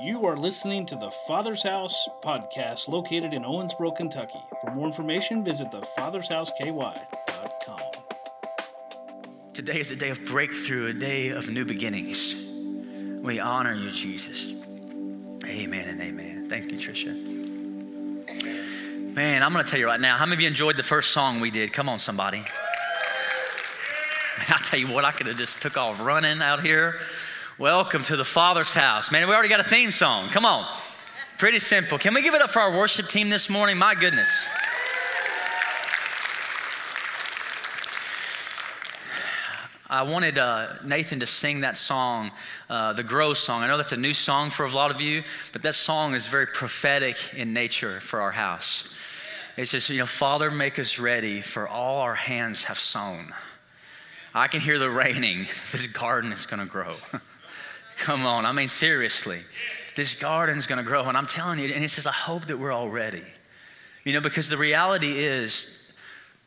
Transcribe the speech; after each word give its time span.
You 0.00 0.26
are 0.26 0.36
listening 0.36 0.86
to 0.86 0.96
the 0.96 1.10
Father's 1.28 1.62
House 1.62 2.08
podcast 2.24 2.88
located 2.88 3.34
in 3.34 3.42
Owensboro, 3.42 3.96
Kentucky. 3.96 4.40
For 4.60 4.72
more 4.72 4.86
information, 4.86 5.44
visit 5.44 5.70
thefathershouseky.com. 5.70 7.80
Today 9.54 9.80
is 9.80 9.90
a 9.90 9.96
day 9.96 10.08
of 10.08 10.24
breakthrough, 10.24 10.88
a 10.88 10.92
day 10.92 11.28
of 11.28 11.48
new 11.50 11.64
beginnings. 11.64 12.34
We 13.22 13.38
honor 13.38 13.74
you, 13.74 13.90
Jesus. 13.92 14.48
Amen 15.44 15.88
and 15.88 16.00
amen. 16.00 16.48
Thank 16.48 16.72
you, 16.72 16.78
Tricia. 16.78 17.14
Man, 19.14 19.42
I'm 19.42 19.52
going 19.52 19.64
to 19.64 19.70
tell 19.70 19.78
you 19.78 19.86
right 19.86 20.00
now, 20.00 20.16
how 20.16 20.24
many 20.24 20.36
of 20.36 20.40
you 20.40 20.48
enjoyed 20.48 20.78
the 20.78 20.82
first 20.82 21.10
song 21.10 21.38
we 21.38 21.50
did? 21.50 21.72
Come 21.72 21.88
on, 21.88 21.98
somebody. 21.98 22.38
Man, 22.38 22.46
I'll 24.48 24.58
tell 24.58 24.78
you 24.78 24.90
what, 24.90 25.04
I 25.04 25.12
could 25.12 25.26
have 25.26 25.36
just 25.36 25.60
took 25.60 25.76
off 25.76 26.00
running 26.00 26.40
out 26.40 26.62
here. 26.62 26.98
Welcome 27.62 28.02
to 28.02 28.16
the 28.16 28.24
Father's 28.24 28.72
house. 28.72 29.12
Man, 29.12 29.28
we 29.28 29.34
already 29.34 29.48
got 29.48 29.60
a 29.60 29.62
theme 29.70 29.92
song. 29.92 30.28
Come 30.30 30.44
on. 30.44 30.66
Pretty 31.38 31.60
simple. 31.60 31.96
Can 31.96 32.12
we 32.12 32.20
give 32.20 32.34
it 32.34 32.42
up 32.42 32.50
for 32.50 32.58
our 32.58 32.76
worship 32.76 33.06
team 33.06 33.28
this 33.28 33.48
morning? 33.48 33.78
My 33.78 33.94
goodness. 33.94 34.28
I 39.88 40.02
wanted 40.02 40.38
uh, 40.38 40.72
Nathan 40.82 41.20
to 41.20 41.26
sing 41.28 41.60
that 41.60 41.78
song, 41.78 42.32
uh, 42.68 42.94
the 42.94 43.04
Grow 43.04 43.32
song. 43.32 43.62
I 43.62 43.68
know 43.68 43.76
that's 43.76 43.92
a 43.92 43.96
new 43.96 44.12
song 44.12 44.50
for 44.50 44.66
a 44.66 44.70
lot 44.72 44.92
of 44.92 45.00
you, 45.00 45.22
but 45.52 45.62
that 45.62 45.76
song 45.76 46.16
is 46.16 46.26
very 46.26 46.48
prophetic 46.48 47.16
in 47.36 47.52
nature 47.52 48.00
for 48.00 48.20
our 48.20 48.32
house. 48.32 48.92
It's 49.56 49.70
just, 49.70 49.88
you 49.88 49.98
know, 49.98 50.06
Father, 50.06 50.50
make 50.50 50.80
us 50.80 50.98
ready 50.98 51.40
for 51.40 51.68
all 51.68 52.00
our 52.00 52.16
hands 52.16 52.64
have 52.64 52.80
sown. 52.80 53.32
I 54.34 54.48
can 54.48 54.60
hear 54.60 54.80
the 54.80 54.90
raining. 54.90 55.46
This 55.70 55.86
garden 55.86 56.32
is 56.32 56.44
going 56.44 56.58
to 56.58 56.66
grow. 56.66 56.96
Come 58.02 58.26
on. 58.26 58.44
I 58.44 58.50
mean, 58.50 58.68
seriously. 58.68 59.38
This 59.94 60.16
garden's 60.16 60.66
going 60.66 60.78
to 60.78 60.82
grow. 60.82 61.04
And 61.04 61.16
I'm 61.16 61.26
telling 61.26 61.60
you, 61.60 61.66
and 61.66 61.82
he 61.82 61.86
says, 61.86 62.04
I 62.04 62.12
hope 62.12 62.46
that 62.46 62.58
we're 62.58 62.72
all 62.72 62.90
ready. 62.90 63.22
You 64.02 64.12
know, 64.12 64.20
because 64.20 64.48
the 64.48 64.58
reality 64.58 65.20
is 65.20 65.78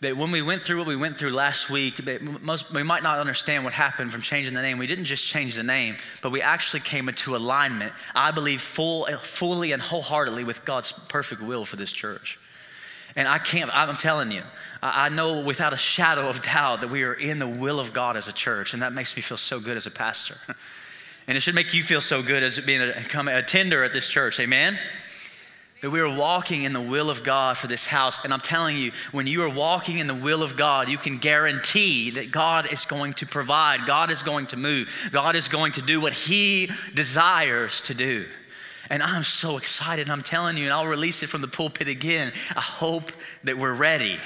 that 0.01 0.17
when 0.17 0.31
we 0.31 0.41
went 0.41 0.63
through 0.63 0.79
what 0.79 0.87
we 0.87 0.97
went 0.97 1.17
through 1.17 1.29
last 1.29 1.69
week, 1.69 2.01
most, 2.41 2.73
we 2.73 2.83
might 2.83 3.03
not 3.03 3.19
understand 3.19 3.63
what 3.63 3.71
happened 3.71 4.11
from 4.11 4.21
changing 4.21 4.53
the 4.53 4.61
name. 4.61 4.77
We 4.77 4.85
didn't 4.85 5.05
just 5.05 5.25
change 5.25 5.55
the 5.55 5.63
name, 5.63 5.95
but 6.21 6.33
we 6.33 6.41
actually 6.41 6.81
came 6.81 7.07
into 7.07 7.37
alignment, 7.37 7.93
I 8.13 8.31
believe, 8.31 8.61
full, 8.61 9.05
fully 9.21 9.71
and 9.71 9.81
wholeheartedly 9.81 10.43
with 10.43 10.65
God's 10.65 10.91
perfect 11.07 11.41
will 11.41 11.63
for 11.63 11.77
this 11.77 11.93
church. 11.93 12.37
And 13.15 13.29
I 13.29 13.37
can't, 13.37 13.73
I'm 13.73 13.95
telling 13.95 14.29
you, 14.29 14.43
I 14.83 15.07
know 15.07 15.39
without 15.39 15.71
a 15.71 15.77
shadow 15.77 16.27
of 16.27 16.41
doubt 16.41 16.81
that 16.81 16.89
we 16.89 17.03
are 17.03 17.13
in 17.13 17.39
the 17.39 17.47
will 17.47 17.79
of 17.79 17.93
God 17.93 18.17
as 18.17 18.27
a 18.27 18.33
church, 18.33 18.73
and 18.73 18.81
that 18.81 18.91
makes 18.91 19.15
me 19.15 19.21
feel 19.21 19.37
so 19.37 19.61
good 19.61 19.77
as 19.77 19.85
a 19.85 19.91
pastor. 19.91 20.35
And 21.27 21.35
it 21.35 21.41
should 21.41 21.55
make 21.55 21.73
you 21.73 21.81
feel 21.81 22.01
so 22.01 22.21
good 22.21 22.43
as 22.43 22.59
being 22.59 22.81
a, 22.81 22.93
a 23.37 23.43
tender 23.43 23.83
at 23.83 23.93
this 23.93 24.07
church. 24.07 24.39
Amen? 24.39 24.77
That 25.81 25.89
we 25.89 25.99
are 25.99 26.15
walking 26.15 26.63
in 26.63 26.73
the 26.73 26.81
will 26.81 27.09
of 27.09 27.23
God 27.23 27.57
for 27.57 27.67
this 27.67 27.85
house. 27.85 28.19
And 28.23 28.33
I'm 28.33 28.39
telling 28.39 28.77
you, 28.77 28.91
when 29.11 29.27
you 29.27 29.43
are 29.43 29.49
walking 29.49 29.99
in 29.99 30.07
the 30.07 30.15
will 30.15 30.43
of 30.43 30.55
God, 30.55 30.87
you 30.87 30.97
can 30.97 31.17
guarantee 31.17 32.11
that 32.11 32.31
God 32.31 32.71
is 32.71 32.85
going 32.85 33.13
to 33.15 33.25
provide, 33.25 33.85
God 33.87 34.11
is 34.11 34.23
going 34.23 34.47
to 34.47 34.57
move, 34.57 34.89
God 35.11 35.35
is 35.35 35.47
going 35.47 35.73
to 35.73 35.81
do 35.81 35.99
what 35.99 36.13
He 36.13 36.69
desires 36.93 37.81
to 37.83 37.93
do. 37.93 38.25
And 38.89 39.01
I'm 39.01 39.23
so 39.23 39.57
excited. 39.57 40.09
I'm 40.09 40.21
telling 40.21 40.57
you, 40.57 40.65
and 40.65 40.73
I'll 40.73 40.85
release 40.85 41.23
it 41.23 41.27
from 41.27 41.41
the 41.41 41.47
pulpit 41.47 41.87
again. 41.87 42.31
I 42.55 42.61
hope 42.61 43.11
that 43.43 43.57
we're 43.57 43.73
ready. 43.73 44.19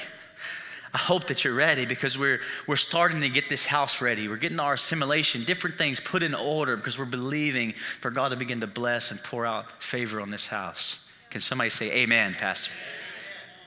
I 0.92 0.98
hope 0.98 1.28
that 1.28 1.44
you're 1.44 1.54
ready 1.54 1.86
because 1.86 2.18
we're, 2.18 2.40
we're 2.66 2.76
starting 2.76 3.20
to 3.20 3.28
get 3.28 3.48
this 3.48 3.64
house 3.64 4.00
ready. 4.00 4.26
We're 4.26 4.36
getting 4.36 4.58
our 4.58 4.74
assimilation, 4.74 5.44
different 5.44 5.76
things 5.76 6.00
put 6.00 6.22
in 6.22 6.34
order 6.34 6.76
because 6.76 6.98
we're 6.98 7.04
believing 7.04 7.74
for 8.00 8.10
God 8.10 8.30
to 8.30 8.36
begin 8.36 8.60
to 8.60 8.66
bless 8.66 9.12
and 9.12 9.22
pour 9.22 9.46
out 9.46 9.82
favor 9.82 10.20
on 10.20 10.30
this 10.30 10.46
house. 10.46 10.96
Can 11.30 11.40
somebody 11.40 11.70
say 11.70 11.92
amen, 11.92 12.34
Pastor? 12.34 12.72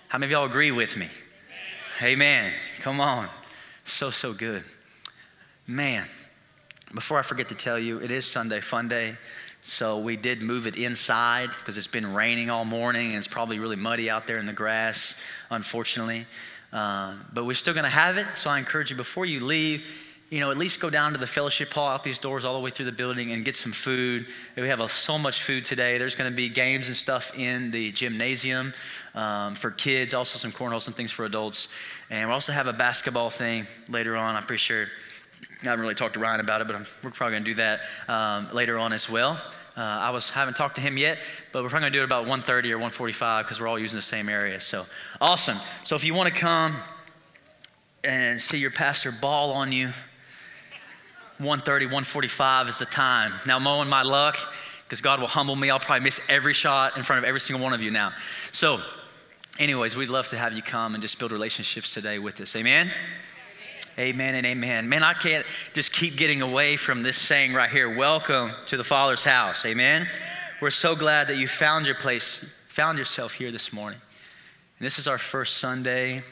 How 0.10 0.18
many 0.18 0.28
of 0.28 0.32
y'all 0.32 0.46
agree 0.46 0.72
with 0.72 0.98
me? 0.98 1.08
Amen. 2.02 2.52
Come 2.82 3.00
on. 3.00 3.30
So, 3.86 4.10
so 4.10 4.34
good. 4.34 4.64
Man, 5.66 6.06
before 6.94 7.18
I 7.18 7.22
forget 7.22 7.48
to 7.50 7.56
tell 7.56 7.80
you, 7.80 8.00
it 8.00 8.12
is 8.12 8.26
Sunday 8.26 8.60
Fun 8.60 8.90
Day. 8.90 9.18
So 9.66 10.00
we 10.00 10.18
did 10.18 10.42
move 10.42 10.68
it 10.68 10.76
inside 10.76 11.50
because 11.52 11.78
it's 11.78 11.88
been 11.88 12.14
raining 12.14 12.50
all 12.50 12.66
morning 12.66 13.10
and 13.10 13.18
it's 13.18 13.28
probably 13.28 13.60
really 13.60 13.78
muddy 13.78 14.10
out 14.10 14.28
there 14.28 14.38
in 14.38 14.46
the 14.46 14.54
grass, 14.54 15.16
unfortunately. 15.50 16.28
Uh, 16.74 17.14
but 17.32 17.46
we're 17.46 17.54
still 17.54 17.74
going 17.74 17.84
to 17.84 17.90
have 17.90 18.18
it. 18.18 18.26
So 18.36 18.50
I 18.50 18.58
encourage 18.58 18.90
you 18.90 18.98
before 18.98 19.26
you 19.26 19.46
leave, 19.46 19.84
you 20.32 20.40
know, 20.40 20.50
at 20.50 20.58
least 20.58 20.80
go 20.80 20.90
down 20.90 21.12
to 21.12 21.20
the 21.20 21.28
fellowship 21.28 21.72
hall 21.72 21.88
out 21.88 22.04
these 22.04 22.18
doors 22.18 22.44
all 22.44 22.56
the 22.56 22.60
way 22.60 22.72
through 22.72 22.86
the 22.86 22.92
building 22.92 23.32
and 23.32 23.46
get 23.46 23.56
some 23.56 23.72
food. 23.72 24.26
We 24.58 24.68
have 24.68 24.82
a, 24.82 24.90
so 24.90 25.20
much 25.20 25.44
food 25.44 25.66
today. 25.66 26.00
There's 26.00 26.16
going 26.16 26.32
to 26.32 26.36
be 26.36 26.50
games 26.50 26.88
and 26.88 26.98
stuff 26.98 27.32
in 27.38 27.70
the 27.70 27.92
gymnasium 27.92 28.74
um, 29.14 29.54
for 29.54 29.70
kids, 29.70 30.16
also 30.16 30.40
some 30.40 30.52
cornholes 30.52 30.88
and 30.88 30.96
things 30.96 31.12
for 31.12 31.26
adults. 31.26 31.68
And 32.10 32.28
we 32.28 32.34
also 32.34 32.52
have 32.52 32.66
a 32.66 32.74
basketball 32.74 33.30
thing 33.30 33.68
later 33.88 34.18
on. 34.18 34.36
I'm 34.36 34.44
pretty 34.44 34.62
sure. 34.62 34.88
I 35.62 35.66
haven't 35.66 35.82
really 35.82 35.96
talked 35.96 36.16
to 36.16 36.20
Ryan 36.20 36.40
about 36.40 36.62
it, 36.62 36.68
but 36.68 36.76
I'm, 36.76 36.88
we're 37.04 37.12
probably 37.12 37.34
going 37.34 37.44
to 37.44 37.52
do 37.52 37.56
that 37.56 37.82
um, 38.08 38.50
later 38.52 38.80
on 38.80 38.92
as 38.94 39.08
well. 39.08 39.40
Uh, 39.76 39.82
I 39.82 40.12
was 40.12 40.30
haven't 40.30 40.56
talked 40.56 40.76
to 40.76 40.82
him 40.82 40.98
yet, 40.98 41.18
but 41.52 41.64
we're 41.64 41.70
probably 41.70 41.90
gonna 41.90 41.94
do 41.94 42.02
it 42.02 42.06
about 42.06 42.26
1:30 42.26 42.72
or 42.72 42.78
1:45 42.78 43.46
because 43.46 43.60
we're 43.60 43.68
all 43.68 43.80
using 43.80 43.98
the 43.98 44.04
same 44.04 44.30
area. 44.30 44.62
So 44.62 44.86
awesome. 45.20 45.60
So 45.84 45.96
if 45.96 46.04
you 46.04 46.14
want 46.14 46.34
to 46.34 46.40
come 46.40 46.76
and 48.04 48.42
see 48.42 48.58
your 48.58 48.72
pastor 48.72 49.12
ball 49.12 49.52
on 49.54 49.72
you, 49.72 49.92
1:30, 51.40 51.88
1:45 51.88 52.70
is 52.70 52.78
the 52.78 52.86
time. 52.86 53.34
Now 53.46 53.58
mowing 53.58 53.90
my 53.90 54.04
luck 54.04 54.38
because 54.86 55.02
God 55.02 55.20
will 55.20 55.28
humble 55.28 55.56
me. 55.56 55.72
I'll 55.72 55.80
probably 55.80 56.04
miss 56.04 56.20
every 56.30 56.54
shot 56.54 56.98
in 56.98 57.04
front 57.04 57.18
of 57.18 57.26
every 57.26 57.40
single 57.40 57.64
one 57.64 57.74
of 57.74 57.82
you 57.82 57.90
now. 57.90 58.14
So, 58.52 58.80
anyways, 59.58 59.96
we'd 59.96 60.10
love 60.10 60.28
to 60.28 60.38
have 60.38 60.54
you 60.54 60.62
come 60.62 60.94
and 60.94 61.02
just 61.02 61.18
build 61.18 61.32
relationships 61.32 61.92
today 61.92 62.20
with 62.20 62.40
us. 62.42 62.56
Amen. 62.56 62.92
Amen 64.00 64.34
and 64.34 64.46
amen. 64.48 64.90
Man, 64.90 65.04
I 65.04 65.14
can't 65.14 65.46
just 65.76 65.94
keep 65.94 66.18
getting 66.18 66.42
away 66.42 66.78
from 66.78 67.04
this 67.04 67.16
saying 67.16 67.54
right 67.54 67.70
here 67.70 67.96
welcome 67.96 68.52
to 68.66 68.76
the 68.76 68.84
Father's 68.84 69.24
house. 69.24 69.68
Amen. 69.68 70.08
We're 70.62 70.72
so 70.72 70.96
glad 70.96 71.28
that 71.28 71.38
you 71.38 71.48
found 71.48 71.86
your 71.86 71.94
place, 71.94 72.44
found 72.70 72.98
yourself 72.98 73.34
here 73.34 73.52
this 73.52 73.72
morning. 73.72 74.00
And 74.80 74.86
this 74.86 74.98
is 74.98 75.08
our 75.08 75.20
first 75.20 75.58
Sunday, 75.58 76.24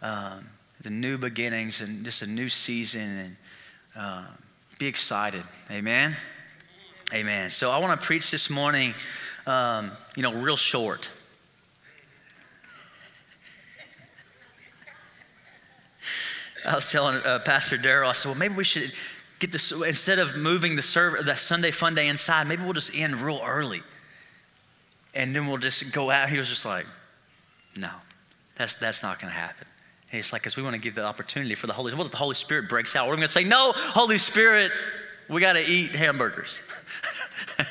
um, 0.00 0.46
the 0.82 0.90
new 0.90 1.18
beginnings 1.18 1.80
and 1.80 2.04
just 2.04 2.22
a 2.22 2.26
new 2.26 2.48
season. 2.48 3.00
And 3.00 3.36
uh, 3.96 4.24
be 4.78 4.86
excited. 4.86 5.42
Amen. 5.72 6.16
Amen. 7.12 7.50
So 7.50 7.72
I 7.72 7.78
want 7.78 8.00
to 8.00 8.06
preach 8.06 8.30
this 8.30 8.48
morning, 8.48 8.94
um, 9.48 9.90
you 10.14 10.22
know, 10.22 10.34
real 10.34 10.56
short. 10.56 11.10
I 16.66 16.74
was 16.74 16.90
telling 16.90 17.16
uh, 17.22 17.38
Pastor 17.40 17.76
Darrell, 17.76 18.10
I 18.10 18.12
said, 18.12 18.28
well, 18.30 18.38
maybe 18.38 18.54
we 18.54 18.64
should 18.64 18.92
get 19.38 19.52
this, 19.52 19.70
instead 19.70 20.18
of 20.18 20.36
moving 20.36 20.76
the, 20.76 20.82
serve, 20.82 21.24
the 21.24 21.36
Sunday 21.36 21.70
fun 21.70 21.94
day 21.94 22.08
inside, 22.08 22.48
maybe 22.48 22.64
we'll 22.64 22.72
just 22.72 22.94
end 22.94 23.20
real 23.20 23.40
early. 23.44 23.82
And 25.14 25.34
then 25.34 25.46
we'll 25.46 25.58
just 25.58 25.92
go 25.92 26.10
out. 26.10 26.28
He 26.28 26.38
was 26.38 26.48
just 26.48 26.64
like, 26.64 26.86
no, 27.76 27.90
that's, 28.56 28.74
that's 28.76 29.02
not 29.02 29.20
going 29.20 29.32
to 29.32 29.38
happen. 29.38 29.66
And 30.10 30.16
he's 30.16 30.32
like, 30.32 30.42
because 30.42 30.56
we 30.56 30.62
want 30.62 30.74
to 30.74 30.80
give 30.80 30.94
the 30.94 31.04
opportunity 31.04 31.54
for 31.54 31.66
the 31.66 31.72
Holy 31.72 31.90
Spirit. 31.90 31.98
What 31.98 32.06
if 32.06 32.12
the 32.12 32.18
Holy 32.18 32.34
Spirit 32.34 32.68
breaks 32.68 32.96
out? 32.96 33.06
We're 33.06 33.16
going 33.16 33.26
to 33.26 33.32
say, 33.32 33.44
no, 33.44 33.72
Holy 33.74 34.18
Spirit, 34.18 34.72
we 35.28 35.40
got 35.40 35.54
to 35.54 35.64
eat 35.66 35.90
hamburgers. 35.90 36.58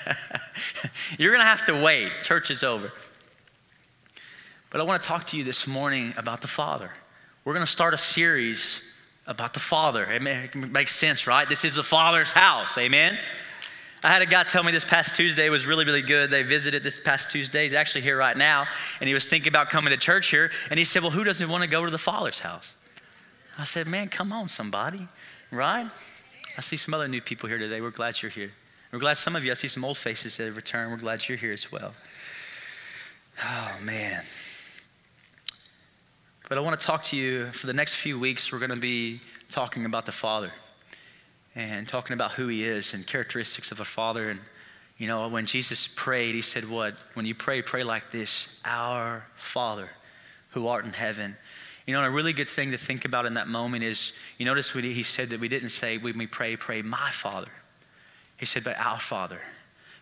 You're 1.17 1.31
going 1.31 1.41
to 1.41 1.45
have 1.45 1.65
to 1.65 1.83
wait. 1.83 2.11
Church 2.23 2.49
is 2.49 2.63
over. 2.63 2.91
But 4.71 4.81
I 4.81 4.83
want 4.83 5.01
to 5.01 5.07
talk 5.07 5.27
to 5.27 5.37
you 5.37 5.43
this 5.43 5.67
morning 5.67 6.13
about 6.17 6.41
the 6.41 6.47
Father. 6.47 6.91
We're 7.45 7.53
going 7.53 7.65
to 7.65 7.71
start 7.71 7.93
a 7.93 7.97
series 7.97 8.81
about 9.27 9.53
the 9.53 9.59
Father. 9.59 10.05
It 10.05 10.21
makes 10.21 10.95
sense, 10.95 11.27
right? 11.27 11.47
This 11.47 11.65
is 11.65 11.75
the 11.75 11.83
Father's 11.83 12.31
house. 12.31 12.77
Amen. 12.77 13.17
I 14.03 14.09
had 14.09 14.21
a 14.21 14.27
guy 14.27 14.43
tell 14.43 14.61
me 14.61 14.71
this 14.71 14.85
past 14.85 15.15
Tuesday 15.15 15.49
was 15.49 15.65
really, 15.65 15.83
really 15.83 16.03
good. 16.03 16.29
They 16.29 16.43
visited 16.43 16.83
this 16.83 16.99
past 16.99 17.31
Tuesday. 17.31 17.63
He's 17.63 17.73
actually 17.73 18.01
here 18.01 18.17
right 18.17 18.37
now, 18.37 18.67
and 18.99 19.07
he 19.07 19.15
was 19.15 19.27
thinking 19.27 19.47
about 19.47 19.71
coming 19.71 19.89
to 19.89 19.97
church 19.97 20.27
here. 20.27 20.51
And 20.69 20.77
he 20.77 20.85
said, 20.85 21.01
Well, 21.01 21.11
who 21.11 21.23
doesn't 21.23 21.49
want 21.49 21.63
to 21.63 21.67
go 21.67 21.83
to 21.83 21.89
the 21.89 21.97
Father's 21.97 22.37
house? 22.37 22.71
I 23.57 23.63
said, 23.63 23.87
Man, 23.87 24.09
come 24.09 24.31
on, 24.31 24.47
somebody, 24.47 25.07
right? 25.49 25.89
I 26.55 26.61
see 26.61 26.77
some 26.77 26.93
other 26.93 27.07
new 27.07 27.21
people 27.21 27.49
here 27.49 27.57
today. 27.57 27.81
We're 27.81 27.89
glad 27.89 28.21
you're 28.21 28.29
here. 28.29 28.51
We're 28.91 28.99
glad 28.99 29.17
some 29.17 29.35
of 29.35 29.43
you, 29.43 29.51
I 29.51 29.55
see 29.55 29.67
some 29.67 29.83
old 29.83 29.97
faces 29.97 30.37
that 30.37 30.45
have 30.45 30.55
returned. 30.55 30.91
We're 30.91 30.97
glad 30.99 31.27
you're 31.27 31.37
here 31.37 31.51
as 31.51 31.71
well. 31.71 31.93
Oh, 33.43 33.71
man. 33.81 34.23
But 36.47 36.59
I 36.59 36.61
want 36.61 36.79
to 36.79 36.85
talk 36.85 37.03
to 37.05 37.17
you 37.17 37.51
for 37.53 37.65
the 37.65 37.73
next 37.73 37.95
few 37.95 38.19
weeks. 38.19 38.51
We're 38.51 38.59
going 38.59 38.69
to 38.69 38.75
be 38.75 39.19
talking 39.49 39.85
about 39.85 40.05
the 40.05 40.11
Father 40.11 40.51
and 41.55 41.87
talking 41.87 42.13
about 42.13 42.33
who 42.33 42.47
He 42.47 42.65
is 42.65 42.93
and 42.93 43.05
characteristics 43.07 43.71
of 43.71 43.79
a 43.79 43.85
Father. 43.85 44.29
And, 44.29 44.39
you 44.99 45.07
know, 45.07 45.27
when 45.27 45.47
Jesus 45.47 45.89
prayed, 45.95 46.35
He 46.35 46.43
said, 46.43 46.69
What? 46.69 46.93
When 47.15 47.25
you 47.25 47.33
pray, 47.33 47.63
pray 47.63 47.81
like 47.81 48.11
this 48.11 48.59
Our 48.63 49.25
Father 49.35 49.89
who 50.49 50.67
art 50.67 50.85
in 50.85 50.93
heaven. 50.93 51.35
You 51.87 51.93
know, 51.93 52.01
and 52.01 52.07
a 52.07 52.11
really 52.11 52.33
good 52.33 52.49
thing 52.49 52.71
to 52.71 52.77
think 52.77 53.05
about 53.05 53.25
in 53.25 53.33
that 53.33 53.47
moment 53.47 53.83
is 53.83 54.11
you 54.37 54.45
notice 54.45 54.71
He 54.71 55.01
said 55.01 55.31
that 55.31 55.39
we 55.39 55.47
didn't 55.47 55.69
say, 55.69 55.97
when 55.97 56.15
we 56.15 56.27
pray, 56.27 56.55
pray, 56.55 56.83
my 56.83 57.09
Father. 57.09 57.51
He 58.37 58.45
said, 58.45 58.63
But 58.63 58.77
our 58.77 58.99
Father 58.99 59.41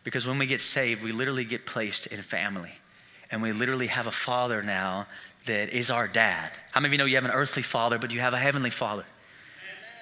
Because 0.04 0.28
when 0.28 0.40
we 0.40 0.46
get 0.46 0.60
saved, 0.60 1.04
we 1.04 1.14
literally 1.14 1.46
get 1.46 1.66
placed 1.66 2.08
in 2.08 2.22
family. 2.22 2.74
And 3.32 3.42
we 3.42 3.52
literally 3.52 3.88
have 3.88 4.06
a 4.06 4.12
father 4.12 4.62
now 4.62 5.08
that 5.46 5.70
is 5.70 5.92
our 5.92 6.08
dad. 6.08 6.52
How 6.72 6.82
many 6.82 6.90
of 6.90 6.94
you 6.94 6.98
know 7.00 7.06
you 7.06 7.16
have 7.16 7.26
an 7.26 7.32
earthly 7.32 7.64
father, 7.64 7.98
but 7.98 8.12
you 8.12 8.20
have 8.20 8.34
a 8.34 8.40
heavenly 8.40 8.70
father? 8.70 9.06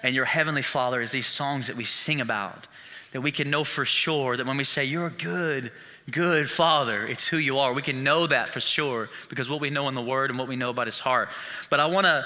And 0.03 0.15
your 0.15 0.25
heavenly 0.25 0.61
father 0.61 1.01
is 1.01 1.11
these 1.11 1.27
songs 1.27 1.67
that 1.67 1.75
we 1.75 1.83
sing 1.83 2.21
about, 2.21 2.67
that 3.11 3.21
we 3.21 3.31
can 3.31 3.49
know 3.49 3.63
for 3.63 3.85
sure 3.85 4.38
that 4.38 4.45
when 4.45 4.57
we 4.57 4.63
say, 4.63 4.83
You're 4.83 5.07
a 5.07 5.11
good, 5.11 5.71
good 6.09 6.49
father, 6.49 7.05
it's 7.05 7.27
who 7.27 7.38
you 7.38 7.59
are. 7.59 7.73
We 7.73 7.81
can 7.81 8.03
know 8.03 8.27
that 8.27 8.49
for 8.49 8.59
sure 8.59 9.09
because 9.29 9.49
what 9.49 9.61
we 9.61 9.69
know 9.69 9.88
in 9.89 9.95
the 9.95 10.01
word 10.01 10.29
and 10.29 10.39
what 10.39 10.47
we 10.47 10.55
know 10.55 10.69
about 10.69 10.88
his 10.88 10.99
heart. 10.99 11.29
But 11.69 11.79
I 11.79 11.85
want 11.88 12.05
to. 12.05 12.25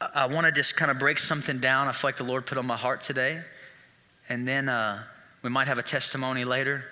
I 0.00 0.26
want 0.26 0.46
to 0.46 0.52
just 0.52 0.76
kind 0.76 0.92
of 0.92 1.00
break 1.00 1.18
something 1.18 1.58
down. 1.58 1.88
I 1.88 1.92
feel 1.92 2.06
like 2.06 2.16
the 2.16 2.22
Lord 2.22 2.46
put 2.46 2.56
on 2.56 2.64
my 2.64 2.76
heart 2.76 3.00
today. 3.00 3.42
And 4.28 4.46
then 4.46 4.68
uh, 4.68 5.02
we 5.42 5.50
might 5.50 5.66
have 5.66 5.78
a 5.78 5.82
testimony 5.82 6.44
later. 6.44 6.84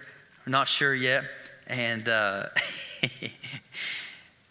Not 0.45 0.67
sure 0.67 0.93
yet. 0.93 1.23
And 1.69 2.09
uh, 2.09 2.49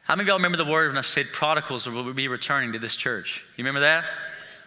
how 0.06 0.16
many 0.16 0.26
of 0.26 0.28
y'all 0.28 0.38
remember 0.38 0.60
the 0.60 0.66
word 0.66 0.90
when 0.90 1.00
I 1.00 1.02
said 1.02 1.26
prodigals 1.34 1.88
will 1.88 2.14
be 2.14 2.28
returning 2.28 2.74
to 2.74 2.80
this 2.80 2.96
church? 2.96 3.44
You 3.58 3.64
remember 3.64 3.80
that? 3.80 4.06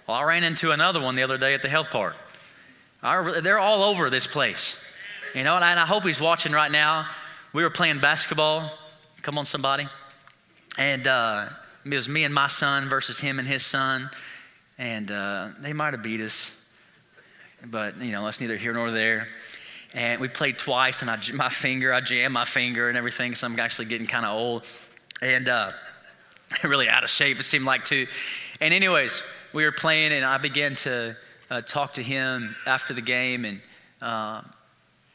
Well, 0.08 0.16
I 0.16 0.24
ran 0.24 0.42
into 0.42 0.72
another 0.72 1.00
one 1.00 1.14
the 1.14 1.22
other 1.22 1.38
day 1.38 1.54
at 1.54 1.62
the 1.62 1.68
health 1.68 1.90
park. 1.90 2.16
they're 3.02 3.60
all 3.60 3.84
over 3.84 4.10
this 4.10 4.26
place. 4.26 4.76
You 5.36 5.44
know, 5.44 5.54
and 5.54 5.64
I 5.64 5.86
hope 5.86 6.02
he's 6.04 6.20
watching 6.20 6.50
right 6.50 6.72
now. 6.72 7.06
We 7.52 7.62
were 7.62 7.70
playing 7.70 8.00
basketball. 8.00 8.68
Come 9.22 9.38
on, 9.38 9.46
somebody. 9.46 9.86
And 10.76 11.06
uh, 11.06 11.50
it 11.84 11.94
was 11.94 12.08
me 12.08 12.24
and 12.24 12.34
my 12.34 12.48
son 12.48 12.88
versus 12.88 13.20
him 13.20 13.38
and 13.38 13.46
his 13.46 13.64
son. 13.64 14.10
And 14.76 15.08
uh, 15.08 15.50
they 15.60 15.72
might 15.72 15.94
have 15.94 16.02
beat 16.02 16.20
us. 16.20 16.50
But, 17.64 17.96
you 17.98 18.10
know, 18.10 18.24
that's 18.24 18.40
neither 18.40 18.56
here 18.56 18.72
nor 18.72 18.90
there. 18.90 19.28
And 19.94 20.20
we 20.20 20.26
played 20.26 20.58
twice, 20.58 21.00
and 21.00 21.10
I, 21.10 21.18
my 21.32 21.48
finger, 21.48 21.94
I 21.94 22.00
jammed 22.00 22.34
my 22.34 22.44
finger 22.44 22.88
and 22.88 22.98
everything, 22.98 23.36
so 23.36 23.46
I'm 23.46 23.58
actually 23.60 23.86
getting 23.86 24.06
kind 24.08 24.26
of 24.26 24.36
old. 24.36 24.64
And 25.22 25.48
uh, 25.48 25.72
really 26.64 26.88
out 26.88 27.04
of 27.04 27.10
shape, 27.10 27.40
it 27.40 27.44
seemed 27.44 27.64
like, 27.64 27.84
too. 27.84 28.06
And, 28.60 28.72
anyways, 28.72 29.22
we 29.52 29.64
were 29.64 29.72
playing, 29.72 30.12
and 30.12 30.24
I 30.24 30.38
began 30.38 30.74
to 30.76 31.16
uh, 31.50 31.60
talk 31.62 31.94
to 31.94 32.02
him 32.02 32.54
after 32.66 32.94
the 32.94 33.00
game. 33.00 33.44
And, 33.44 33.60
uh, 34.00 34.42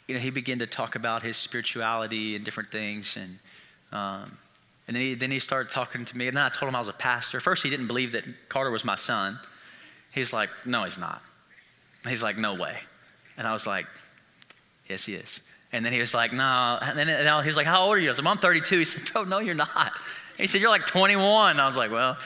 you 0.07 0.15
know, 0.15 0.21
he 0.21 0.29
began 0.29 0.59
to 0.59 0.67
talk 0.67 0.95
about 0.95 1.23
his 1.23 1.37
spirituality 1.37 2.35
and 2.35 2.43
different 2.43 2.71
things. 2.71 3.17
And, 3.17 3.39
um, 3.91 4.37
and 4.87 4.95
then 4.95 5.01
he, 5.01 5.15
then 5.15 5.31
he 5.31 5.39
started 5.39 5.71
talking 5.71 6.05
to 6.05 6.17
me. 6.17 6.27
And 6.27 6.35
then 6.35 6.43
I 6.43 6.49
told 6.49 6.69
him 6.69 6.75
I 6.75 6.79
was 6.79 6.87
a 6.87 6.93
pastor. 6.93 7.39
First, 7.39 7.63
he 7.63 7.69
didn't 7.69 7.87
believe 7.87 8.11
that 8.13 8.25
Carter 8.49 8.71
was 8.71 8.83
my 8.83 8.95
son. 8.95 9.39
He's 10.11 10.33
like, 10.33 10.49
no, 10.65 10.83
he's 10.83 10.97
not. 10.97 11.21
He's 12.07 12.21
like, 12.21 12.37
no 12.37 12.53
way. 12.55 12.77
And 13.37 13.47
I 13.47 13.53
was 13.53 13.65
like, 13.65 13.87
yes, 14.87 15.05
he 15.05 15.15
is. 15.15 15.39
And 15.73 15.83
then 15.83 15.91
he 15.91 15.99
was 15.99 16.13
like, 16.13 16.31
no. 16.31 16.77
And 16.81 16.97
then 16.97 17.07
he 17.07 17.47
was 17.47 17.57
like, 17.57 17.65
how 17.65 17.83
old 17.83 17.95
are 17.95 17.99
you? 17.99 18.09
I 18.09 18.13
like, 18.13 18.25
I'm 18.25 18.37
32. 18.37 18.79
He 18.79 18.85
said, 18.85 19.11
bro, 19.11 19.23
no, 19.23 19.39
you're 19.39 19.55
not. 19.55 19.93
he 20.37 20.47
said, 20.47 20.61
you're 20.61 20.69
like 20.69 20.85
21. 20.85 21.59
I 21.59 21.67
was 21.67 21.75
like, 21.75 21.91
well, 21.91 22.17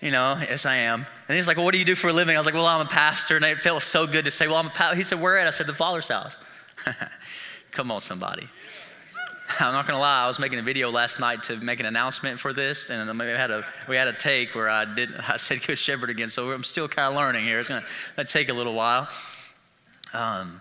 you 0.00 0.12
know, 0.12 0.36
yes, 0.40 0.64
I 0.64 0.76
am. 0.76 1.04
And 1.28 1.36
he's 1.36 1.48
like, 1.48 1.56
well, 1.56 1.66
what 1.66 1.72
do 1.72 1.78
you 1.78 1.84
do 1.84 1.96
for 1.96 2.08
a 2.08 2.12
living? 2.12 2.36
I 2.36 2.38
was 2.38 2.46
like, 2.46 2.54
well, 2.54 2.66
I'm 2.66 2.86
a 2.86 2.88
pastor. 2.88 3.36
And 3.36 3.44
it 3.44 3.58
felt 3.58 3.82
so 3.82 4.06
good 4.06 4.24
to 4.24 4.30
say, 4.30 4.46
well, 4.46 4.56
I'm 4.56 4.68
a 4.68 4.70
pastor. 4.70 4.96
He 4.96 5.04
said, 5.04 5.20
where 5.20 5.36
at? 5.38 5.48
I 5.48 5.50
said, 5.50 5.66
the 5.66 5.74
Father's 5.74 6.08
house. 6.08 6.38
Come 7.72 7.90
on, 7.90 8.00
somebody. 8.00 8.48
I'm 9.60 9.72
not 9.72 9.86
gonna 9.86 10.00
lie. 10.00 10.24
I 10.24 10.26
was 10.26 10.38
making 10.38 10.58
a 10.58 10.62
video 10.62 10.90
last 10.90 11.20
night 11.20 11.42
to 11.44 11.56
make 11.58 11.78
an 11.78 11.86
announcement 11.86 12.40
for 12.40 12.52
this, 12.52 12.88
and 12.88 13.18
we 13.18 13.26
had 13.26 13.50
a 13.50 13.64
we 13.88 13.96
had 13.96 14.08
a 14.08 14.12
take 14.12 14.54
where 14.54 14.70
I 14.70 14.84
did 14.86 15.10
I 15.28 15.36
said 15.36 15.64
Good 15.64 15.78
Shepherd 15.78 16.10
again. 16.10 16.30
So 16.30 16.50
I'm 16.50 16.64
still 16.64 16.88
kind 16.88 17.08
of 17.08 17.14
learning 17.14 17.44
here. 17.44 17.60
It's 17.60 17.68
gonna, 17.68 17.84
gonna 18.16 18.26
take 18.26 18.48
a 18.48 18.54
little 18.54 18.74
while. 18.74 19.08
Um, 20.12 20.60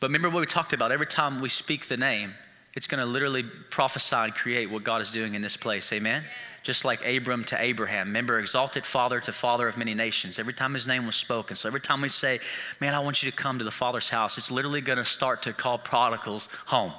but 0.00 0.08
remember 0.08 0.30
what 0.30 0.40
we 0.40 0.46
talked 0.46 0.72
about. 0.72 0.92
Every 0.92 1.06
time 1.06 1.40
we 1.40 1.48
speak 1.48 1.88
the 1.88 1.96
name, 1.96 2.34
it's 2.74 2.86
going 2.86 3.00
to 3.00 3.06
literally 3.06 3.42
prophesy 3.42 4.14
and 4.14 4.34
create 4.34 4.70
what 4.70 4.84
God 4.84 5.00
is 5.00 5.10
doing 5.10 5.34
in 5.34 5.42
this 5.42 5.56
place. 5.56 5.92
Amen. 5.92 6.22
Just 6.62 6.84
like 6.84 7.04
Abram 7.04 7.44
to 7.46 7.60
Abraham. 7.60 8.08
Remember, 8.08 8.38
exalted 8.38 8.84
father 8.84 9.20
to 9.20 9.32
father 9.32 9.66
of 9.66 9.76
many 9.76 9.94
nations. 9.94 10.38
Every 10.38 10.52
time 10.52 10.74
his 10.74 10.86
name 10.86 11.06
was 11.06 11.16
spoken. 11.16 11.56
So 11.56 11.68
every 11.68 11.80
time 11.80 12.00
we 12.00 12.08
say, 12.08 12.40
Man, 12.80 12.94
I 12.94 13.00
want 13.00 13.22
you 13.22 13.30
to 13.30 13.36
come 13.36 13.58
to 13.58 13.64
the 13.64 13.70
Father's 13.70 14.08
house, 14.08 14.38
it's 14.38 14.50
literally 14.50 14.80
going 14.80 14.98
to 14.98 15.04
start 15.04 15.42
to 15.42 15.52
call 15.52 15.78
prodigals 15.78 16.48
home. 16.66 16.92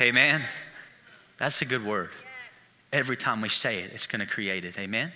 Amen. 0.00 0.42
That's 1.38 1.62
a 1.62 1.64
good 1.64 1.84
word. 1.84 2.10
Every 2.92 3.16
time 3.16 3.40
we 3.40 3.48
say 3.48 3.78
it, 3.80 3.92
it's 3.94 4.06
going 4.06 4.20
to 4.20 4.26
create 4.26 4.64
it. 4.64 4.78
Amen. 4.78 5.12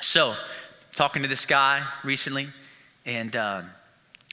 So, 0.00 0.36
talking 0.94 1.22
to 1.22 1.28
this 1.28 1.46
guy 1.46 1.86
recently, 2.04 2.48
and 3.06 3.34
uh, 3.34 3.62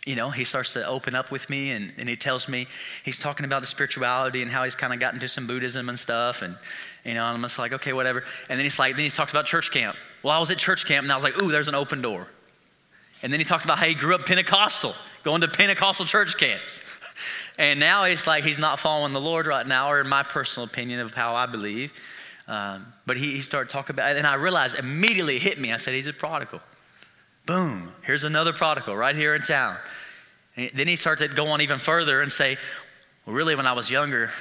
you 0.06 0.16
know, 0.16 0.30
he 0.30 0.44
starts 0.44 0.74
to 0.74 0.86
open 0.86 1.16
up 1.16 1.32
with 1.32 1.50
me 1.50 1.72
and, 1.72 1.94
and 1.98 2.10
he 2.10 2.16
tells 2.16 2.50
me 2.50 2.68
he's 3.06 3.20
talking 3.20 3.46
about 3.46 3.62
the 3.62 3.68
spirituality 3.68 4.42
and 4.42 4.52
how 4.52 4.64
he's 4.66 4.76
kind 4.76 4.92
of 4.94 5.00
gotten 5.00 5.20
to 5.22 5.30
some 5.30 5.48
Buddhism 5.48 5.88
and 5.88 5.98
stuff. 5.98 6.42
And, 6.42 6.58
you 7.06 7.14
know, 7.14 7.24
I'm 7.24 7.42
just 7.42 7.58
like, 7.58 7.74
okay, 7.74 7.94
whatever. 7.94 8.24
And 8.50 8.60
then 8.60 8.66
he's 8.66 8.78
like, 8.78 8.96
then 8.96 9.06
he 9.06 9.12
talks 9.12 9.32
about 9.32 9.46
church 9.46 9.72
camp. 9.72 9.96
Well, 10.22 10.36
I 10.36 10.40
was 10.40 10.52
at 10.52 10.58
church 10.58 10.86
camp 10.86 11.04
and 11.04 11.12
I 11.12 11.16
was 11.16 11.24
like, 11.24 11.42
ooh, 11.42 11.52
there's 11.52 11.70
an 11.70 11.76
open 11.76 12.02
door. 12.02 12.28
And 13.22 13.32
then 13.32 13.40
he 13.40 13.46
talked 13.46 13.64
about 13.64 13.78
how 13.78 13.86
he 13.86 13.94
grew 13.94 14.14
up 14.14 14.26
Pentecostal, 14.26 14.94
going 15.24 15.40
to 15.42 15.48
Pentecostal 15.48 16.06
church 16.06 16.38
camps. 16.38 16.82
And 17.60 17.80
now 17.80 18.06
it's 18.06 18.26
like 18.26 18.44
he's 18.44 18.58
not 18.58 18.80
following 18.80 19.14
the 19.14 19.22
Lord 19.22 19.46
right 19.46 19.68
now, 19.68 19.92
or 19.92 20.02
in 20.02 20.08
my 20.08 20.24
personal 20.24 20.68
opinion 20.68 21.00
of 21.00 21.14
how 21.14 21.36
I 21.36 21.46
believe. 21.46 21.94
Um, 22.48 22.92
but 23.06 23.16
he, 23.16 23.34
he 23.34 23.42
started 23.42 23.70
talking 23.70 23.94
about 23.94 24.16
and 24.16 24.26
I 24.26 24.34
realized 24.34 24.76
immediately 24.80 25.36
it 25.36 25.44
hit 25.44 25.60
me. 25.60 25.72
I 25.72 25.78
said, 25.78 25.94
he's 25.94 26.08
a 26.08 26.14
prodigal. 26.14 26.62
Boom, 27.46 27.94
here's 28.04 28.24
another 28.24 28.54
prodigal 28.54 28.96
right 28.96 29.16
here 29.16 29.36
in 29.36 29.42
town. 29.42 29.78
And 30.56 30.72
then 30.74 30.88
he 30.88 30.96
started 30.96 31.30
to 31.30 31.36
go 31.36 31.48
on 31.48 31.62
even 31.62 31.80
further 31.80 32.22
and 32.22 32.32
say, 32.32 32.58
Well, 33.26 33.36
really, 33.36 33.56
when 33.56 33.68
I 33.68 33.74
was 33.74 33.90
younger, 33.90 34.32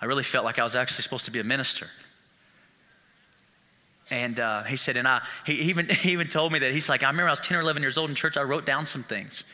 I 0.00 0.06
really 0.06 0.24
felt 0.24 0.44
like 0.44 0.58
I 0.58 0.64
was 0.64 0.74
actually 0.74 1.02
supposed 1.02 1.24
to 1.24 1.30
be 1.30 1.40
a 1.40 1.44
minister. 1.44 1.88
And 4.10 4.38
uh, 4.38 4.64
he 4.64 4.76
said, 4.76 4.98
and 4.98 5.08
I, 5.08 5.22
he 5.46 5.54
even, 5.54 5.88
he 6.02 6.12
even 6.12 6.28
told 6.28 6.52
me 6.52 6.58
that 6.58 6.74
he's 6.74 6.88
like, 6.88 7.02
I 7.02 7.06
remember 7.06 7.28
I 7.28 7.32
was 7.32 7.40
10 7.40 7.56
or 7.56 7.60
11 7.60 7.82
years 7.82 7.96
old 7.96 8.10
in 8.10 8.16
church, 8.16 8.36
I 8.36 8.42
wrote 8.42 8.66
down 8.66 8.84
some 8.84 9.02
things, 9.02 9.44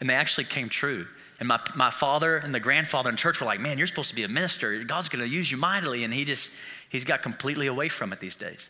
and 0.00 0.08
they 0.08 0.14
actually 0.14 0.44
came 0.44 0.68
true. 0.68 1.06
And 1.40 1.46
my, 1.46 1.60
my 1.76 1.90
father 1.90 2.38
and 2.38 2.52
the 2.52 2.58
grandfather 2.58 3.10
in 3.10 3.16
church 3.16 3.40
were 3.40 3.46
like, 3.46 3.60
man, 3.60 3.78
you're 3.78 3.86
supposed 3.86 4.08
to 4.08 4.16
be 4.16 4.24
a 4.24 4.28
minister. 4.28 4.82
God's 4.82 5.08
going 5.08 5.22
to 5.22 5.28
use 5.28 5.50
you 5.50 5.56
mightily. 5.56 6.02
And 6.02 6.12
he 6.12 6.24
just, 6.24 6.50
he's 6.88 7.04
got 7.04 7.22
completely 7.22 7.68
away 7.68 7.88
from 7.88 8.12
it 8.12 8.18
these 8.18 8.34
days. 8.34 8.68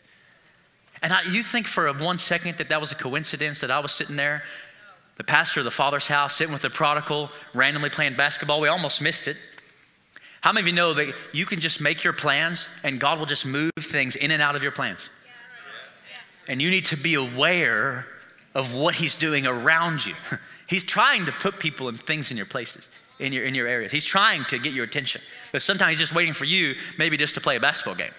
And 1.01 1.13
I, 1.13 1.23
you 1.23 1.43
think 1.43 1.67
for 1.67 1.91
one 1.93 2.17
second 2.17 2.57
that 2.57 2.69
that 2.69 2.81
was 2.81 2.91
a 2.91 2.95
coincidence 2.95 3.61
that 3.61 3.71
I 3.71 3.79
was 3.79 3.91
sitting 3.91 4.15
there, 4.15 4.43
the 5.17 5.23
pastor 5.23 5.59
of 5.59 5.65
the 5.65 5.71
father's 5.71 6.07
house, 6.07 6.35
sitting 6.35 6.53
with 6.53 6.61
the 6.61 6.69
prodigal, 6.69 7.29
randomly 7.53 7.89
playing 7.89 8.15
basketball? 8.15 8.61
We 8.61 8.67
almost 8.67 9.01
missed 9.01 9.27
it. 9.27 9.37
How 10.41 10.53
many 10.53 10.63
of 10.63 10.67
you 10.67 10.73
know 10.73 10.93
that 10.93 11.13
you 11.33 11.45
can 11.45 11.59
just 11.59 11.81
make 11.81 12.03
your 12.03 12.13
plans 12.13 12.67
and 12.83 12.99
God 12.99 13.19
will 13.19 13.25
just 13.25 13.45
move 13.45 13.71
things 13.77 14.15
in 14.15 14.31
and 14.31 14.41
out 14.41 14.55
of 14.55 14.63
your 14.63 14.71
plans? 14.71 15.09
And 16.47 16.61
you 16.61 16.69
need 16.69 16.85
to 16.85 16.97
be 16.97 17.15
aware 17.15 18.07
of 18.55 18.73
what 18.73 18.95
He's 18.95 19.15
doing 19.15 19.45
around 19.45 20.05
you. 20.05 20.15
He's 20.67 20.83
trying 20.83 21.25
to 21.25 21.31
put 21.31 21.59
people 21.59 21.89
and 21.89 22.01
things 22.01 22.31
in 22.31 22.37
your 22.37 22.45
places, 22.45 22.87
in 23.19 23.33
your, 23.33 23.45
in 23.45 23.55
your 23.55 23.67
areas. 23.67 23.91
He's 23.91 24.05
trying 24.05 24.45
to 24.45 24.57
get 24.57 24.73
your 24.73 24.85
attention. 24.85 25.21
But 25.51 25.61
sometimes 25.61 25.91
He's 25.91 25.99
just 25.99 26.15
waiting 26.15 26.33
for 26.33 26.45
you, 26.45 26.75
maybe 26.97 27.17
just 27.17 27.35
to 27.35 27.41
play 27.41 27.57
a 27.57 27.59
basketball 27.59 27.95
game. 27.95 28.11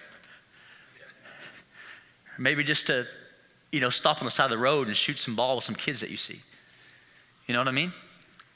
Maybe 2.41 2.63
just 2.63 2.87
to, 2.87 3.05
you 3.71 3.79
know, 3.79 3.89
stop 3.89 4.19
on 4.19 4.25
the 4.25 4.31
side 4.31 4.45
of 4.45 4.49
the 4.49 4.57
road 4.57 4.87
and 4.87 4.97
shoot 4.97 5.19
some 5.19 5.35
ball 5.35 5.55
with 5.55 5.63
some 5.63 5.75
kids 5.75 6.01
that 6.01 6.09
you 6.09 6.17
see. 6.17 6.41
You 7.45 7.53
know 7.53 7.59
what 7.59 7.67
I 7.67 7.71
mean? 7.71 7.93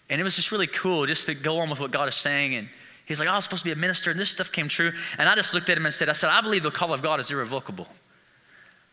And 0.09 0.19
it 0.19 0.23
was 0.23 0.35
just 0.35 0.51
really 0.51 0.65
cool 0.67 1.05
just 1.05 1.27
to 1.27 1.35
go 1.35 1.59
on 1.59 1.69
with 1.69 1.79
what 1.79 1.91
God 1.91 2.09
is 2.09 2.15
saying. 2.15 2.55
And 2.55 2.67
he's 3.05 3.19
like, 3.19 3.29
oh, 3.29 3.33
I 3.33 3.35
was 3.35 3.43
supposed 3.43 3.61
to 3.61 3.65
be 3.65 3.73
a 3.73 3.75
minister, 3.75 4.09
and 4.09 4.19
this 4.19 4.31
stuff 4.31 4.51
came 4.51 4.67
true. 4.69 4.91
And 5.19 5.29
I 5.29 5.35
just 5.35 5.53
looked 5.53 5.69
at 5.69 5.77
him 5.77 5.85
and 5.85 5.93
said, 5.93 6.09
I 6.09 6.13
said, 6.13 6.31
I 6.31 6.41
believe 6.41 6.63
the 6.63 6.71
call 6.71 6.93
of 6.93 7.03
God 7.03 7.19
is 7.19 7.29
irrevocable. 7.29 7.87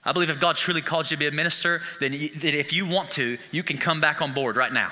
I 0.04 0.12
believe 0.12 0.28
if 0.28 0.38
God 0.38 0.56
truly 0.56 0.82
called 0.82 1.10
you 1.10 1.16
to 1.16 1.18
be 1.18 1.26
a 1.28 1.30
minister, 1.30 1.80
then 1.98 2.12
you, 2.12 2.28
that 2.28 2.54
if 2.54 2.70
you 2.72 2.86
want 2.86 3.10
to, 3.12 3.38
you 3.50 3.62
can 3.62 3.78
come 3.78 4.00
back 4.00 4.20
on 4.20 4.34
board 4.34 4.56
right 4.56 4.72
now. 4.72 4.90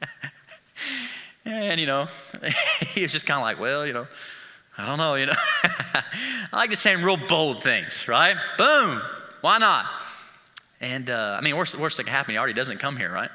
and, 1.44 1.78
you 1.78 1.86
know, 1.86 2.08
he 2.94 3.02
was 3.02 3.12
just 3.12 3.26
kind 3.26 3.38
of 3.38 3.42
like, 3.42 3.60
well, 3.60 3.86
you 3.86 3.92
know, 3.92 4.06
I 4.78 4.86
don't 4.86 4.98
know, 4.98 5.14
you 5.14 5.26
know. 5.26 5.34
I 5.64 6.04
like 6.52 6.70
to 6.70 6.76
say 6.76 6.94
real 6.96 7.16
bold 7.16 7.62
things, 7.62 8.06
right? 8.08 8.36
Boom. 8.58 9.00
Why 9.40 9.58
not? 9.58 9.86
And, 10.80 11.08
uh, 11.08 11.36
I 11.38 11.42
mean, 11.42 11.56
worst, 11.56 11.78
worst 11.78 11.96
that 11.96 12.04
can 12.04 12.12
happen, 12.12 12.32
he 12.32 12.38
already 12.38 12.52
doesn't 12.52 12.78
come 12.78 12.96
here, 12.96 13.10
right? 13.10 13.30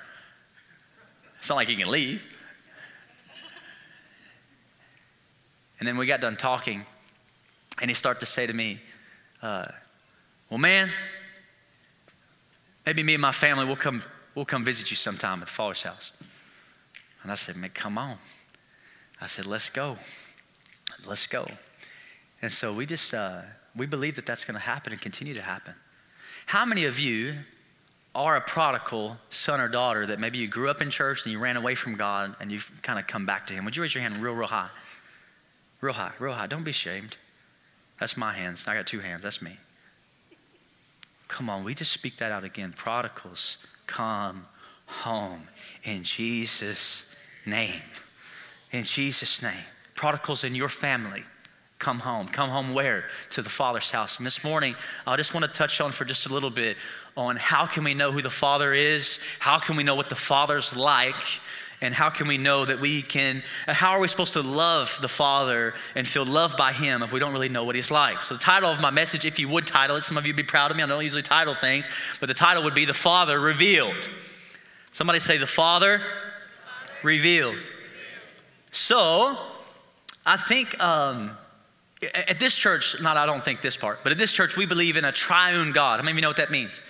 It's 1.39 1.49
not 1.49 1.55
like 1.55 1.67
he 1.67 1.75
can 1.75 1.89
leave. 1.89 2.23
And 5.79 5.87
then 5.87 5.97
we 5.97 6.05
got 6.05 6.21
done 6.21 6.37
talking, 6.37 6.85
and 7.81 7.89
he 7.89 7.95
started 7.95 8.19
to 8.19 8.27
say 8.27 8.45
to 8.45 8.53
me, 8.53 8.79
uh, 9.41 9.65
well, 10.51 10.59
man, 10.59 10.91
maybe 12.85 13.01
me 13.01 13.15
and 13.15 13.21
my 13.21 13.31
family 13.31 13.65
will 13.65 13.75
come, 13.75 14.03
we'll 14.35 14.45
come 14.45 14.63
visit 14.63 14.91
you 14.91 14.95
sometime 14.95 15.39
at 15.39 15.47
the 15.47 15.51
Father's 15.51 15.81
house. 15.81 16.11
And 17.23 17.31
I 17.31 17.35
said, 17.35 17.55
man, 17.55 17.71
come 17.73 17.97
on. 17.97 18.17
I 19.19 19.25
said, 19.25 19.47
let's 19.47 19.71
go. 19.71 19.97
Let's 21.05 21.27
go. 21.27 21.45
And 22.41 22.51
so 22.51 22.73
we 22.73 22.85
just, 22.85 23.13
uh, 23.13 23.41
we 23.75 23.85
believe 23.85 24.15
that 24.15 24.25
that's 24.25 24.45
going 24.45 24.55
to 24.55 24.61
happen 24.61 24.93
and 24.93 25.01
continue 25.01 25.33
to 25.33 25.41
happen. 25.41 25.73
How 26.45 26.65
many 26.65 26.85
of 26.85 26.99
you 26.99 27.35
are 28.13 28.35
a 28.35 28.41
prodigal 28.41 29.17
son 29.29 29.61
or 29.61 29.69
daughter 29.69 30.05
that 30.05 30.19
maybe 30.19 30.37
you 30.37 30.47
grew 30.47 30.69
up 30.69 30.81
in 30.81 30.89
church 30.89 31.23
and 31.23 31.31
you 31.31 31.39
ran 31.39 31.55
away 31.55 31.75
from 31.75 31.95
God 31.95 32.35
and 32.39 32.51
you've 32.51 32.69
kind 32.81 32.99
of 32.99 33.07
come 33.07 33.25
back 33.25 33.47
to 33.47 33.53
Him, 33.53 33.63
would 33.65 33.75
you 33.75 33.81
raise 33.81 33.95
your 33.95 34.01
hand 34.01 34.17
real, 34.17 34.33
real 34.33 34.47
high? 34.47 34.69
Real 35.79 35.93
high, 35.93 36.11
real 36.19 36.33
high. 36.33 36.47
Don't 36.47 36.63
be 36.63 36.71
ashamed. 36.71 37.17
That's 37.99 38.17
my 38.17 38.33
hands. 38.33 38.65
I 38.67 38.75
got 38.75 38.87
two 38.87 38.99
hands. 38.99 39.23
That's 39.23 39.41
me. 39.41 39.57
Come 41.27 41.49
on, 41.49 41.63
we 41.63 41.73
just 41.73 41.93
speak 41.93 42.17
that 42.17 42.31
out 42.31 42.43
again. 42.43 42.73
Prodigals, 42.75 43.57
come 43.87 44.45
home 44.85 45.47
in 45.85 46.03
Jesus' 46.03 47.05
name. 47.45 47.81
In 48.73 48.83
Jesus' 48.83 49.41
name. 49.41 49.63
Prodigals 50.01 50.43
in 50.43 50.55
your 50.55 50.67
family, 50.67 51.23
come 51.77 51.99
home. 51.99 52.27
Come 52.27 52.49
home 52.49 52.73
where? 52.73 53.03
To 53.29 53.43
the 53.43 53.51
Father's 53.51 53.91
house. 53.91 54.17
And 54.17 54.25
this 54.25 54.43
morning, 54.43 54.73
I 55.05 55.15
just 55.15 55.35
want 55.35 55.45
to 55.45 55.51
touch 55.51 55.79
on 55.79 55.91
for 55.91 56.05
just 56.05 56.25
a 56.25 56.33
little 56.33 56.49
bit 56.49 56.77
on 57.15 57.35
how 57.35 57.67
can 57.67 57.83
we 57.83 57.93
know 57.93 58.11
who 58.11 58.23
the 58.23 58.31
Father 58.31 58.73
is? 58.73 59.19
How 59.37 59.59
can 59.59 59.75
we 59.75 59.83
know 59.83 59.93
what 59.93 60.09
the 60.09 60.15
Father's 60.15 60.75
like? 60.75 61.13
And 61.83 61.93
how 61.93 62.09
can 62.09 62.27
we 62.27 62.39
know 62.39 62.65
that 62.65 62.81
we 62.81 63.03
can, 63.03 63.43
how 63.67 63.91
are 63.91 63.99
we 63.99 64.07
supposed 64.07 64.33
to 64.33 64.41
love 64.41 64.97
the 65.03 65.07
Father 65.07 65.75
and 65.93 66.07
feel 66.07 66.25
loved 66.25 66.57
by 66.57 66.73
Him 66.73 67.03
if 67.03 67.13
we 67.13 67.19
don't 67.19 67.31
really 67.31 67.49
know 67.49 67.63
what 67.63 67.75
He's 67.75 67.91
like? 67.91 68.23
So, 68.23 68.33
the 68.33 68.41
title 68.41 68.71
of 68.71 68.81
my 68.81 68.89
message, 68.89 69.23
if 69.23 69.37
you 69.37 69.49
would 69.49 69.67
title 69.67 69.97
it, 69.97 70.03
some 70.03 70.17
of 70.17 70.25
you 70.25 70.31
would 70.31 70.37
be 70.37 70.41
proud 70.41 70.71
of 70.71 70.77
me. 70.77 70.81
I 70.81 70.87
don't 70.87 71.03
usually 71.03 71.21
title 71.21 71.53
things, 71.53 71.87
but 72.19 72.25
the 72.25 72.33
title 72.33 72.63
would 72.63 72.73
be 72.73 72.85
The 72.85 72.95
Father 72.95 73.39
Revealed. 73.39 74.09
Somebody 74.93 75.19
say, 75.19 75.37
The 75.37 75.45
Father, 75.45 75.99
Father. 75.99 76.09
Revealed. 77.03 77.53
Revealed. 77.53 77.67
So, 78.71 79.37
I 80.25 80.37
think 80.37 80.79
um, 80.79 81.31
at 82.13 82.39
this 82.39 82.55
church, 82.55 82.95
not 83.01 83.17
I 83.17 83.25
don't 83.25 83.43
think 83.43 83.61
this 83.61 83.77
part, 83.77 83.99
but 84.03 84.11
at 84.11 84.17
this 84.17 84.31
church, 84.31 84.57
we 84.57 84.65
believe 84.65 84.97
in 84.97 85.05
a 85.05 85.11
triune 85.11 85.71
God. 85.71 85.99
How 85.99 86.03
many 86.03 86.11
of 86.11 86.17
you 86.17 86.21
know 86.21 86.29
what 86.29 86.37
that 86.37 86.51
means? 86.51 86.81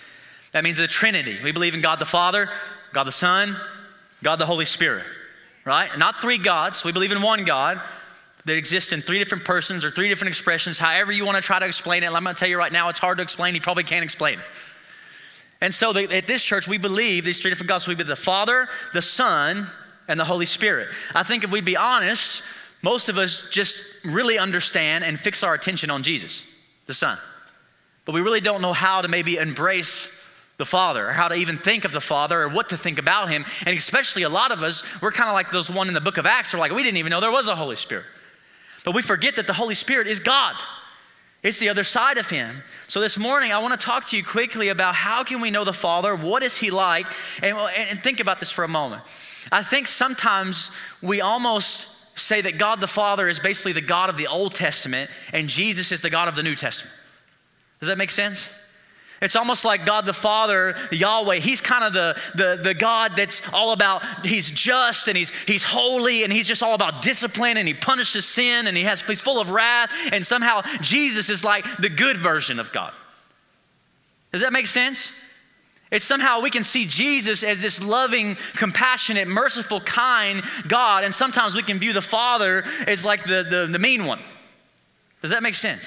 That 0.52 0.64
means 0.64 0.78
the 0.78 0.86
Trinity. 0.86 1.38
We 1.42 1.52
believe 1.52 1.74
in 1.74 1.80
God 1.80 1.98
the 1.98 2.04
Father, 2.06 2.48
God 2.92 3.04
the 3.04 3.12
Son, 3.12 3.56
God 4.22 4.36
the 4.36 4.46
Holy 4.46 4.66
Spirit, 4.66 5.04
right? 5.64 5.96
Not 5.98 6.20
three 6.20 6.38
gods. 6.38 6.84
We 6.84 6.92
believe 6.92 7.12
in 7.12 7.22
one 7.22 7.44
God 7.44 7.80
that 8.44 8.56
exists 8.56 8.92
in 8.92 9.02
three 9.02 9.18
different 9.18 9.44
persons 9.44 9.84
or 9.84 9.90
three 9.90 10.08
different 10.08 10.28
expressions, 10.28 10.76
however 10.76 11.12
you 11.12 11.24
want 11.24 11.36
to 11.36 11.42
try 11.42 11.58
to 11.58 11.66
explain 11.66 12.02
it. 12.02 12.06
I'm 12.06 12.24
going 12.24 12.34
to 12.34 12.38
tell 12.38 12.48
you 12.48 12.58
right 12.58 12.72
now, 12.72 12.88
it's 12.88 12.98
hard 12.98 13.18
to 13.18 13.22
explain. 13.22 13.54
You 13.54 13.60
probably 13.60 13.84
can't 13.84 14.04
explain 14.04 14.40
it. 14.40 14.44
And 15.60 15.72
so 15.72 15.92
the, 15.92 16.12
at 16.14 16.26
this 16.26 16.42
church, 16.42 16.66
we 16.66 16.76
believe 16.76 17.24
these 17.24 17.40
three 17.40 17.50
different 17.50 17.68
gods. 17.68 17.86
We 17.86 17.94
believe 17.94 18.08
the 18.08 18.16
Father, 18.16 18.68
the 18.94 19.02
Son, 19.02 19.68
and 20.08 20.18
the 20.18 20.24
Holy 20.24 20.46
Spirit. 20.46 20.88
I 21.14 21.22
think 21.22 21.44
if 21.44 21.52
we'd 21.52 21.64
be 21.64 21.76
honest, 21.76 22.42
most 22.82 23.08
of 23.08 23.16
us 23.16 23.48
just 23.50 23.78
really 24.04 24.38
understand 24.38 25.04
and 25.04 25.18
fix 25.18 25.42
our 25.42 25.54
attention 25.54 25.90
on 25.90 26.02
Jesus, 26.02 26.42
the 26.86 26.94
Son. 26.94 27.18
But 28.04 28.14
we 28.14 28.20
really 28.20 28.40
don't 28.40 28.60
know 28.60 28.72
how 28.72 29.00
to 29.00 29.08
maybe 29.08 29.36
embrace 29.36 30.08
the 30.58 30.64
Father, 30.66 31.08
or 31.08 31.12
how 31.12 31.28
to 31.28 31.34
even 31.34 31.56
think 31.56 31.84
of 31.84 31.92
the 31.92 32.00
Father, 32.00 32.42
or 32.42 32.48
what 32.48 32.68
to 32.68 32.76
think 32.76 32.98
about 32.98 33.30
Him. 33.30 33.44
And 33.66 33.76
especially 33.76 34.22
a 34.22 34.28
lot 34.28 34.52
of 34.52 34.62
us, 34.62 34.82
we're 35.00 35.12
kind 35.12 35.28
of 35.28 35.34
like 35.34 35.50
those 35.50 35.70
one 35.70 35.88
in 35.88 35.94
the 35.94 36.00
book 36.00 36.18
of 36.18 36.26
Acts, 36.26 36.52
we're 36.52 36.60
like, 36.60 36.72
we 36.72 36.82
didn't 36.82 36.98
even 36.98 37.10
know 37.10 37.20
there 37.20 37.30
was 37.30 37.48
a 37.48 37.56
Holy 37.56 37.76
Spirit. 37.76 38.04
But 38.84 38.94
we 38.94 39.02
forget 39.02 39.36
that 39.36 39.46
the 39.46 39.52
Holy 39.52 39.74
Spirit 39.74 40.08
is 40.08 40.20
God. 40.20 40.56
It's 41.42 41.58
the 41.58 41.68
other 41.68 41.82
side 41.82 42.18
of 42.18 42.30
him. 42.30 42.62
So 42.86 43.00
this 43.00 43.18
morning, 43.18 43.52
I 43.52 43.58
want 43.58 43.78
to 43.78 43.84
talk 43.84 44.08
to 44.08 44.16
you 44.16 44.24
quickly 44.24 44.68
about 44.68 44.94
how 44.94 45.24
can 45.24 45.40
we 45.40 45.50
know 45.50 45.64
the 45.64 45.72
Father? 45.72 46.14
What 46.14 46.44
is 46.44 46.56
he 46.56 46.70
like? 46.70 47.06
And, 47.42 47.56
and 47.76 48.00
think 48.00 48.20
about 48.20 48.38
this 48.38 48.50
for 48.50 48.62
a 48.62 48.68
moment. 48.68 49.02
I 49.50 49.64
think 49.64 49.88
sometimes 49.88 50.70
we 51.00 51.20
almost 51.20 51.88
say 52.14 52.40
that 52.40 52.58
God 52.58 52.80
the 52.80 52.86
Father 52.86 53.28
is 53.28 53.38
basically 53.38 53.72
the 53.72 53.80
God 53.80 54.10
of 54.10 54.16
the 54.16 54.26
Old 54.26 54.54
Testament 54.54 55.10
and 55.32 55.48
Jesus 55.48 55.92
is 55.92 56.00
the 56.00 56.10
God 56.10 56.28
of 56.28 56.36
the 56.36 56.42
New 56.42 56.56
Testament. 56.56 56.94
Does 57.80 57.88
that 57.88 57.98
make 57.98 58.10
sense? 58.10 58.48
It's 59.22 59.36
almost 59.36 59.64
like 59.64 59.86
God 59.86 60.04
the 60.04 60.12
Father, 60.12 60.74
Yahweh, 60.90 61.36
he's 61.36 61.60
kind 61.60 61.84
of 61.84 61.92
the, 61.92 62.20
the, 62.34 62.60
the 62.60 62.74
God 62.74 63.12
that's 63.16 63.40
all 63.52 63.70
about, 63.70 64.02
he's 64.26 64.50
just 64.50 65.06
and 65.06 65.16
he's, 65.16 65.30
he's 65.46 65.62
holy 65.62 66.24
and 66.24 66.32
he's 66.32 66.48
just 66.48 66.60
all 66.60 66.74
about 66.74 67.02
discipline 67.02 67.56
and 67.56 67.68
he 67.68 67.72
punishes 67.72 68.26
sin 68.26 68.66
and 68.66 68.76
he 68.76 68.82
has, 68.82 69.00
he's 69.02 69.20
full 69.20 69.40
of 69.40 69.50
wrath. 69.50 69.92
And 70.10 70.26
somehow 70.26 70.62
Jesus 70.80 71.28
is 71.28 71.44
like 71.44 71.64
the 71.78 71.88
good 71.88 72.16
version 72.16 72.58
of 72.58 72.72
God. 72.72 72.92
Does 74.32 74.42
that 74.42 74.52
make 74.52 74.66
sense? 74.66 75.12
It's 75.92 76.06
somehow 76.06 76.40
we 76.40 76.48
can 76.48 76.64
see 76.64 76.86
Jesus 76.86 77.44
as 77.44 77.60
this 77.60 77.80
loving, 77.80 78.38
compassionate, 78.54 79.28
merciful, 79.28 79.78
kind 79.82 80.42
God, 80.66 81.04
and 81.04 81.14
sometimes 81.14 81.54
we 81.54 81.62
can 81.62 81.78
view 81.78 81.92
the 81.92 82.00
Father 82.00 82.64
as 82.86 83.04
like 83.04 83.22
the, 83.24 83.46
the, 83.48 83.68
the 83.70 83.78
mean 83.78 84.06
one. 84.06 84.20
Does 85.20 85.30
that 85.30 85.42
make 85.42 85.54
sense? 85.54 85.84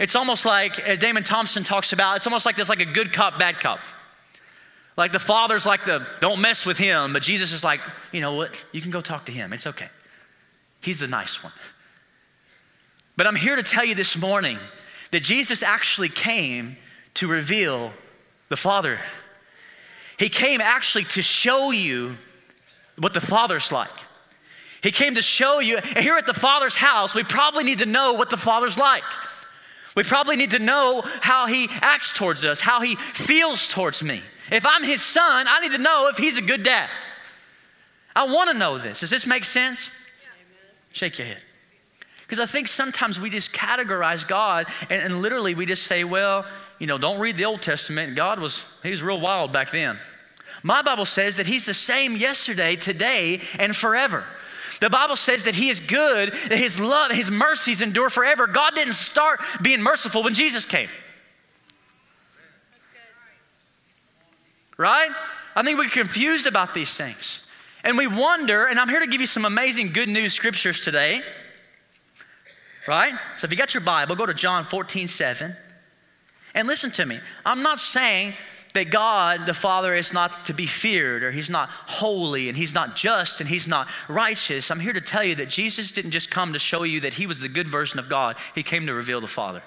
It's 0.00 0.16
almost 0.16 0.46
like, 0.46 0.80
as 0.80 0.98
Damon 0.98 1.22
Thompson 1.22 1.62
talks 1.62 1.92
about, 1.92 2.16
it's 2.16 2.26
almost 2.26 2.46
like 2.46 2.56
there's 2.56 2.70
like 2.70 2.80
a 2.80 2.86
good 2.86 3.12
cop, 3.12 3.38
bad 3.38 3.60
cop. 3.60 3.78
Like 4.96 5.12
the 5.12 5.20
father's 5.20 5.66
like 5.66 5.84
the, 5.84 6.06
don't 6.20 6.40
mess 6.40 6.64
with 6.64 6.78
him, 6.78 7.12
but 7.12 7.22
Jesus 7.22 7.52
is 7.52 7.62
like, 7.62 7.80
you 8.10 8.22
know 8.22 8.32
what? 8.32 8.64
You 8.72 8.80
can 8.80 8.90
go 8.90 9.02
talk 9.02 9.26
to 9.26 9.32
him. 9.32 9.52
It's 9.52 9.66
okay. 9.66 9.88
He's 10.80 10.98
the 10.98 11.08
nice 11.08 11.44
one. 11.44 11.52
But 13.18 13.26
I'm 13.26 13.36
here 13.36 13.54
to 13.54 13.62
tell 13.62 13.84
you 13.84 13.94
this 13.94 14.16
morning 14.16 14.58
that 15.10 15.20
Jesus 15.20 15.62
actually 15.62 16.08
came 16.08 16.78
to 17.14 17.28
reveal 17.28 17.92
the 18.48 18.56
Father. 18.56 18.98
He 20.18 20.28
came 20.28 20.60
actually 20.60 21.04
to 21.04 21.22
show 21.22 21.70
you 21.70 22.16
what 22.98 23.14
the 23.14 23.20
Father's 23.20 23.72
like. 23.72 23.90
He 24.82 24.90
came 24.90 25.14
to 25.14 25.22
show 25.22 25.60
you, 25.60 25.78
and 25.78 25.98
here 25.98 26.16
at 26.16 26.26
the 26.26 26.34
Father's 26.34 26.76
house, 26.76 27.14
we 27.14 27.24
probably 27.24 27.64
need 27.64 27.78
to 27.78 27.86
know 27.86 28.12
what 28.12 28.30
the 28.30 28.36
Father's 28.36 28.76
like. 28.76 29.02
We 29.96 30.02
probably 30.02 30.36
need 30.36 30.50
to 30.50 30.58
know 30.58 31.02
how 31.20 31.46
he 31.46 31.68
acts 31.80 32.12
towards 32.12 32.44
us, 32.44 32.60
how 32.60 32.80
he 32.80 32.96
feels 32.96 33.68
towards 33.68 34.02
me. 34.02 34.20
If 34.50 34.66
I'm 34.66 34.82
his 34.82 35.02
son, 35.02 35.46
I 35.48 35.60
need 35.60 35.72
to 35.72 35.78
know 35.78 36.08
if 36.08 36.18
he's 36.18 36.36
a 36.36 36.42
good 36.42 36.62
dad. 36.62 36.90
I 38.14 38.26
want 38.26 38.50
to 38.50 38.58
know 38.58 38.78
this. 38.78 39.00
Does 39.00 39.10
this 39.10 39.26
make 39.26 39.44
sense? 39.44 39.90
Shake 40.92 41.18
your 41.18 41.26
head. 41.26 41.42
Because 42.22 42.38
I 42.38 42.46
think 42.46 42.68
sometimes 42.68 43.20
we 43.20 43.30
just 43.30 43.52
categorize 43.52 44.26
God 44.26 44.66
and, 44.88 45.02
and, 45.02 45.20
literally 45.20 45.54
we 45.54 45.66
just 45.66 45.84
say, 45.84 46.04
well, 46.04 46.46
you 46.78 46.86
know, 46.86 46.98
don't 46.98 47.20
read 47.20 47.36
the 47.36 47.44
Old 47.44 47.62
Testament. 47.62 48.16
God 48.16 48.38
was, 48.38 48.62
he 48.82 48.90
was 48.90 49.02
real 49.02 49.20
wild 49.20 49.52
back 49.52 49.70
then. 49.70 49.98
My 50.62 50.82
Bible 50.82 51.04
says 51.04 51.36
that 51.36 51.46
he's 51.46 51.66
the 51.66 51.74
same 51.74 52.16
yesterday, 52.16 52.76
today, 52.76 53.40
and 53.58 53.74
forever. 53.74 54.24
The 54.80 54.90
Bible 54.90 55.16
says 55.16 55.44
that 55.44 55.54
He 55.54 55.68
is 55.68 55.80
good, 55.80 56.32
that 56.48 56.58
His 56.58 56.78
love, 56.78 57.10
His 57.10 57.30
mercies 57.30 57.80
endure 57.80 58.10
forever. 58.10 58.46
God 58.46 58.74
didn't 58.74 58.94
start 58.94 59.40
being 59.62 59.80
merciful 59.80 60.22
when 60.22 60.34
Jesus 60.34 60.66
came. 60.66 60.88
Right? 64.76 65.10
I 65.54 65.62
think 65.62 65.78
we're 65.78 65.88
confused 65.88 66.46
about 66.46 66.74
these 66.74 66.96
things. 66.96 67.40
And 67.84 67.96
we 67.96 68.06
wonder, 68.06 68.66
and 68.66 68.80
I'm 68.80 68.88
here 68.88 69.00
to 69.00 69.06
give 69.06 69.20
you 69.20 69.26
some 69.26 69.44
amazing 69.44 69.92
good 69.92 70.08
news 70.08 70.34
scriptures 70.34 70.82
today. 70.82 71.22
Right? 72.88 73.14
So 73.36 73.44
if 73.44 73.50
you 73.50 73.56
got 73.56 73.72
your 73.72 73.82
Bible, 73.82 74.16
go 74.16 74.26
to 74.26 74.34
John 74.34 74.64
14, 74.64 75.06
7. 75.08 75.56
And 76.54 76.68
listen 76.68 76.90
to 76.92 77.06
me. 77.06 77.20
I'm 77.44 77.62
not 77.62 77.80
saying 77.80 78.34
that 78.74 78.90
God 78.90 79.46
the 79.46 79.54
Father 79.54 79.94
is 79.94 80.12
not 80.12 80.46
to 80.46 80.54
be 80.54 80.66
feared, 80.66 81.22
or 81.22 81.30
He's 81.30 81.50
not 81.50 81.68
holy, 81.68 82.48
and 82.48 82.56
He's 82.56 82.74
not 82.74 82.96
just, 82.96 83.40
and 83.40 83.48
He's 83.48 83.66
not 83.66 83.88
righteous. 84.08 84.70
I'm 84.70 84.80
here 84.80 84.92
to 84.92 85.00
tell 85.00 85.24
you 85.24 85.36
that 85.36 85.48
Jesus 85.48 85.92
didn't 85.92 86.10
just 86.10 86.30
come 86.30 86.52
to 86.52 86.58
show 86.58 86.82
you 86.82 87.00
that 87.00 87.14
He 87.14 87.26
was 87.26 87.38
the 87.38 87.48
good 87.48 87.68
version 87.68 87.98
of 87.98 88.08
God, 88.08 88.36
He 88.54 88.62
came 88.62 88.86
to 88.86 88.94
reveal 88.94 89.20
the 89.20 89.26
Father. 89.26 89.62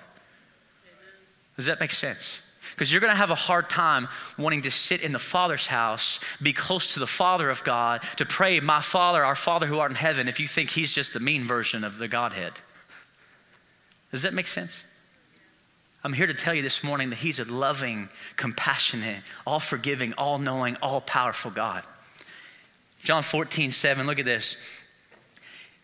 Does 1.56 1.66
that 1.66 1.80
make 1.80 1.92
sense? 1.92 2.40
Because 2.72 2.92
you're 2.92 3.02
going 3.02 3.12
to 3.12 3.18
have 3.18 3.32
a 3.32 3.36
hard 3.36 3.70
time 3.70 4.08
wanting 4.38 4.62
to 4.64 4.72
sit 4.72 5.02
in 5.02 5.12
the 5.12 5.20
Father's 5.20 5.66
house, 5.66 6.20
be 6.42 6.54
close 6.54 6.94
to 6.94 7.00
the 7.00 7.08
Father 7.08 7.50
of 7.50 7.64
God, 7.64 8.04
to 8.18 8.26
pray, 8.26 8.60
My 8.60 8.82
Father, 8.82 9.26
our 9.26 9.36
Father 9.36 9.66
who 9.66 9.80
art 9.80 9.90
in 9.90 9.96
heaven, 9.96 10.28
if 10.28 10.40
you 10.40 10.48
think 10.48 10.70
He's 10.70 10.94
just 10.94 11.14
the 11.14 11.20
mean 11.20 11.46
version 11.46 11.84
of 11.84 11.98
the 11.98 12.08
Godhead. 12.08 12.54
Does 14.12 14.22
that 14.22 14.34
make 14.34 14.48
sense? 14.48 14.84
I'm 16.04 16.14
here 16.14 16.28
to 16.28 16.34
tell 16.34 16.54
you 16.54 16.62
this 16.62 16.84
morning 16.84 17.10
that 17.10 17.18
He's 17.18 17.40
a 17.40 17.46
loving, 17.46 18.10
compassionate, 18.36 19.24
all 19.46 19.60
forgiving, 19.60 20.14
all 20.14 20.38
knowing, 20.38 20.76
all 20.78 21.02
powerful 21.02 21.52
God. 21.52 21.84
John 23.04 23.24
14, 23.24 23.72
7, 23.72 24.06
look 24.06 24.20
at 24.20 24.26
this. 24.26 24.58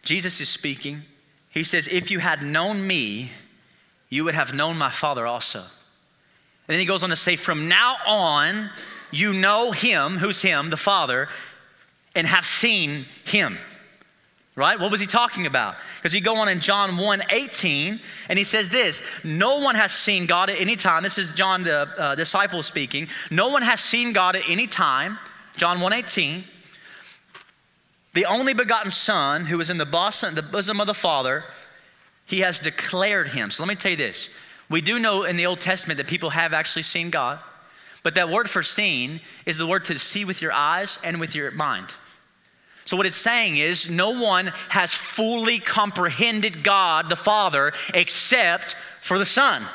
Jesus 0.04 0.40
is 0.42 0.50
speaking. 0.50 1.02
He 1.50 1.64
says, 1.64 1.88
If 1.88 2.12
you 2.12 2.20
had 2.20 2.44
known 2.44 2.86
me, 2.86 3.32
you 4.10 4.24
would 4.24 4.36
have 4.36 4.54
known 4.54 4.78
my 4.78 4.92
Father 4.92 5.26
also. 5.26 5.60
And 5.60 5.68
then 6.68 6.80
he 6.80 6.86
goes 6.86 7.04
on 7.04 7.10
to 7.10 7.16
say, 7.16 7.36
From 7.36 7.68
now 7.68 7.96
on, 8.06 8.70
you 9.12 9.34
know 9.34 9.72
him, 9.72 10.18
who's 10.18 10.42
him, 10.42 10.70
the 10.70 10.78
Father, 10.78 11.30
and 12.16 12.28
have 12.28 12.46
seen 12.46 13.06
him 13.26 13.58
right? 14.56 14.80
What 14.80 14.92
was 14.92 15.02
he 15.02 15.08
talking 15.08 15.46
about? 15.46 15.76
Because 15.98 16.14
you 16.14 16.22
go 16.22 16.36
on 16.36 16.48
in 16.48 16.60
John 16.60 16.98
1 16.98 17.24
18, 17.30 18.00
and 18.30 18.38
he 18.38 18.46
says 18.46 18.70
this 18.70 19.02
No 19.24 19.60
one 19.60 19.76
has 19.76 19.92
seen 19.94 20.26
God 20.26 20.50
at 20.50 20.60
any 20.60 20.76
time. 20.76 21.04
This 21.04 21.18
is 21.18 21.30
John, 21.30 21.64
the 21.64 21.90
uh, 21.98 22.16
disciple, 22.16 22.64
speaking. 22.64 23.08
No 23.32 23.50
one 23.50 23.62
has 23.62 23.82
seen 23.82 24.14
God 24.14 24.36
at 24.36 24.44
any 24.48 24.68
time. 24.68 25.18
John 25.58 25.82
1 25.82 25.94
18. 25.94 26.44
The 28.14 28.26
only 28.26 28.54
begotten 28.54 28.92
Son, 28.92 29.46
who 29.46 29.60
is 29.60 29.70
in 29.72 29.78
the 29.78 29.86
bosom, 29.86 30.36
the 30.36 30.44
bosom 30.44 30.80
of 30.80 30.86
the 30.86 30.94
Father, 30.94 31.44
he 32.26 32.42
has 32.42 32.60
declared 32.60 33.30
him. 33.30 33.50
So 33.50 33.64
let 33.64 33.70
me 33.70 33.76
tell 33.76 33.92
you 33.92 33.98
this. 33.98 34.30
We 34.70 34.82
do 34.82 35.00
know 35.00 35.24
in 35.24 35.36
the 35.36 35.48
Old 35.48 35.62
Testament 35.62 35.98
that 35.98 36.08
people 36.08 36.30
have 36.30 36.54
actually 36.54 36.84
seen 36.84 37.10
God. 37.10 37.44
But 38.04 38.16
that 38.16 38.30
word 38.30 38.50
for 38.50 38.64
seen 38.64 39.22
is 39.46 39.58
the 39.58 39.66
word 39.66 39.86
to 39.86 39.98
see 39.98 40.26
with 40.26 40.42
your 40.42 40.52
eyes 40.52 41.00
and 41.04 41.20
with 41.20 41.36
your 41.36 41.52
mind. 41.52 41.88
So, 42.86 42.98
what 42.98 43.06
it's 43.06 43.18
saying 43.18 43.58
is, 43.58 43.90
no 43.90 44.10
one 44.10 44.52
has 44.70 44.94
fully 44.94 45.60
comprehended 45.60 46.64
God 46.64 47.10
the 47.10 47.16
Father 47.16 47.74
except 47.94 48.76
for 49.02 49.18
the 49.18 49.26
Son. 49.26 49.66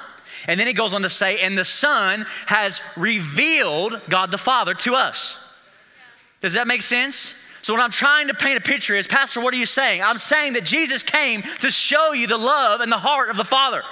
And 0.46 0.60
then 0.60 0.66
he 0.66 0.72
goes 0.72 0.94
on 0.94 1.02
to 1.02 1.10
say, 1.10 1.40
and 1.40 1.56
the 1.56 1.64
Son 1.64 2.26
has 2.46 2.80
revealed 2.96 4.00
God 4.08 4.30
the 4.30 4.38
Father 4.38 4.74
to 4.74 4.94
us. 4.94 5.36
Does 6.40 6.52
that 6.52 6.66
make 6.66 6.82
sense? 6.82 7.34
So, 7.62 7.74
what 7.74 7.82
I'm 7.82 7.90
trying 7.90 8.28
to 8.28 8.34
paint 8.34 8.58
a 8.58 8.60
picture 8.60 8.94
is, 8.94 9.06
Pastor, 9.06 9.40
what 9.40 9.52
are 9.54 9.58
you 9.58 9.66
saying? 9.66 10.02
I'm 10.02 10.18
saying 10.18 10.52
that 10.52 10.64
Jesus 10.64 11.02
came 11.02 11.42
to 11.60 11.70
show 11.70 12.12
you 12.12 12.26
the 12.26 12.38
love 12.38 12.80
and 12.80 12.92
the 12.92 12.98
heart 12.98 13.30
of 13.30 13.36
the 13.36 13.44
Father. 13.44 13.82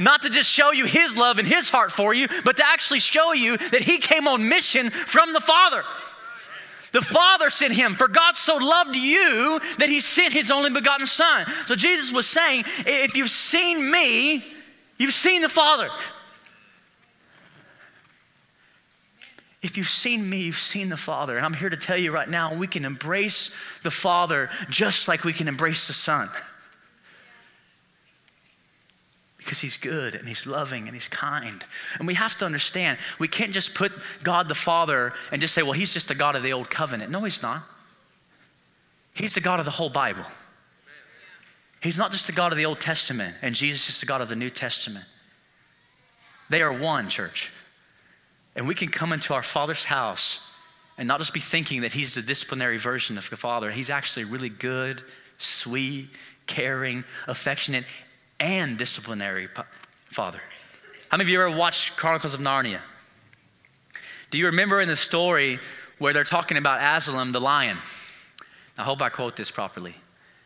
Not 0.00 0.22
to 0.22 0.30
just 0.30 0.50
show 0.50 0.72
you 0.72 0.84
his 0.84 1.16
love 1.16 1.38
and 1.38 1.48
his 1.48 1.68
heart 1.70 1.92
for 1.92 2.12
you, 2.12 2.28
but 2.44 2.56
to 2.58 2.66
actually 2.66 3.00
show 3.00 3.32
you 3.32 3.56
that 3.56 3.82
he 3.82 3.98
came 3.98 4.28
on 4.28 4.48
mission 4.48 4.90
from 4.90 5.32
the 5.32 5.40
Father. 5.40 5.82
The 6.92 7.02
Father 7.02 7.50
sent 7.50 7.74
him, 7.74 7.94
for 7.94 8.08
God 8.08 8.36
so 8.36 8.56
loved 8.56 8.96
you 8.96 9.60
that 9.78 9.88
he 9.88 10.00
sent 10.00 10.32
his 10.32 10.50
only 10.50 10.70
begotten 10.70 11.06
Son. 11.06 11.46
So 11.66 11.74
Jesus 11.74 12.12
was 12.12 12.26
saying, 12.26 12.64
if 12.78 13.16
you've 13.16 13.30
seen 13.30 13.90
me, 13.90 14.44
you've 14.98 15.14
seen 15.14 15.42
the 15.42 15.48
Father. 15.48 15.90
If 19.60 19.76
you've 19.76 19.88
seen 19.88 20.28
me, 20.28 20.42
you've 20.42 20.58
seen 20.58 20.88
the 20.88 20.96
Father. 20.96 21.36
And 21.36 21.44
I'm 21.44 21.54
here 21.54 21.68
to 21.68 21.76
tell 21.76 21.98
you 21.98 22.12
right 22.12 22.28
now, 22.28 22.54
we 22.54 22.66
can 22.66 22.84
embrace 22.84 23.50
the 23.82 23.90
Father 23.90 24.50
just 24.70 25.08
like 25.08 25.24
we 25.24 25.32
can 25.32 25.48
embrace 25.48 25.88
the 25.88 25.92
Son. 25.92 26.30
Because 29.48 29.60
he's 29.60 29.78
good 29.78 30.14
and 30.14 30.28
he's 30.28 30.46
loving 30.46 30.88
and 30.88 30.94
he's 30.94 31.08
kind. 31.08 31.64
And 31.98 32.06
we 32.06 32.12
have 32.12 32.36
to 32.36 32.44
understand, 32.44 32.98
we 33.18 33.28
can't 33.28 33.50
just 33.50 33.72
put 33.74 33.92
God 34.22 34.46
the 34.46 34.54
Father 34.54 35.14
and 35.32 35.40
just 35.40 35.54
say, 35.54 35.62
well, 35.62 35.72
he's 35.72 35.94
just 35.94 36.08
the 36.08 36.14
God 36.14 36.36
of 36.36 36.42
the 36.42 36.52
old 36.52 36.68
covenant. 36.68 37.10
No, 37.10 37.24
he's 37.24 37.40
not. 37.40 37.62
He's 39.14 39.32
the 39.32 39.40
God 39.40 39.58
of 39.58 39.64
the 39.64 39.70
whole 39.70 39.88
Bible. 39.88 40.26
He's 41.80 41.96
not 41.96 42.12
just 42.12 42.26
the 42.26 42.34
God 42.34 42.52
of 42.52 42.58
the 42.58 42.66
Old 42.66 42.78
Testament, 42.78 43.36
and 43.40 43.54
Jesus 43.54 43.88
is 43.88 44.00
the 44.00 44.04
God 44.04 44.20
of 44.20 44.28
the 44.28 44.36
New 44.36 44.50
Testament. 44.50 45.06
They 46.50 46.60
are 46.60 46.72
one, 46.72 47.08
church. 47.08 47.50
And 48.54 48.68
we 48.68 48.74
can 48.74 48.90
come 48.90 49.14
into 49.14 49.32
our 49.32 49.42
Father's 49.42 49.82
house 49.82 50.40
and 50.98 51.08
not 51.08 51.20
just 51.20 51.32
be 51.32 51.40
thinking 51.40 51.80
that 51.80 51.92
He's 51.92 52.14
the 52.14 52.20
disciplinary 52.20 52.76
version 52.76 53.16
of 53.16 53.30
the 53.30 53.36
Father. 53.38 53.70
He's 53.70 53.88
actually 53.88 54.24
really 54.24 54.50
good, 54.50 55.02
sweet, 55.38 56.10
caring, 56.46 57.02
affectionate, 57.28 57.86
and 58.40 58.76
disciplinary 58.76 59.48
Father. 60.06 60.40
How 61.08 61.16
many 61.16 61.26
of 61.26 61.28
you 61.30 61.40
ever 61.40 61.56
watched 61.56 61.96
Chronicles 61.96 62.34
of 62.34 62.40
Narnia? 62.40 62.80
Do 64.30 64.38
you 64.38 64.46
remember 64.46 64.80
in 64.80 64.88
the 64.88 64.96
story 64.96 65.58
where 65.98 66.12
they're 66.12 66.24
talking 66.24 66.56
about 66.56 66.80
Aslan 66.80 67.32
the 67.32 67.40
lion? 67.40 67.78
I 68.76 68.84
hope 68.84 69.02
I 69.02 69.08
quote 69.08 69.36
this 69.36 69.50
properly. 69.50 69.94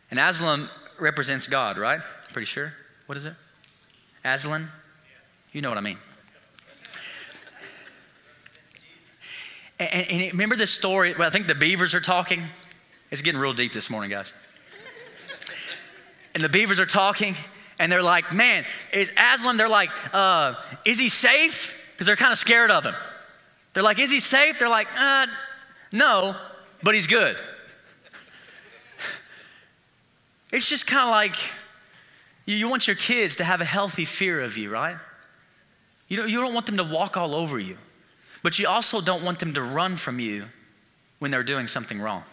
And 0.09 0.19
Aslan 0.19 0.69
represents 0.99 1.47
God, 1.47 1.77
right? 1.77 1.99
Pretty 2.31 2.45
sure. 2.45 2.73
What 3.05 3.17
is 3.17 3.25
it? 3.25 3.33
Aslan? 4.23 4.69
You 5.51 5.61
know 5.61 5.69
what 5.69 5.77
I 5.77 5.81
mean. 5.81 5.97
And, 9.79 10.07
and 10.07 10.31
remember 10.31 10.55
this 10.55 10.71
story 10.71 11.13
where 11.13 11.27
I 11.27 11.29
think 11.29 11.47
the 11.47 11.55
beavers 11.55 11.93
are 11.93 12.01
talking? 12.01 12.43
It's 13.11 13.21
getting 13.21 13.39
real 13.39 13.53
deep 13.53 13.73
this 13.73 13.89
morning, 13.89 14.09
guys. 14.09 14.31
And 16.33 16.43
the 16.43 16.49
beavers 16.49 16.79
are 16.79 16.85
talking, 16.85 17.35
and 17.79 17.91
they're 17.91 18.03
like, 18.03 18.33
man, 18.33 18.65
is 18.91 19.11
Aslan, 19.17 19.57
they're 19.57 19.69
like, 19.69 19.89
uh, 20.13 20.55
is 20.85 20.99
he 20.99 21.09
safe? 21.09 21.79
Because 21.91 22.07
they're 22.07 22.15
kind 22.15 22.31
of 22.31 22.37
scared 22.37 22.71
of 22.71 22.83
him. 22.83 22.95
They're 23.73 23.83
like, 23.83 23.99
is 23.99 24.11
he 24.11 24.19
safe? 24.19 24.59
They're 24.59 24.69
like, 24.69 24.87
uh, 24.97 25.27
no, 25.91 26.35
but 26.81 26.95
he's 26.95 27.07
good. 27.07 27.37
It's 30.51 30.69
just 30.69 30.85
kind 30.85 31.01
of 31.01 31.09
like 31.09 31.35
you, 32.45 32.55
you, 32.55 32.67
want 32.67 32.85
your 32.85 32.95
kids 32.95 33.37
to 33.37 33.43
have 33.43 33.59
a 33.59 33.65
healthy 33.65 34.05
fear 34.05 34.39
of 34.41 34.55
you, 34.55 34.69
right? 34.69 34.97
You 36.07 36.17
don't, 36.17 36.29
you 36.29 36.39
don't 36.39 36.53
want 36.53 36.67
them 36.67 36.77
to 36.77 36.83
walk 36.83 37.17
all 37.17 37.33
over 37.33 37.57
you. 37.57 37.75
But 38.43 38.59
you 38.59 38.67
also 38.67 39.01
don't 39.01 39.23
want 39.23 39.39
them 39.39 39.55
to 39.55 39.63
run 39.63 39.97
from 39.97 40.19
you 40.19 40.45
when 41.19 41.31
they're 41.31 41.43
doing 41.43 41.67
something 41.67 41.99
wrong. 41.99 42.23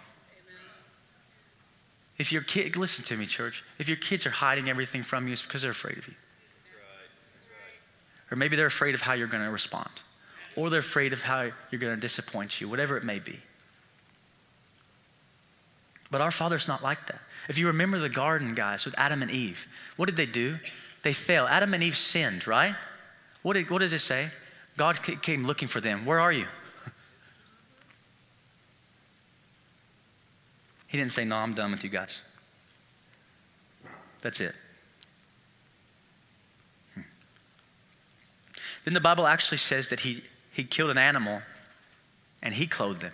If 2.20 2.30
your 2.30 2.42
kid, 2.42 2.76
listen 2.76 3.02
to 3.06 3.16
me, 3.16 3.24
church, 3.24 3.64
if 3.78 3.88
your 3.88 3.96
kids 3.96 4.26
are 4.26 4.30
hiding 4.30 4.68
everything 4.68 5.02
from 5.02 5.26
you, 5.26 5.33
it's 5.33 5.40
because 5.40 5.62
they're 5.62 5.70
afraid 5.70 5.96
of 5.96 6.06
you. 6.06 6.12
Or 8.30 8.37
maybe 8.37 8.56
they're 8.56 8.66
afraid 8.66 8.94
of 8.94 9.00
how 9.00 9.14
you're 9.14 9.26
going 9.26 9.42
to 9.42 9.50
respond. 9.50 9.88
Or 10.54 10.68
they're 10.68 10.80
afraid 10.80 11.14
of 11.14 11.22
how 11.22 11.50
you're 11.70 11.80
going 11.80 11.94
to 11.94 12.00
disappoint 12.00 12.61
you, 12.61 12.68
whatever 12.68 12.98
it 12.98 13.04
may 13.04 13.20
be. 13.20 13.40
But 16.11 16.20
our 16.20 16.30
Father's 16.30 16.68
not 16.68 16.83
like 16.83 17.06
that. 17.06 17.22
If 17.48 17.56
you 17.56 17.68
remember 17.68 17.98
the 17.98 18.11
garden, 18.11 18.54
guys, 18.54 18.85
with 18.85 18.94
Adam 18.98 19.22
and 19.22 19.30
Eve, 19.30 19.66
what 19.96 20.04
did 20.04 20.16
they 20.18 20.26
do? 20.26 20.59
They 21.02 21.14
fell. 21.14 21.48
Adam 21.48 21.72
and 21.72 21.83
Eve 21.83 21.96
sinned, 21.96 22.46
right? 22.46 22.74
What, 23.40 23.54
did, 23.54 23.70
what 23.70 23.78
does 23.78 23.94
it 23.94 24.00
say? 24.00 24.28
God 24.76 25.00
came 25.22 25.46
looking 25.46 25.68
for 25.68 25.80
them. 25.80 26.04
Where 26.04 26.20
are 26.20 26.33
you? 26.33 26.48
He 30.90 30.98
didn't 30.98 31.12
say, 31.12 31.24
No, 31.24 31.37
I'm 31.37 31.55
done 31.55 31.70
with 31.70 31.85
you 31.85 31.88
guys. 31.88 32.20
That's 34.22 34.40
it. 34.40 34.55
Hmm. 36.94 37.03
Then 38.85 38.94
the 38.94 39.00
Bible 39.00 39.24
actually 39.24 39.59
says 39.59 39.88
that 39.90 40.00
he, 40.00 40.24
he 40.50 40.64
killed 40.64 40.90
an 40.90 40.98
animal 40.98 41.42
and 42.42 42.53
he 42.53 42.66
clothed 42.66 43.03
them. 43.03 43.12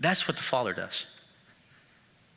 That's 0.00 0.26
what 0.26 0.36
the 0.36 0.42
Father 0.42 0.72
does. 0.72 1.06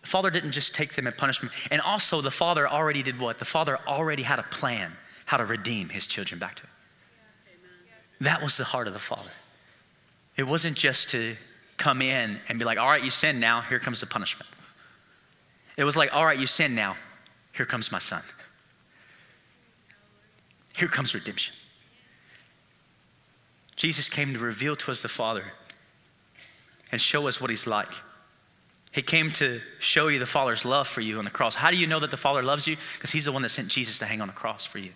The 0.04 0.08
Father 0.08 0.30
didn't 0.30 0.52
just 0.52 0.76
take 0.76 0.94
them 0.94 1.08
and 1.08 1.18
punish 1.18 1.40
them. 1.40 1.50
And 1.72 1.82
also, 1.82 2.22
the 2.22 2.30
Father 2.30 2.68
already 2.68 3.02
did 3.02 3.20
what? 3.20 3.40
The 3.40 3.46
Father 3.46 3.80
already 3.88 4.22
had 4.22 4.38
a 4.38 4.44
plan 4.44 4.92
how 5.26 5.38
to 5.38 5.46
redeem 5.46 5.90
his 5.90 6.06
children 6.06 6.40
back 6.40 6.58
to 6.58 6.62
him. 6.62 6.70
That 8.22 8.44
was 8.44 8.56
the 8.56 8.66
heart 8.66 8.86
of 8.86 8.94
the 8.94 9.00
Father. 9.00 9.32
It 10.38 10.44
wasn't 10.44 10.78
just 10.78 11.10
to 11.10 11.36
come 11.78 12.02
in 12.02 12.40
and 12.48 12.60
be 12.60 12.66
like, 12.66 12.78
all 12.78 12.90
right, 12.90 13.04
you 13.04 13.12
sin 13.12 13.40
now, 13.40 13.62
here 13.62 13.80
comes 13.80 14.00
the 14.00 14.06
punishment. 14.06 14.50
It 15.78 15.84
was 15.84 15.98
like, 15.98 16.14
all 16.14 16.26
right, 16.26 16.38
you 16.38 16.48
sin 16.48 16.76
now, 16.76 16.96
here 17.54 17.66
comes 17.66 17.92
my 17.92 18.00
son. 18.00 18.22
Here 20.76 20.88
comes 20.88 21.14
redemption. 21.14 21.56
Jesus 23.76 24.10
came 24.10 24.34
to 24.34 24.40
reveal 24.40 24.76
to 24.76 24.92
us 24.92 25.02
the 25.02 25.10
Father 25.10 25.46
and 26.92 27.02
show 27.02 27.28
us 27.28 27.42
what 27.42 27.50
he's 27.50 27.68
like. 27.68 27.90
He 28.92 29.02
came 29.02 29.32
to 29.32 29.60
show 29.80 30.10
you 30.10 30.20
the 30.20 30.26
Father's 30.26 30.66
love 30.66 30.88
for 30.88 31.02
you 31.02 31.18
on 31.18 31.26
the 31.26 31.32
cross. 31.32 31.56
How 31.56 31.72
do 31.72 31.78
you 31.78 31.88
know 31.88 32.00
that 32.00 32.12
the 32.12 32.18
Father 32.18 32.44
loves 32.44 32.68
you? 32.68 32.78
Because 32.94 33.10
he's 33.12 33.26
the 33.26 33.32
one 33.32 33.42
that 33.42 33.50
sent 33.50 33.68
Jesus 33.68 33.98
to 34.00 34.06
hang 34.06 34.22
on 34.22 34.28
the 34.28 34.34
cross 34.34 34.64
for 34.64 34.78
you. 34.78 34.92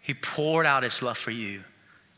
He 0.00 0.14
poured 0.14 0.66
out 0.66 0.82
his 0.82 1.00
love 1.00 1.16
for 1.16 1.30
you 1.30 1.62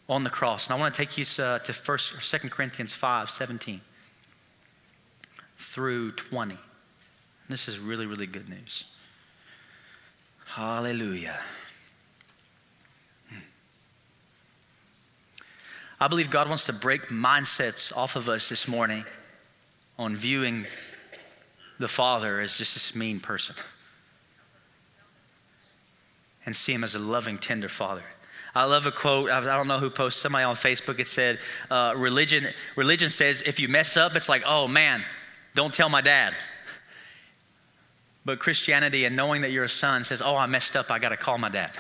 on 0.09 0.25
the 0.25 0.31
cross. 0.31 0.67
And 0.67 0.75
I 0.75 0.79
want 0.79 0.95
to 0.95 1.05
take 1.05 1.19
you 1.19 1.25
uh, 1.43 1.59
to 1.61 1.73
first 1.73 2.13
or 2.13 2.39
2 2.39 2.49
Corinthians 2.49 2.93
5 2.93 3.31
17 3.31 3.81
through 5.59 6.13
20. 6.13 6.57
This 7.49 7.69
is 7.69 7.79
really, 7.79 8.07
really 8.07 8.27
good 8.27 8.49
news. 8.49 8.85
Hallelujah. 10.47 11.39
Hmm. 13.29 13.39
I 16.01 16.09
believe 16.09 16.31
God 16.31 16.49
wants 16.49 16.65
to 16.67 16.73
break 16.73 17.09
mindsets 17.09 17.95
off 17.97 18.17
of 18.17 18.29
us 18.29 18.49
this 18.49 18.67
morning 18.67 19.05
on 19.99 20.17
viewing 20.17 20.67
the 21.79 21.89
Father 21.89 22.41
as 22.41 22.57
just 22.57 22.75
this 22.75 22.95
mean 22.95 23.21
person 23.21 23.55
and 26.47 26.55
see 26.55 26.73
him 26.73 26.85
as 26.85 26.95
a 26.95 26.99
loving, 26.99 27.37
tender 27.37 27.69
father. 27.69 28.05
I 28.57 28.65
love 28.65 28.87
a 28.87 28.91
quote. 28.91 29.31
I 29.31 29.43
don't 29.55 29.69
know 29.69 29.79
who 29.79 29.91
posted 29.91 30.23
somebody 30.23 30.45
on 30.45 30.57
Facebook. 30.57 30.99
It 30.99 31.09
said, 31.09 31.41
uh, 31.71 31.93
"Religion, 31.95 32.49
religion 32.75 33.11
says 33.11 33.43
if 33.45 33.61
you 33.61 33.69
mess 33.69 33.99
up, 33.99 34.17
it's 34.17 34.31
like, 34.31 34.45
oh 34.47 34.67
man, 34.67 35.05
don't 35.55 35.75
tell 35.75 35.91
my 35.91 36.01
dad." 36.01 36.35
But 38.25 38.39
Christianity 38.39 39.05
and 39.05 39.15
knowing 39.15 39.43
that 39.43 39.51
you're 39.51 39.65
a 39.65 39.69
son 39.69 40.05
says, 40.05 40.23
"Oh, 40.23 40.35
I 40.35 40.47
messed 40.47 40.75
up. 40.75 40.91
I 40.91 40.99
got 40.99 41.11
to 41.11 41.19
call 41.19 41.37
my 41.37 41.51
dad." 41.51 41.71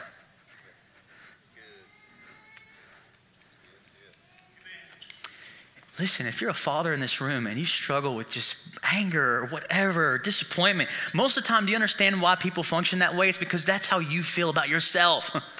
Listen, 5.98 6.26
if 6.26 6.42
you're 6.42 6.50
a 6.50 6.54
father 6.54 6.92
in 6.92 7.00
this 7.00 7.22
room 7.22 7.46
and 7.46 7.58
you 7.58 7.64
struggle 7.64 8.14
with 8.14 8.28
just 8.28 8.54
anger 8.82 9.38
or 9.38 9.46
whatever, 9.46 10.12
or 10.12 10.18
disappointment, 10.18 10.90
most 11.14 11.38
of 11.38 11.42
the 11.42 11.48
time, 11.48 11.64
do 11.64 11.70
you 11.70 11.76
understand 11.76 12.20
why 12.20 12.34
people 12.34 12.62
function 12.62 12.98
that 12.98 13.16
way? 13.16 13.30
It's 13.30 13.38
because 13.38 13.64
that's 13.64 13.86
how 13.86 14.00
you 14.00 14.22
feel 14.22 14.50
about 14.50 14.68
yourself. 14.68 15.34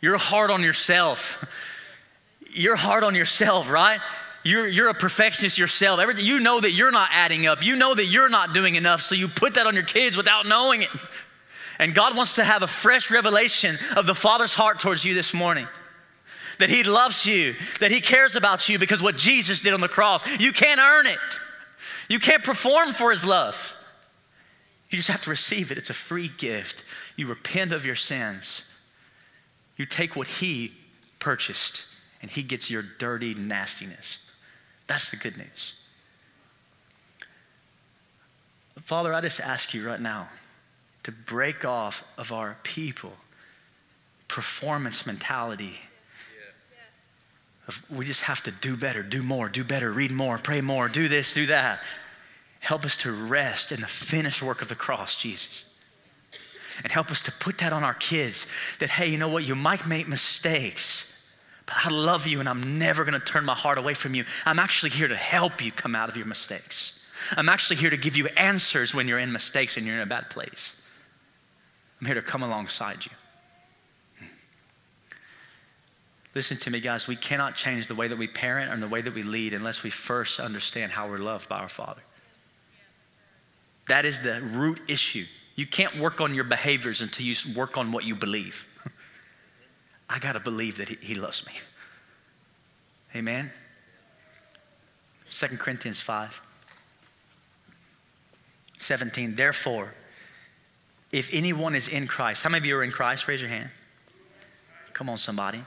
you're 0.00 0.18
hard 0.18 0.50
on 0.50 0.62
yourself. 0.62 1.44
You're 2.52 2.76
hard 2.76 3.04
on 3.04 3.14
yourself, 3.14 3.70
right? 3.70 4.00
You're, 4.42 4.66
you're 4.66 4.88
a 4.88 4.94
perfectionist 4.94 5.58
yourself. 5.58 6.00
You 6.18 6.40
know 6.40 6.60
that 6.60 6.72
you're 6.72 6.90
not 6.90 7.10
adding 7.12 7.46
up. 7.46 7.62
You 7.62 7.76
know 7.76 7.94
that 7.94 8.06
you're 8.06 8.30
not 8.30 8.54
doing 8.54 8.74
enough, 8.74 9.02
so 9.02 9.14
you 9.14 9.28
put 9.28 9.54
that 9.54 9.66
on 9.66 9.74
your 9.74 9.84
kids 9.84 10.16
without 10.16 10.46
knowing 10.46 10.82
it. 10.82 10.88
And 11.78 11.94
God 11.94 12.16
wants 12.16 12.36
to 12.36 12.44
have 12.44 12.62
a 12.62 12.66
fresh 12.66 13.10
revelation 13.10 13.78
of 13.96 14.06
the 14.06 14.14
Father's 14.14 14.54
heart 14.54 14.80
towards 14.80 15.04
you 15.04 15.14
this 15.14 15.34
morning. 15.34 15.66
That 16.58 16.70
He 16.70 16.82
loves 16.82 17.24
you, 17.24 17.54
that 17.80 17.90
He 17.90 18.00
cares 18.00 18.36
about 18.36 18.68
you 18.68 18.78
because 18.78 19.02
what 19.02 19.16
Jesus 19.16 19.60
did 19.60 19.72
on 19.72 19.80
the 19.80 19.88
cross. 19.88 20.26
You 20.38 20.52
can't 20.52 20.80
earn 20.80 21.06
it, 21.06 21.18
you 22.08 22.18
can't 22.18 22.44
perform 22.44 22.92
for 22.94 23.10
His 23.10 23.24
love. 23.24 23.74
You 24.90 24.96
just 24.96 25.08
have 25.08 25.22
to 25.22 25.30
receive 25.30 25.70
it. 25.70 25.78
It's 25.78 25.90
a 25.90 25.94
free 25.94 26.28
gift. 26.36 26.84
You 27.16 27.28
repent 27.28 27.72
of 27.72 27.86
your 27.86 27.94
sins, 27.94 28.62
you 29.80 29.86
take 29.86 30.14
what 30.14 30.26
He 30.26 30.72
purchased, 31.20 31.84
and 32.20 32.30
He 32.30 32.42
gets 32.42 32.68
your 32.68 32.82
dirty 32.98 33.32
nastiness. 33.32 34.18
That's 34.86 35.10
the 35.10 35.16
good 35.16 35.38
news. 35.38 35.72
Father, 38.82 39.14
I 39.14 39.22
just 39.22 39.40
ask 39.40 39.72
you 39.72 39.86
right 39.86 40.00
now 40.00 40.28
to 41.04 41.12
break 41.12 41.64
off 41.64 42.04
of 42.18 42.30
our 42.30 42.58
people 42.62 43.12
performance 44.28 45.06
mentality. 45.06 45.72
We 47.88 48.04
just 48.04 48.22
have 48.22 48.42
to 48.42 48.50
do 48.50 48.76
better, 48.76 49.02
do 49.02 49.22
more, 49.22 49.48
do 49.48 49.64
better, 49.64 49.90
read 49.90 50.10
more, 50.10 50.36
pray 50.36 50.60
more, 50.60 50.90
do 50.90 51.08
this, 51.08 51.32
do 51.32 51.46
that. 51.46 51.82
Help 52.58 52.84
us 52.84 52.98
to 52.98 53.12
rest 53.12 53.72
in 53.72 53.80
the 53.80 53.86
finished 53.86 54.42
work 54.42 54.60
of 54.60 54.68
the 54.68 54.74
cross, 54.74 55.16
Jesus. 55.16 55.64
And 56.82 56.92
help 56.92 57.10
us 57.10 57.22
to 57.24 57.32
put 57.32 57.58
that 57.58 57.72
on 57.72 57.84
our 57.84 57.94
kids 57.94 58.46
that, 58.78 58.90
hey, 58.90 59.08
you 59.08 59.18
know 59.18 59.28
what? 59.28 59.44
You 59.44 59.54
might 59.54 59.86
make 59.86 60.08
mistakes, 60.08 61.16
but 61.66 61.76
I 61.84 61.90
love 61.90 62.26
you 62.26 62.40
and 62.40 62.48
I'm 62.48 62.78
never 62.78 63.04
going 63.04 63.18
to 63.18 63.24
turn 63.24 63.44
my 63.44 63.54
heart 63.54 63.78
away 63.78 63.94
from 63.94 64.14
you. 64.14 64.24
I'm 64.46 64.58
actually 64.58 64.90
here 64.90 65.08
to 65.08 65.16
help 65.16 65.62
you 65.62 65.72
come 65.72 65.94
out 65.94 66.08
of 66.08 66.16
your 66.16 66.26
mistakes. 66.26 66.98
I'm 67.36 67.48
actually 67.48 67.76
here 67.76 67.90
to 67.90 67.96
give 67.96 68.16
you 68.16 68.26
answers 68.28 68.94
when 68.94 69.06
you're 69.06 69.18
in 69.18 69.30
mistakes 69.30 69.76
and 69.76 69.86
you're 69.86 69.96
in 69.96 70.02
a 70.02 70.06
bad 70.06 70.30
place. 70.30 70.72
I'm 72.00 72.06
here 72.06 72.14
to 72.14 72.22
come 72.22 72.42
alongside 72.42 73.04
you. 73.04 73.12
Listen 76.34 76.56
to 76.58 76.70
me, 76.70 76.80
guys. 76.80 77.08
We 77.08 77.16
cannot 77.16 77.56
change 77.56 77.88
the 77.88 77.94
way 77.94 78.06
that 78.08 78.16
we 78.16 78.28
parent 78.28 78.72
and 78.72 78.82
the 78.82 78.88
way 78.88 79.02
that 79.02 79.12
we 79.12 79.22
lead 79.22 79.52
unless 79.52 79.82
we 79.82 79.90
first 79.90 80.38
understand 80.38 80.92
how 80.92 81.08
we're 81.08 81.18
loved 81.18 81.48
by 81.48 81.56
our 81.56 81.68
Father. 81.68 82.02
That 83.88 84.04
is 84.04 84.20
the 84.20 84.40
root 84.40 84.80
issue. 84.86 85.26
You 85.56 85.66
can't 85.66 85.98
work 85.98 86.20
on 86.20 86.34
your 86.34 86.44
behaviors 86.44 87.00
until 87.00 87.26
you 87.26 87.34
work 87.54 87.76
on 87.76 87.92
what 87.92 88.04
you 88.04 88.14
believe. 88.14 88.64
I 90.08 90.18
got 90.18 90.32
to 90.32 90.40
believe 90.40 90.78
that 90.78 90.88
he, 90.88 90.96
he, 91.00 91.14
loves 91.14 91.44
me. 91.46 91.52
Amen. 93.14 93.50
2 95.30 95.46
Corinthians 95.58 96.00
5 96.00 96.40
17. 98.78 99.34
Therefore, 99.34 99.92
if 101.12 101.28
anyone 101.32 101.74
is 101.74 101.88
in 101.88 102.06
Christ, 102.06 102.42
how 102.42 102.48
many 102.48 102.60
of 102.60 102.66
you 102.66 102.76
are 102.78 102.82
in 102.82 102.90
Christ? 102.90 103.28
Raise 103.28 103.40
your 103.40 103.50
hand. 103.50 103.68
Come 104.94 105.10
on, 105.10 105.18
somebody. 105.18 105.62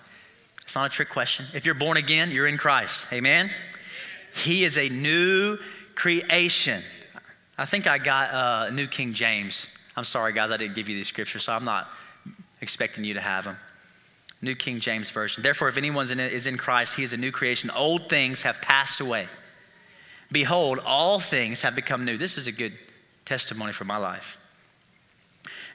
It's 0.64 0.76
not 0.76 0.86
a 0.86 0.90
trick 0.90 1.10
question. 1.10 1.46
If 1.54 1.66
you're 1.66 1.76
born 1.76 1.98
again, 1.98 2.32
you're 2.32 2.48
in 2.48 2.58
Christ. 2.58 3.08
Amen? 3.12 3.50
He 4.34 4.64
is 4.64 4.78
a 4.78 4.90
new 4.90 5.58
creation. 5.96 6.82
I 7.58 7.66
think 7.66 7.88
I 7.88 7.98
got 7.98 8.34
uh, 8.34 8.70
New 8.72 8.88
King 8.88 9.14
James. 9.14 9.68
I'm 9.96 10.04
sorry, 10.04 10.34
guys, 10.34 10.52
I 10.52 10.58
didn't 10.58 10.76
give 10.76 10.90
you 10.90 10.96
these 10.96 11.08
scriptures, 11.08 11.44
so 11.44 11.54
I'm 11.54 11.66
not 11.66 11.88
expecting 12.62 13.04
you 13.04 13.14
to 13.14 13.22
have 13.22 13.44
them. 13.44 13.58
New 14.42 14.56
King 14.56 14.80
James 14.80 15.10
Version. 15.10 15.44
Therefore, 15.44 15.70
if 15.70 15.78
anyone 15.78 16.20
is 16.20 16.48
in 16.48 16.58
Christ, 16.58 16.96
he 16.96 17.04
is 17.04 17.14
a 17.14 17.18
new 17.18 17.32
creation. 17.32 17.70
Old 17.70 18.10
things 18.10 18.42
have 18.42 18.62
passed 18.62 19.00
away. 19.00 19.28
Behold, 20.32 20.80
all 20.80 21.20
things 21.20 21.62
have 21.62 21.76
become 21.76 22.04
new. 22.04 22.18
This 22.18 22.38
is 22.38 22.48
a 22.48 22.52
good 22.52 22.74
testimony 23.24 23.72
for 23.72 23.86
my 23.86 23.98
life. 23.98 24.38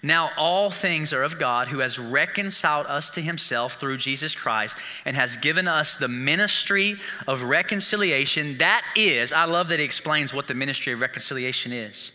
Now, 0.02 0.30
all 0.36 0.70
things 0.70 1.12
are 1.12 1.24
of 1.24 1.38
God 1.38 1.68
who 1.68 1.80
has 1.80 1.98
reconciled 1.98 2.86
us 2.86 3.10
to 3.10 3.20
himself 3.20 3.74
through 3.74 3.96
Jesus 3.96 4.34
Christ 4.34 4.76
and 5.04 5.16
has 5.16 5.36
given 5.36 5.66
us 5.66 5.96
the 5.96 6.06
ministry 6.06 6.96
of 7.26 7.42
reconciliation. 7.42 8.58
That 8.58 8.82
is, 8.94 9.32
I 9.32 9.44
love 9.44 9.68
that 9.68 9.80
he 9.80 9.84
explains 9.84 10.32
what 10.32 10.46
the 10.46 10.54
ministry 10.54 10.92
of 10.92 11.00
reconciliation 11.00 11.72
is. 11.72 12.12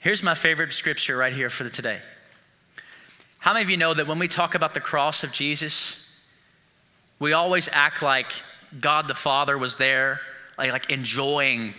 Here's 0.00 0.22
my 0.22 0.34
favorite 0.34 0.72
scripture 0.72 1.16
right 1.16 1.32
here 1.32 1.48
for 1.48 1.68
today. 1.68 2.00
How 3.38 3.52
many 3.52 3.62
of 3.62 3.70
you 3.70 3.76
know 3.76 3.94
that 3.94 4.08
when 4.08 4.18
we 4.18 4.26
talk 4.26 4.56
about 4.56 4.74
the 4.74 4.80
cross 4.80 5.22
of 5.22 5.32
Jesus, 5.32 5.96
we 7.20 7.32
always 7.32 7.68
act 7.70 8.02
like 8.02 8.32
God 8.80 9.06
the 9.06 9.14
Father 9.14 9.56
was 9.56 9.76
there, 9.76 10.20
like, 10.58 10.72
like 10.72 10.90
enjoying 10.90 11.74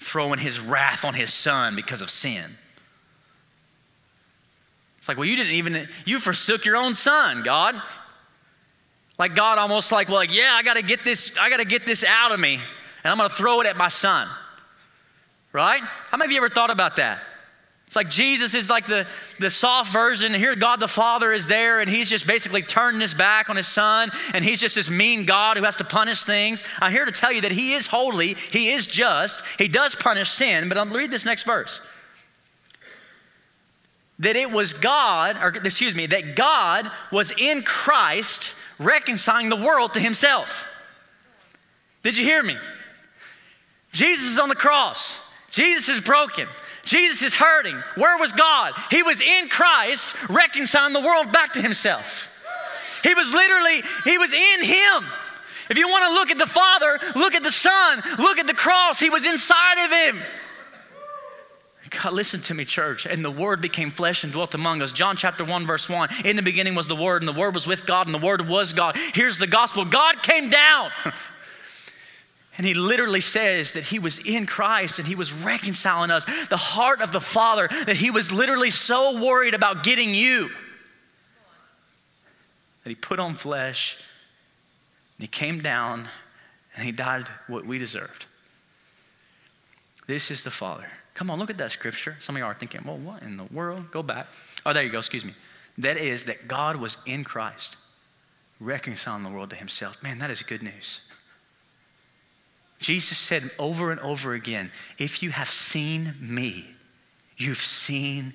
throwing 0.00 0.38
his 0.38 0.60
wrath 0.60 1.04
on 1.04 1.14
his 1.14 1.34
son 1.34 1.74
because 1.74 2.00
of 2.00 2.10
sin? 2.10 2.56
Like, 5.08 5.16
well, 5.16 5.26
you 5.26 5.36
didn't 5.36 5.54
even, 5.54 5.88
you 6.04 6.20
forsook 6.20 6.66
your 6.66 6.76
own 6.76 6.94
son, 6.94 7.42
God. 7.42 7.80
Like 9.18 9.34
God 9.34 9.58
almost 9.58 9.90
like, 9.90 10.08
well, 10.08 10.18
like, 10.18 10.34
yeah, 10.34 10.52
I 10.52 10.62
gotta 10.62 10.82
get 10.82 11.02
this, 11.02 11.36
I 11.40 11.50
gotta 11.50 11.64
get 11.64 11.86
this 11.86 12.04
out 12.04 12.30
of 12.30 12.38
me, 12.38 12.54
and 12.54 13.10
I'm 13.10 13.16
gonna 13.16 13.30
throw 13.30 13.60
it 13.62 13.66
at 13.66 13.76
my 13.76 13.88
son. 13.88 14.28
Right? 15.52 15.80
How 15.82 16.18
many 16.18 16.26
of 16.26 16.32
you 16.32 16.36
ever 16.36 16.50
thought 16.50 16.70
about 16.70 16.96
that? 16.96 17.20
It's 17.86 17.96
like 17.96 18.10
Jesus 18.10 18.52
is 18.52 18.68
like 18.68 18.86
the, 18.86 19.06
the 19.40 19.48
soft 19.48 19.94
version, 19.94 20.34
here 20.34 20.54
God 20.54 20.78
the 20.78 20.86
Father 20.86 21.32
is 21.32 21.46
there, 21.46 21.80
and 21.80 21.88
he's 21.88 22.10
just 22.10 22.26
basically 22.26 22.60
turning 22.60 23.00
his 23.00 23.14
back 23.14 23.48
on 23.48 23.56
his 23.56 23.66
son, 23.66 24.10
and 24.34 24.44
he's 24.44 24.60
just 24.60 24.74
this 24.74 24.90
mean 24.90 25.24
God 25.24 25.56
who 25.56 25.64
has 25.64 25.78
to 25.78 25.84
punish 25.84 26.24
things. 26.24 26.62
I'm 26.82 26.92
here 26.92 27.06
to 27.06 27.10
tell 27.10 27.32
you 27.32 27.40
that 27.40 27.50
he 27.50 27.72
is 27.72 27.86
holy, 27.86 28.34
he 28.34 28.68
is 28.68 28.86
just, 28.86 29.42
he 29.56 29.68
does 29.68 29.94
punish 29.94 30.30
sin, 30.30 30.68
but 30.68 30.76
I'm 30.76 30.92
read 30.92 31.10
this 31.10 31.24
next 31.24 31.44
verse 31.44 31.80
that 34.20 34.36
it 34.36 34.50
was 34.50 34.72
God, 34.72 35.36
or 35.36 35.48
excuse 35.64 35.94
me, 35.94 36.06
that 36.06 36.34
God 36.34 36.90
was 37.12 37.32
in 37.38 37.62
Christ 37.62 38.52
reconciling 38.78 39.48
the 39.48 39.56
world 39.56 39.94
to 39.94 40.00
himself. 40.00 40.66
Did 42.02 42.16
you 42.16 42.24
hear 42.24 42.42
me? 42.42 42.56
Jesus 43.92 44.26
is 44.26 44.38
on 44.38 44.48
the 44.48 44.54
cross. 44.54 45.12
Jesus 45.50 45.88
is 45.88 46.00
broken. 46.00 46.46
Jesus 46.84 47.22
is 47.22 47.34
hurting. 47.34 47.80
Where 47.96 48.18
was 48.18 48.32
God? 48.32 48.74
He 48.90 49.02
was 49.02 49.20
in 49.20 49.48
Christ 49.48 50.14
reconciling 50.28 50.92
the 50.92 51.00
world 51.00 51.32
back 51.32 51.52
to 51.54 51.62
himself. 51.62 52.28
He 53.02 53.14
was 53.14 53.32
literally, 53.32 53.82
he 54.04 54.18
was 54.18 54.32
in 54.32 54.64
him. 54.64 55.04
If 55.70 55.76
you 55.76 55.88
want 55.88 56.04
to 56.06 56.14
look 56.14 56.30
at 56.30 56.38
the 56.38 56.46
Father, 56.46 56.98
look 57.14 57.34
at 57.34 57.42
the 57.42 57.52
Son, 57.52 58.02
look 58.18 58.38
at 58.38 58.46
the 58.46 58.54
cross. 58.54 58.98
He 58.98 59.10
was 59.10 59.26
inside 59.26 59.84
of 59.84 59.90
him. 59.90 60.22
God, 61.90 62.12
listen 62.12 62.40
to 62.42 62.54
me, 62.54 62.64
church. 62.64 63.06
And 63.06 63.24
the 63.24 63.30
Word 63.30 63.60
became 63.60 63.90
flesh 63.90 64.24
and 64.24 64.32
dwelt 64.32 64.54
among 64.54 64.82
us. 64.82 64.92
John 64.92 65.16
chapter 65.16 65.44
1, 65.44 65.66
verse 65.66 65.88
1. 65.88 66.08
In 66.24 66.36
the 66.36 66.42
beginning 66.42 66.74
was 66.74 66.88
the 66.88 66.96
Word, 66.96 67.22
and 67.22 67.28
the 67.28 67.38
Word 67.38 67.54
was 67.54 67.66
with 67.66 67.86
God, 67.86 68.06
and 68.06 68.14
the 68.14 68.18
Word 68.18 68.48
was 68.48 68.72
God. 68.72 68.96
Here's 69.14 69.38
the 69.38 69.46
gospel 69.46 69.84
God 69.84 70.22
came 70.22 70.50
down. 70.50 70.90
And 72.56 72.66
he 72.66 72.74
literally 72.74 73.20
says 73.20 73.74
that 73.74 73.84
he 73.84 74.00
was 74.00 74.18
in 74.18 74.44
Christ 74.44 74.98
and 74.98 75.06
he 75.06 75.14
was 75.14 75.32
reconciling 75.32 76.10
us. 76.10 76.26
The 76.50 76.56
heart 76.56 77.00
of 77.00 77.12
the 77.12 77.20
Father, 77.20 77.68
that 77.68 77.96
he 77.96 78.10
was 78.10 78.32
literally 78.32 78.70
so 78.70 79.24
worried 79.24 79.54
about 79.54 79.84
getting 79.84 80.12
you 80.12 80.50
that 82.88 82.92
he 82.92 82.96
put 82.96 83.20
on 83.20 83.34
flesh 83.34 83.98
and 85.18 85.22
he 85.22 85.28
came 85.28 85.60
down 85.60 86.08
and 86.74 86.84
he 86.84 86.90
died 86.90 87.26
what 87.46 87.66
we 87.66 87.78
deserved. 87.78 88.24
This 90.06 90.30
is 90.30 90.42
the 90.42 90.50
Father. 90.50 90.86
Come 91.18 91.30
on, 91.30 91.40
look 91.40 91.50
at 91.50 91.58
that 91.58 91.72
scripture. 91.72 92.16
Some 92.20 92.36
of 92.36 92.40
y'all 92.40 92.48
are 92.48 92.54
thinking, 92.54 92.80
well, 92.84 92.96
what 92.96 93.24
in 93.24 93.36
the 93.36 93.42
world? 93.46 93.90
Go 93.90 94.04
back. 94.04 94.28
Oh, 94.64 94.72
there 94.72 94.84
you 94.84 94.88
go, 94.88 94.98
excuse 94.98 95.24
me. 95.24 95.34
That 95.78 95.96
is 95.96 96.22
that 96.24 96.46
God 96.46 96.76
was 96.76 96.96
in 97.06 97.24
Christ, 97.24 97.76
reconciling 98.60 99.24
the 99.24 99.30
world 99.30 99.50
to 99.50 99.56
himself. 99.56 100.00
Man, 100.00 100.20
that 100.20 100.30
is 100.30 100.44
good 100.44 100.62
news. 100.62 101.00
Jesus 102.78 103.18
said 103.18 103.50
over 103.58 103.90
and 103.90 103.98
over 103.98 104.34
again, 104.34 104.70
if 104.98 105.20
you 105.20 105.30
have 105.30 105.50
seen 105.50 106.14
me, 106.20 106.64
you've 107.36 107.64
seen 107.64 108.32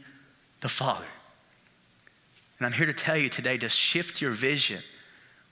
the 0.59 0.67
Father. 0.67 1.05
And 2.59 2.65
I'm 2.65 2.73
here 2.73 2.85
to 2.85 2.91
tell 2.91 3.15
you 3.15 3.29
today 3.29 3.57
to 3.59 3.69
shift 3.69 4.19
your 4.19 4.31
vision. 4.31 4.81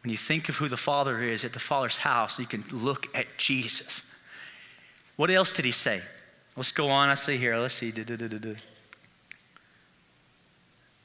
When 0.04 0.12
you 0.12 0.18
think 0.18 0.50
of 0.50 0.58
who 0.58 0.68
the 0.68 0.76
Father 0.76 1.22
is 1.22 1.46
at 1.46 1.54
the 1.54 1.60
Father's 1.60 1.96
house, 1.96 2.40
you 2.40 2.46
can 2.46 2.66
look 2.74 3.08
at 3.16 3.28
Jesus. 3.38 4.02
What 5.16 5.32
else 5.32 5.54
did 5.54 5.64
he 5.64 5.72
say? 5.72 6.02
Let's 6.56 6.72
go 6.72 6.90
on. 6.90 7.10
I 7.10 7.16
see 7.16 7.38
here. 7.38 7.58
Let's 7.58 7.76
see. 7.76 7.94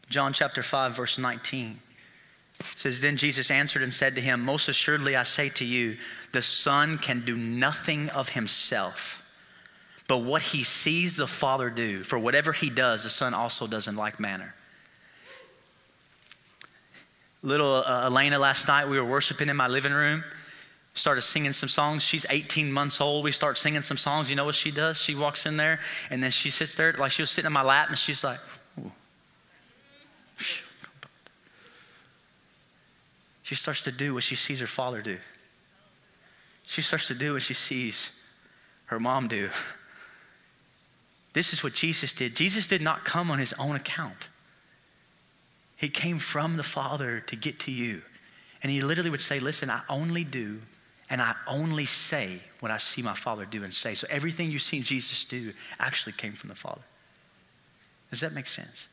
John 0.09 0.33
chapter 0.33 0.63
5, 0.63 0.97
verse 0.97 1.19
19 1.19 1.81
says, 2.77 3.01
Then 3.01 3.17
Jesus 3.17 3.51
answered 3.51 3.83
and 3.83 3.93
said 3.93 4.15
to 4.15 4.21
him, 4.21 4.41
Most 4.41 4.69
assuredly 4.69 5.17
I 5.17 5.23
say 5.23 5.49
to 5.51 5.65
you, 5.65 5.97
the 6.33 6.43
Son 6.43 6.99
can 6.99 7.25
do 7.25 7.37
nothing 7.37 8.09
of 8.11 8.29
himself, 8.29 9.23
but 10.09 10.19
what 10.19 10.43
he 10.43 10.65
sees 10.65 11.17
the 11.17 11.27
Father 11.27 11.71
do. 11.71 12.05
For 12.05 12.19
whatever 12.19 12.53
he 12.53 12.71
does, 12.71 13.05
the 13.05 13.11
Son 13.11 13.35
also 13.35 13.67
does 13.67 13.89
in 13.89 13.97
like 13.97 14.21
manner. 14.21 14.55
Little 17.43 17.85
uh, 17.87 18.07
Elena 18.07 18.39
last 18.39 18.67
night, 18.67 18.89
we 18.89 18.99
were 18.99 19.05
worshiping 19.05 19.49
in 19.49 19.57
my 19.57 19.69
living 19.69 19.93
room 19.93 20.25
started 20.97 21.23
singing 21.23 21.53
some 21.53 21.69
songs. 21.69 22.03
She's 22.03 22.27
18 22.29 22.73
months 22.73 23.01
old. 23.01 23.23
We 23.23 23.33
start 23.33 23.59
singing 23.59 23.83
some 23.83 23.97
songs. 23.97 24.29
You 24.31 24.37
know 24.37 24.45
what 24.45 24.55
she 24.55 24.71
does? 24.71 25.01
She 25.01 25.15
walks 25.15 25.47
in 25.47 25.57
there 25.57 25.79
and 26.11 26.23
then 26.23 26.31
she 26.31 26.51
sits 26.51 26.75
there 26.75 26.93
like 26.95 27.13
she 27.13 27.23
was 27.23 27.31
sitting 27.31 27.47
in 27.47 27.53
my 27.53 27.63
lap 27.63 27.89
and 27.89 27.99
she's 27.99 28.25
like, 28.25 28.41
Ooh. 28.81 28.91
She 33.43 33.55
starts 33.55 33.85
to 33.85 33.93
do 33.93 34.15
what 34.15 34.23
she 34.23 34.35
sees 34.35 34.59
her 34.61 34.67
father 34.67 35.03
do. 35.03 35.19
She 36.65 36.83
starts 36.83 37.07
to 37.09 37.15
do 37.15 37.35
what 37.35 37.43
she 37.43 37.55
sees 37.55 38.11
her 38.87 38.99
mom 38.99 39.29
do. 39.29 39.51
This 41.33 41.53
is 41.53 41.63
what 41.63 41.75
Jesus 41.75 42.13
did. 42.13 42.35
Jesus 42.35 42.67
did 42.67 42.81
not 42.81 43.05
come 43.05 43.31
on 43.31 43.39
his 43.39 43.53
own 43.53 43.77
account. 43.77 44.31
He 45.77 45.91
came 45.91 46.19
from 46.19 46.57
the 46.57 46.63
Father 46.63 47.21
to 47.21 47.37
get 47.37 47.61
to 47.61 47.71
you. 47.71 48.01
And 48.63 48.73
he 48.73 48.81
literally 48.81 49.11
would 49.11 49.21
say, 49.21 49.39
Listen, 49.39 49.69
I 49.69 49.83
only 49.89 50.25
do 50.25 50.61
and 51.09 51.23
I 51.23 51.35
only 51.47 51.87
say 51.87 52.40
what 52.61 52.73
I 52.73 52.79
see 52.79 53.03
my 53.03 53.14
Father 53.14 53.45
do 53.45 53.62
and 53.64 53.73
say. 53.73 53.95
So 53.95 54.07
everything 54.11 54.51
you've 54.51 54.62
seen 54.62 54.83
Jesus 54.83 55.25
do 55.25 55.53
actually 55.79 56.12
came 56.12 56.33
from 56.33 56.49
the 56.49 56.57
Father. 56.57 56.83
Does 58.11 58.21
that 58.21 58.33
make 58.33 58.49
sense? 58.49 58.88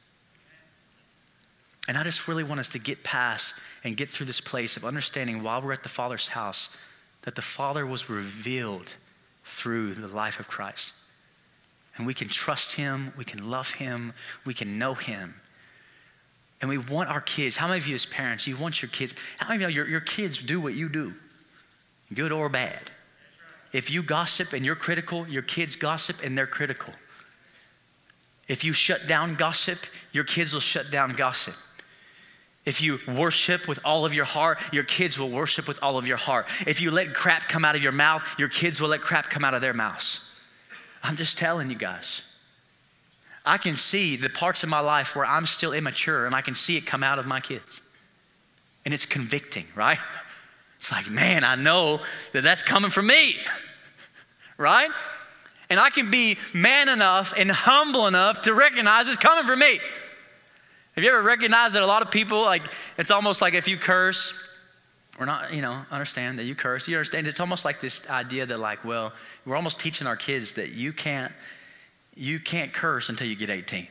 And 1.87 1.97
I 1.97 2.03
just 2.03 2.27
really 2.27 2.43
want 2.43 2.59
us 2.59 2.69
to 2.69 2.79
get 2.79 3.03
past 3.03 3.53
and 3.83 3.97
get 3.97 4.09
through 4.09 4.27
this 4.27 4.39
place 4.39 4.77
of 4.77 4.85
understanding 4.85 5.43
while 5.43 5.61
we're 5.61 5.73
at 5.73 5.83
the 5.83 5.89
Father's 5.89 6.27
house 6.27 6.69
that 7.23 7.35
the 7.35 7.41
Father 7.41 7.85
was 7.85 8.09
revealed 8.09 8.93
through 9.43 9.95
the 9.95 10.07
life 10.07 10.39
of 10.39 10.47
Christ. 10.47 10.93
And 11.97 12.07
we 12.07 12.13
can 12.13 12.27
trust 12.27 12.75
him, 12.75 13.13
we 13.17 13.25
can 13.25 13.49
love 13.49 13.71
him, 13.71 14.13
we 14.45 14.53
can 14.53 14.79
know 14.79 14.93
him. 14.93 15.35
And 16.61 16.69
we 16.69 16.77
want 16.77 17.09
our 17.09 17.21
kids, 17.21 17.57
how 17.57 17.67
many 17.67 17.79
of 17.79 17.87
you 17.87 17.95
as 17.95 18.05
parents, 18.05 18.47
you 18.47 18.55
want 18.55 18.81
your 18.81 18.89
kids, 18.89 19.13
how 19.37 19.49
many 19.49 19.57
of 19.57 19.61
you 19.61 19.67
know 19.67 19.73
your, 19.73 19.87
your 19.87 19.99
kids 19.99 20.37
do 20.37 20.61
what 20.61 20.73
you 20.73 20.87
do, 20.87 21.13
good 22.15 22.31
or 22.31 22.49
bad? 22.49 22.91
If 23.71 23.89
you 23.89 24.03
gossip 24.03 24.53
and 24.53 24.63
you're 24.63 24.75
critical, 24.75 25.27
your 25.27 25.41
kids 25.41 25.75
gossip 25.75 26.17
and 26.23 26.37
they're 26.37 26.47
critical. 26.47 26.93
If 28.47 28.63
you 28.63 28.73
shut 28.73 29.07
down 29.07 29.35
gossip, 29.35 29.79
your 30.11 30.23
kids 30.23 30.53
will 30.53 30.59
shut 30.59 30.91
down 30.91 31.13
gossip. 31.13 31.55
If 32.65 32.81
you 32.81 32.99
worship 33.07 33.67
with 33.67 33.79
all 33.83 34.05
of 34.05 34.13
your 34.13 34.25
heart, 34.25 34.59
your 34.71 34.83
kids 34.83 35.17
will 35.17 35.29
worship 35.29 35.67
with 35.67 35.79
all 35.81 35.97
of 35.97 36.07
your 36.07 36.17
heart. 36.17 36.47
If 36.65 36.79
you 36.79 36.91
let 36.91 37.13
crap 37.13 37.49
come 37.49 37.65
out 37.65 37.75
of 37.75 37.83
your 37.83 37.91
mouth, 37.91 38.23
your 38.37 38.47
kids 38.47 38.79
will 38.79 38.89
let 38.89 39.01
crap 39.01 39.29
come 39.29 39.43
out 39.43 39.53
of 39.53 39.61
their 39.61 39.73
mouths. 39.73 40.21
I'm 41.01 41.17
just 41.17 41.37
telling 41.37 41.69
you 41.69 41.75
guys. 41.75 42.21
I 43.45 43.57
can 43.57 43.75
see 43.75 44.15
the 44.15 44.29
parts 44.29 44.63
of 44.63 44.69
my 44.69 44.79
life 44.79 45.15
where 45.15 45.25
I'm 45.25 45.45
still 45.45 45.73
immature 45.73 46.25
and 46.25 46.33
I 46.33 46.41
can 46.41 46.55
see 46.55 46.77
it 46.77 46.85
come 46.85 47.03
out 47.03 47.19
of 47.19 47.25
my 47.25 47.41
kids. 47.41 47.81
And 48.85 48.93
it's 48.93 49.05
convicting, 49.05 49.65
right? 49.75 49.99
It's 50.83 50.91
like, 50.91 51.09
man, 51.09 51.45
I 51.45 51.55
know 51.55 52.01
that 52.33 52.43
that's 52.43 52.61
coming 52.61 52.91
from 52.91 53.07
me, 53.07 53.37
right? 54.57 54.89
And 55.69 55.79
I 55.79 55.89
can 55.89 56.11
be 56.11 56.37
man 56.53 56.89
enough 56.89 57.33
and 57.37 57.49
humble 57.49 58.05
enough 58.05 58.41
to 58.41 58.53
recognize 58.53 59.07
it's 59.07 59.15
coming 59.15 59.45
from 59.45 59.59
me. 59.59 59.79
Have 60.95 61.03
you 61.05 61.09
ever 61.09 61.21
recognized 61.21 61.75
that 61.75 61.83
a 61.83 61.87
lot 61.87 62.01
of 62.01 62.11
people, 62.11 62.41
like, 62.41 62.63
it's 62.97 63.11
almost 63.11 63.41
like 63.41 63.53
if 63.53 63.65
you 63.65 63.77
curse, 63.77 64.33
we're 65.17 65.25
not, 65.25 65.53
you 65.53 65.61
know, 65.61 65.85
understand 65.89 66.37
that 66.37 66.43
you 66.43 66.53
curse. 66.53 66.85
You 66.85 66.97
understand? 66.97 67.27
It's 67.27 67.39
almost 67.39 67.63
like 67.63 67.79
this 67.79 68.05
idea 68.09 68.45
that, 68.45 68.59
like, 68.59 68.83
well, 68.83 69.13
we're 69.45 69.55
almost 69.55 69.79
teaching 69.79 70.05
our 70.05 70.17
kids 70.17 70.53
that 70.55 70.73
you 70.73 70.91
can't, 70.91 71.31
you 72.13 72.41
can't 72.41 72.73
curse 72.73 73.07
until 73.07 73.27
you 73.27 73.37
get 73.37 73.49
18. 73.49 73.87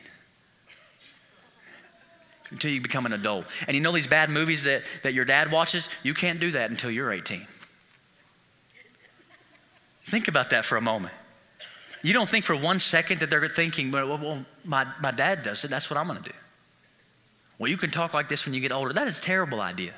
Until 2.49 2.71
you 2.71 2.81
become 2.81 3.05
an 3.05 3.13
adult. 3.13 3.45
And 3.67 3.75
you 3.75 3.81
know 3.81 3.91
these 3.91 4.07
bad 4.07 4.29
movies 4.29 4.63
that, 4.63 4.83
that 5.01 5.13
your 5.13 5.25
dad 5.25 5.51
watches? 5.51 5.89
You 6.03 6.13
can't 6.13 6.39
do 6.39 6.51
that 6.51 6.69
until 6.69 6.91
you're 6.91 7.11
18. 7.11 7.47
Think 10.05 10.27
about 10.27 10.51
that 10.51 10.65
for 10.65 10.77
a 10.77 10.81
moment. 10.81 11.13
You 12.03 12.13
don't 12.13 12.29
think 12.29 12.43
for 12.43 12.55
one 12.55 12.79
second 12.79 13.21
that 13.21 13.29
they're 13.29 13.47
thinking, 13.47 13.91
well, 13.91 14.17
well 14.17 14.45
my, 14.65 14.85
my 15.01 15.11
dad 15.11 15.41
does 15.43 15.63
it, 15.63 15.69
that's 15.69 15.89
what 15.89 15.97
I'm 15.97 16.07
going 16.07 16.21
to 16.21 16.29
do. 16.29 16.35
Well, 17.57 17.69
you 17.69 17.77
can 17.77 17.91
talk 17.91 18.13
like 18.13 18.27
this 18.27 18.45
when 18.45 18.53
you 18.53 18.59
get 18.59 18.71
older. 18.71 18.93
That 18.93 19.07
is 19.07 19.19
a 19.19 19.21
terrible 19.21 19.61
idea. 19.61 19.93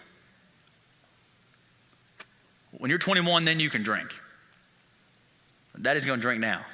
When 2.78 2.90
you're 2.90 3.00
21, 3.00 3.46
then 3.46 3.60
you 3.60 3.70
can 3.70 3.84
drink. 3.84 4.14
Daddy's 5.82 6.06
going 6.06 6.20
to 6.20 6.22
drink 6.22 6.42
now. 6.42 6.66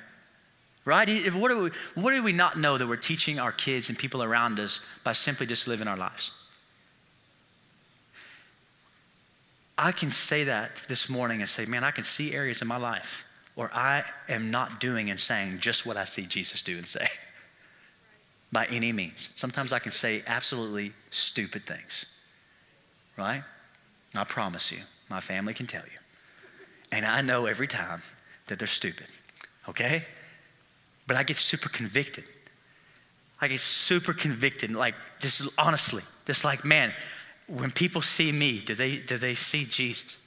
Right? 0.83 1.31
What 1.33 1.49
do, 1.49 1.63
we, 1.63 1.71
what 1.93 2.11
do 2.11 2.23
we 2.23 2.33
not 2.33 2.57
know 2.57 2.77
that 2.77 2.87
we're 2.87 2.95
teaching 2.95 3.37
our 3.37 3.51
kids 3.51 3.89
and 3.89 3.97
people 3.97 4.23
around 4.23 4.59
us 4.59 4.79
by 5.03 5.13
simply 5.13 5.45
just 5.45 5.67
living 5.67 5.87
our 5.87 5.97
lives? 5.97 6.31
I 9.77 9.91
can 9.91 10.11
say 10.11 10.43
that 10.45 10.81
this 10.87 11.09
morning 11.09 11.41
and 11.41 11.49
say, 11.49 11.65
man, 11.65 11.83
I 11.83 11.91
can 11.91 12.03
see 12.03 12.33
areas 12.33 12.61
in 12.61 12.67
my 12.67 12.77
life 12.77 13.23
where 13.55 13.71
I 13.73 14.03
am 14.29 14.49
not 14.49 14.79
doing 14.79 15.09
and 15.09 15.19
saying 15.19 15.59
just 15.59 15.85
what 15.85 15.97
I 15.97 16.05
see 16.05 16.23
Jesus 16.23 16.63
do 16.63 16.77
and 16.77 16.87
say 16.87 17.07
by 18.51 18.65
any 18.67 18.91
means. 18.91 19.29
Sometimes 19.35 19.73
I 19.73 19.79
can 19.79 19.91
say 19.91 20.23
absolutely 20.25 20.93
stupid 21.09 21.65
things, 21.65 22.05
right? 23.17 23.43
I 24.15 24.23
promise 24.23 24.71
you. 24.71 24.79
My 25.09 25.19
family 25.19 25.53
can 25.53 25.67
tell 25.67 25.83
you. 25.83 25.99
And 26.91 27.05
I 27.05 27.21
know 27.21 27.45
every 27.45 27.67
time 27.67 28.01
that 28.47 28.59
they're 28.59 28.67
stupid, 28.67 29.07
okay? 29.67 30.05
But 31.07 31.17
I 31.17 31.23
get 31.23 31.37
super 31.37 31.69
convicted. 31.69 32.23
I 33.41 33.47
get 33.47 33.59
super 33.59 34.13
convicted, 34.13 34.71
like 34.71 34.93
just 35.19 35.41
honestly, 35.57 36.03
just 36.25 36.43
like, 36.43 36.63
man, 36.63 36.93
when 37.47 37.71
people 37.71 38.01
see 38.01 38.31
me, 38.31 38.59
do 38.59 38.75
they, 38.75 38.97
do 38.97 39.17
they 39.17 39.33
see 39.33 39.65
Jesus? 39.65 40.17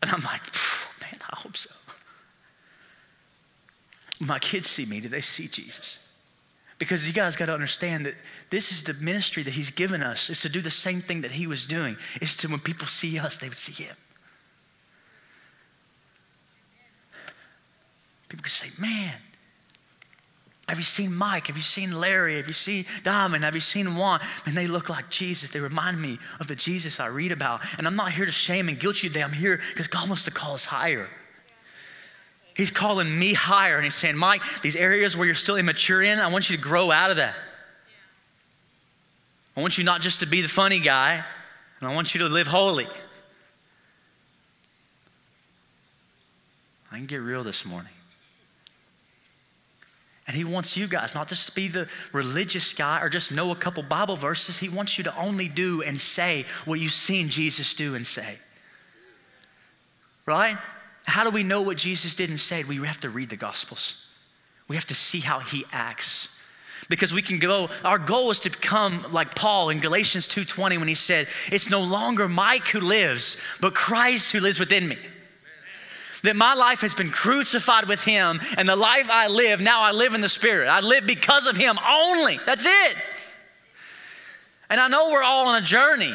And 0.00 0.10
I'm 0.10 0.22
like, 0.22 0.42
man, 1.02 1.18
I 1.28 1.36
hope 1.36 1.56
so. 1.56 1.70
My 4.20 4.38
kids 4.38 4.68
see 4.68 4.86
me, 4.86 5.00
do 5.00 5.08
they 5.08 5.20
see 5.20 5.48
Jesus? 5.48 5.98
Because 6.78 7.04
you 7.04 7.12
guys 7.12 7.34
got 7.34 7.46
to 7.46 7.54
understand 7.54 8.06
that 8.06 8.14
this 8.50 8.70
is 8.70 8.84
the 8.84 8.94
ministry 8.94 9.42
that 9.42 9.52
He's 9.52 9.70
given 9.70 10.00
us, 10.00 10.30
is 10.30 10.40
to 10.42 10.48
do 10.48 10.60
the 10.60 10.70
same 10.70 11.02
thing 11.02 11.22
that 11.22 11.32
He 11.32 11.48
was 11.48 11.66
doing, 11.66 11.96
is 12.20 12.36
to 12.38 12.48
when 12.48 12.60
people 12.60 12.86
see 12.86 13.18
us, 13.18 13.38
they 13.38 13.48
would 13.48 13.58
see 13.58 13.72
Him. 13.72 13.94
People 18.28 18.44
could 18.44 18.52
say, 18.52 18.68
man, 18.78 19.14
have 20.68 20.76
you 20.76 20.84
seen 20.84 21.14
Mike? 21.14 21.46
Have 21.46 21.56
you 21.56 21.62
seen 21.62 21.92
Larry? 21.92 22.36
Have 22.36 22.46
you 22.46 22.52
seen 22.52 22.84
Diamond? 23.02 23.42
Have 23.42 23.54
you 23.54 23.60
seen 23.60 23.96
Juan? 23.96 24.20
And 24.44 24.54
they 24.54 24.66
look 24.66 24.90
like 24.90 25.08
Jesus. 25.08 25.48
They 25.48 25.60
remind 25.60 26.00
me 26.00 26.18
of 26.40 26.46
the 26.46 26.54
Jesus 26.54 27.00
I 27.00 27.06
read 27.06 27.32
about. 27.32 27.62
And 27.78 27.86
I'm 27.86 27.96
not 27.96 28.12
here 28.12 28.26
to 28.26 28.32
shame 28.32 28.68
and 28.68 28.78
guilt 28.78 29.02
you 29.02 29.08
today. 29.08 29.22
I'm 29.22 29.32
here 29.32 29.60
because 29.70 29.88
God 29.88 30.08
wants 30.08 30.24
to 30.24 30.30
call 30.30 30.54
us 30.54 30.66
higher. 30.66 31.08
He's 32.54 32.70
calling 32.70 33.18
me 33.18 33.32
higher 33.32 33.76
and 33.76 33.84
he's 33.84 33.94
saying, 33.94 34.16
Mike, 34.16 34.42
these 34.62 34.76
areas 34.76 35.16
where 35.16 35.24
you're 35.24 35.34
still 35.34 35.56
immature 35.56 36.02
in, 36.02 36.18
I 36.18 36.26
want 36.26 36.50
you 36.50 36.56
to 36.56 36.62
grow 36.62 36.90
out 36.90 37.10
of 37.10 37.16
that. 37.16 37.36
I 39.56 39.60
want 39.60 39.78
you 39.78 39.84
not 39.84 40.02
just 40.02 40.20
to 40.20 40.26
be 40.26 40.42
the 40.42 40.48
funny 40.48 40.80
guy, 40.80 41.24
and 41.80 41.88
I 41.88 41.94
want 41.94 42.14
you 42.14 42.20
to 42.20 42.28
live 42.28 42.46
holy. 42.46 42.86
I 46.92 46.96
can 46.96 47.06
get 47.06 47.16
real 47.16 47.42
this 47.42 47.64
morning. 47.64 47.92
And 50.28 50.36
he 50.36 50.44
wants 50.44 50.76
you 50.76 50.86
guys 50.86 51.14
not 51.14 51.26
just 51.26 51.48
to 51.48 51.54
be 51.54 51.68
the 51.68 51.88
religious 52.12 52.74
guy 52.74 53.00
or 53.00 53.08
just 53.08 53.32
know 53.32 53.50
a 53.50 53.56
couple 53.56 53.82
Bible 53.82 54.14
verses. 54.14 54.58
He 54.58 54.68
wants 54.68 54.98
you 54.98 55.04
to 55.04 55.16
only 55.16 55.48
do 55.48 55.82
and 55.82 55.98
say 55.98 56.44
what 56.66 56.78
you've 56.78 56.92
seen 56.92 57.30
Jesus 57.30 57.74
do 57.74 57.94
and 57.94 58.06
say. 58.06 58.36
Right? 60.26 60.58
How 61.06 61.24
do 61.24 61.30
we 61.30 61.42
know 61.42 61.62
what 61.62 61.78
Jesus 61.78 62.14
did 62.14 62.28
and 62.28 62.38
said? 62.38 62.68
We 62.68 62.76
have 62.86 63.00
to 63.00 63.08
read 63.08 63.30
the 63.30 63.36
Gospels. 63.36 64.04
We 64.68 64.76
have 64.76 64.84
to 64.86 64.94
see 64.94 65.20
how 65.20 65.40
he 65.40 65.64
acts. 65.72 66.28
Because 66.90 67.14
we 67.14 67.22
can 67.22 67.38
go, 67.38 67.70
our 67.82 67.98
goal 67.98 68.30
is 68.30 68.40
to 68.40 68.50
become 68.50 69.06
like 69.10 69.34
Paul 69.34 69.70
in 69.70 69.80
Galatians 69.80 70.28
2:20 70.28 70.78
when 70.78 70.88
he 70.88 70.94
said, 70.94 71.28
It's 71.50 71.70
no 71.70 71.80
longer 71.80 72.28
Mike 72.28 72.68
who 72.68 72.80
lives, 72.80 73.38
but 73.62 73.74
Christ 73.74 74.32
who 74.32 74.40
lives 74.40 74.60
within 74.60 74.88
me. 74.88 74.98
That 76.22 76.36
my 76.36 76.54
life 76.54 76.80
has 76.80 76.94
been 76.94 77.10
crucified 77.10 77.88
with 77.88 78.02
him, 78.02 78.40
and 78.56 78.68
the 78.68 78.76
life 78.76 79.08
I 79.10 79.28
live, 79.28 79.60
now 79.60 79.82
I 79.82 79.92
live 79.92 80.14
in 80.14 80.20
the 80.20 80.28
Spirit. 80.28 80.68
I 80.68 80.80
live 80.80 81.06
because 81.06 81.46
of 81.46 81.56
him 81.56 81.78
only. 81.88 82.40
That's 82.44 82.64
it. 82.66 82.96
And 84.70 84.80
I 84.80 84.88
know 84.88 85.10
we're 85.10 85.22
all 85.22 85.46
on 85.48 85.62
a 85.62 85.64
journey. 85.64 86.14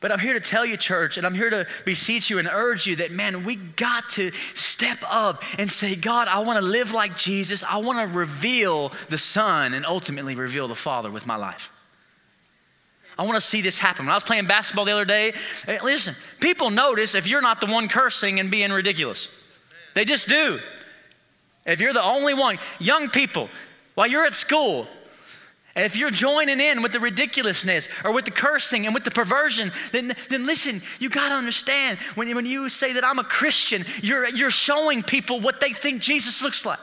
But 0.00 0.12
I'm 0.12 0.20
here 0.20 0.34
to 0.34 0.40
tell 0.40 0.64
you, 0.64 0.76
church, 0.76 1.16
and 1.16 1.26
I'm 1.26 1.34
here 1.34 1.50
to 1.50 1.66
beseech 1.84 2.30
you 2.30 2.38
and 2.38 2.48
urge 2.50 2.86
you 2.86 2.96
that, 2.96 3.10
man, 3.10 3.44
we 3.44 3.56
got 3.56 4.08
to 4.10 4.30
step 4.54 4.98
up 5.02 5.42
and 5.58 5.70
say, 5.70 5.96
God, 5.96 6.28
I 6.28 6.38
want 6.40 6.60
to 6.60 6.64
live 6.64 6.92
like 6.92 7.18
Jesus. 7.18 7.64
I 7.64 7.78
want 7.78 7.98
to 8.08 8.16
reveal 8.16 8.92
the 9.08 9.18
Son 9.18 9.74
and 9.74 9.84
ultimately 9.84 10.36
reveal 10.36 10.68
the 10.68 10.76
Father 10.76 11.10
with 11.10 11.26
my 11.26 11.34
life. 11.34 11.70
I 13.18 13.24
want 13.24 13.34
to 13.34 13.40
see 13.40 13.60
this 13.60 13.78
happen. 13.78 14.06
When 14.06 14.12
I 14.12 14.16
was 14.16 14.22
playing 14.22 14.46
basketball 14.46 14.84
the 14.84 14.92
other 14.92 15.04
day, 15.04 15.32
eh, 15.66 15.78
listen, 15.82 16.14
people 16.38 16.70
notice 16.70 17.16
if 17.16 17.26
you're 17.26 17.42
not 17.42 17.60
the 17.60 17.66
one 17.66 17.88
cursing 17.88 18.38
and 18.38 18.48
being 18.50 18.70
ridiculous. 18.70 19.28
They 19.94 20.04
just 20.04 20.28
do. 20.28 20.60
If 21.66 21.80
you're 21.80 21.92
the 21.92 22.02
only 22.02 22.32
one, 22.32 22.58
young 22.78 23.10
people, 23.10 23.48
while 23.96 24.06
you're 24.06 24.24
at 24.24 24.34
school, 24.34 24.86
if 25.74 25.96
you're 25.96 26.10
joining 26.10 26.60
in 26.60 26.80
with 26.80 26.92
the 26.92 27.00
ridiculousness 27.00 27.88
or 28.04 28.12
with 28.12 28.24
the 28.24 28.30
cursing 28.30 28.86
and 28.86 28.94
with 28.94 29.04
the 29.04 29.10
perversion, 29.10 29.72
then, 29.92 30.14
then 30.30 30.46
listen, 30.46 30.80
you 31.00 31.08
got 31.08 31.30
to 31.30 31.34
understand 31.34 31.98
when, 32.14 32.32
when 32.34 32.46
you 32.46 32.68
say 32.68 32.92
that 32.92 33.04
I'm 33.04 33.18
a 33.18 33.24
Christian, 33.24 33.84
you're, 34.00 34.28
you're 34.28 34.50
showing 34.50 35.02
people 35.02 35.40
what 35.40 35.60
they 35.60 35.72
think 35.72 36.02
Jesus 36.02 36.42
looks 36.42 36.64
like. 36.64 36.78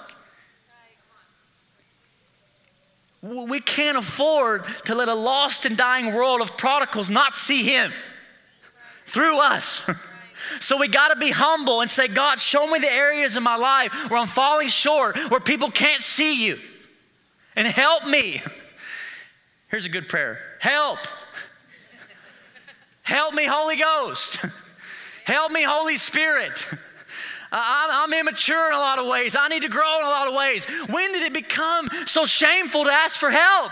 We 3.26 3.60
can't 3.60 3.98
afford 3.98 4.66
to 4.86 4.94
let 4.94 5.10
a 5.10 5.14
lost 5.16 5.66
and 5.66 5.76
dying 5.76 6.14
world 6.14 6.42
of 6.42 6.58
prodigals 6.58 7.10
not 7.10 7.34
see 7.36 7.64
Him 7.64 7.92
through 9.08 9.40
us. 9.40 9.82
So 10.60 10.78
we 10.78 10.88
got 10.88 11.08
to 11.08 11.16
be 11.16 11.32
humble 11.32 11.82
and 11.82 11.90
say, 11.90 12.08
God, 12.08 12.40
show 12.40 12.68
me 12.68 12.78
the 12.78 12.92
areas 12.92 13.36
in 13.36 13.42
my 13.42 13.56
life 13.56 13.92
where 14.10 14.20
I'm 14.20 14.28
falling 14.28 14.68
short, 14.68 15.18
where 15.32 15.40
people 15.40 15.72
can't 15.72 16.04
see 16.04 16.46
you, 16.46 16.60
and 17.56 17.68
help 17.68 18.06
me. 18.06 18.42
Here's 19.70 19.86
a 19.86 19.90
good 19.90 20.08
prayer 20.08 20.38
Help. 20.60 21.00
Help 23.02 23.34
me, 23.34 23.46
Holy 23.46 23.76
Ghost. 23.76 24.40
Help 25.26 25.52
me, 25.52 25.64
Holy 25.64 25.98
Spirit. 25.98 26.66
I'm, 27.52 28.14
immature 28.14 28.68
in 28.68 28.74
a 28.74 28.80
lot 28.80 29.00
of 29.00 29.08
ways. 29.08 29.36
I 29.38 29.48
need 29.48 29.64
to 29.64 29.70
grow 29.70 30.00
in 30.00 30.06
a 30.06 30.10
lot 30.10 30.28
of 30.28 30.34
ways. 30.36 30.66
When 30.90 31.12
did 31.12 31.24
it 31.24 31.34
become 31.34 31.90
so 32.06 32.26
shameful 32.26 32.86
to 32.86 32.92
ask 32.92 33.20
for 33.20 33.30
help? 33.30 33.72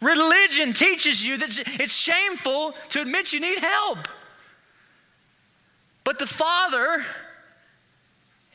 Religion 0.00 0.72
teaches 0.72 1.24
you 1.24 1.36
that 1.36 1.62
it's 1.80 1.92
shameful 1.92 2.74
to 2.90 3.02
admit 3.02 3.32
you 3.32 3.40
need 3.40 3.58
help. 3.58 3.98
But 6.04 6.18
the 6.18 6.26
Father, 6.26 7.04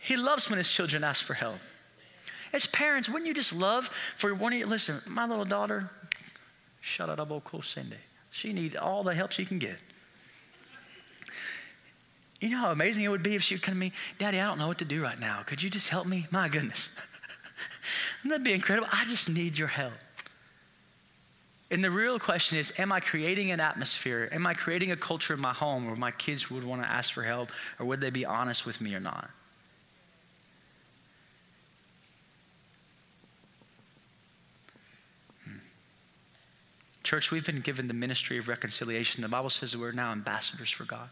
He 0.01 0.17
loves 0.17 0.49
when 0.49 0.57
His 0.57 0.69
children 0.69 1.03
ask 1.03 1.23
for 1.23 1.35
help. 1.35 1.59
As 2.51 2.65
parents, 2.67 3.07
wouldn't 3.07 3.27
you 3.27 3.33
just 3.33 3.53
love 3.53 3.89
for 4.17 4.33
one 4.33 4.53
of 4.53 4.59
you? 4.59 4.65
Listen, 4.65 5.01
my 5.05 5.27
little 5.27 5.45
daughter, 5.45 5.89
she 8.31 8.53
needs 8.53 8.75
all 8.75 9.03
the 9.03 9.13
help 9.13 9.31
she 9.31 9.45
can 9.45 9.59
get. 9.59 9.77
You 12.41 12.49
know 12.49 12.57
how 12.57 12.71
amazing 12.71 13.03
it 13.03 13.07
would 13.07 13.23
be 13.23 13.35
if 13.35 13.43
she 13.43 13.55
would 13.55 13.63
come 13.63 13.75
to 13.75 13.79
me, 13.79 13.93
Daddy, 14.19 14.39
I 14.39 14.45
don't 14.45 14.59
know 14.59 14.67
what 14.67 14.79
to 14.79 14.85
do 14.85 15.01
right 15.01 15.19
now. 15.19 15.41
Could 15.45 15.63
you 15.63 15.69
just 15.69 15.87
help 15.87 16.05
me? 16.05 16.27
My 16.31 16.49
goodness. 16.49 16.89
Wouldn't 18.23 18.43
that 18.43 18.47
be 18.47 18.53
incredible? 18.53 18.87
I 18.91 19.05
just 19.05 19.29
need 19.29 19.57
your 19.57 19.67
help. 19.67 19.93
And 21.71 21.83
the 21.83 21.89
real 21.89 22.19
question 22.19 22.57
is 22.57 22.73
Am 22.77 22.91
I 22.91 22.99
creating 22.99 23.51
an 23.51 23.59
atmosphere? 23.59 24.29
Am 24.31 24.45
I 24.45 24.53
creating 24.53 24.91
a 24.91 24.97
culture 24.97 25.33
in 25.33 25.39
my 25.39 25.53
home 25.53 25.87
where 25.87 25.95
my 25.95 26.11
kids 26.11 26.51
would 26.51 26.63
want 26.63 26.81
to 26.83 26.89
ask 26.89 27.13
for 27.13 27.23
help, 27.23 27.51
or 27.79 27.85
would 27.85 28.01
they 28.01 28.09
be 28.09 28.25
honest 28.25 28.65
with 28.65 28.81
me 28.81 28.93
or 28.93 28.99
not? 28.99 29.29
Hmm. 35.45 35.57
Church, 37.03 37.31
we've 37.31 37.45
been 37.45 37.61
given 37.61 37.87
the 37.87 37.93
ministry 37.93 38.37
of 38.37 38.47
reconciliation. 38.47 39.21
The 39.21 39.29
Bible 39.29 39.49
says 39.49 39.71
that 39.71 39.79
we're 39.79 39.91
now 39.91 40.11
ambassadors 40.11 40.69
for 40.69 40.83
God. 40.83 41.09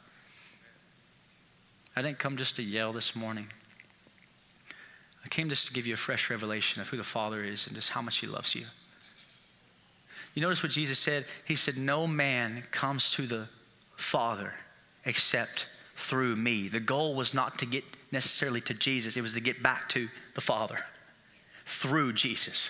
I 1.95 2.01
didn't 2.01 2.19
come 2.19 2.37
just 2.37 2.55
to 2.55 2.63
yell 2.63 2.91
this 2.91 3.15
morning. 3.15 3.47
I 5.23 5.27
came 5.29 5.49
just 5.49 5.67
to 5.67 5.73
give 5.73 5.87
you 5.87 5.93
a 5.93 5.97
fresh 5.97 6.29
revelation 6.29 6.81
of 6.81 6.87
who 6.89 6.97
the 6.97 7.03
Father 7.03 7.43
is 7.43 7.67
and 7.67 7.75
just 7.75 7.89
how 7.89 8.01
much 8.01 8.17
He 8.17 8.27
loves 8.27 8.55
you. 8.55 8.65
You 10.33 10.41
notice 10.41 10.63
what 10.63 10.71
Jesus 10.71 10.99
said? 10.99 11.25
He 11.45 11.55
said, 11.55 11.77
No 11.77 12.07
man 12.07 12.63
comes 12.71 13.11
to 13.11 13.27
the 13.27 13.47
Father 13.95 14.53
except 15.05 15.67
through 15.95 16.35
me. 16.35 16.67
The 16.67 16.79
goal 16.79 17.15
was 17.15 17.33
not 17.33 17.59
to 17.59 17.65
get 17.65 17.83
necessarily 18.11 18.61
to 18.61 18.73
Jesus, 18.73 19.17
it 19.17 19.21
was 19.21 19.33
to 19.33 19.41
get 19.41 19.61
back 19.63 19.89
to 19.89 20.07
the 20.35 20.41
Father 20.41 20.79
through 21.65 22.13
Jesus. 22.13 22.69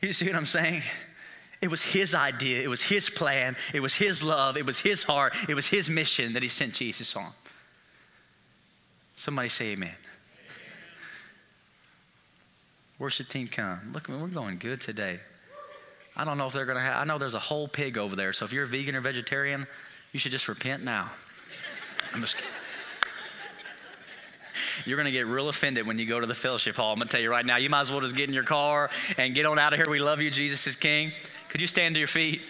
You 0.00 0.12
see 0.12 0.26
what 0.26 0.36
I'm 0.36 0.46
saying? 0.46 0.82
It 1.64 1.70
was 1.70 1.82
his 1.82 2.14
idea, 2.14 2.62
it 2.62 2.68
was 2.68 2.82
his 2.82 3.08
plan, 3.08 3.56
it 3.72 3.80
was 3.80 3.94
his 3.94 4.22
love, 4.22 4.58
it 4.58 4.66
was 4.66 4.78
his 4.78 5.02
heart, 5.02 5.34
it 5.48 5.54
was 5.54 5.66
his 5.66 5.88
mission 5.88 6.34
that 6.34 6.42
he 6.42 6.50
sent 6.50 6.74
Jesus 6.74 7.16
on. 7.16 7.32
Somebody 9.16 9.48
say 9.48 9.68
amen. 9.68 9.94
Worship 12.98 13.30
team, 13.30 13.48
come. 13.48 13.92
Look, 13.94 14.08
we're 14.08 14.26
going 14.26 14.58
good 14.58 14.82
today. 14.82 15.20
I 16.14 16.26
don't 16.26 16.36
know 16.36 16.46
if 16.46 16.52
they're 16.52 16.66
going 16.66 16.76
to 16.76 16.82
have, 16.82 16.96
I 16.96 17.04
know 17.04 17.16
there's 17.16 17.32
a 17.32 17.38
whole 17.38 17.66
pig 17.66 17.96
over 17.96 18.14
there. 18.14 18.34
So 18.34 18.44
if 18.44 18.52
you're 18.52 18.64
a 18.64 18.66
vegan 18.66 18.94
or 18.94 19.00
vegetarian, 19.00 19.66
you 20.12 20.20
should 20.20 20.32
just 20.32 20.48
repent 20.48 20.84
now. 20.84 21.10
I'm 22.12 22.20
just 22.20 22.36
kidding. 22.36 22.50
You're 24.84 24.98
going 24.98 25.06
to 25.06 25.12
get 25.12 25.26
real 25.26 25.48
offended 25.48 25.86
when 25.86 25.98
you 25.98 26.04
go 26.04 26.20
to 26.20 26.26
the 26.26 26.34
fellowship 26.34 26.76
hall. 26.76 26.92
I'm 26.92 26.98
going 26.98 27.08
to 27.08 27.12
tell 27.12 27.22
you 27.22 27.30
right 27.30 27.46
now, 27.46 27.56
you 27.56 27.70
might 27.70 27.80
as 27.80 27.90
well 27.90 28.02
just 28.02 28.14
get 28.14 28.28
in 28.28 28.34
your 28.34 28.44
car 28.44 28.90
and 29.16 29.34
get 29.34 29.46
on 29.46 29.58
out 29.58 29.72
of 29.72 29.78
here. 29.78 29.88
We 29.88 29.98
love 29.98 30.20
you. 30.20 30.30
Jesus 30.30 30.66
is 30.66 30.76
King. 30.76 31.10
Could 31.54 31.60
you 31.60 31.68
stand 31.68 31.94
to 31.94 32.00
your 32.00 32.08
feet? 32.08 32.42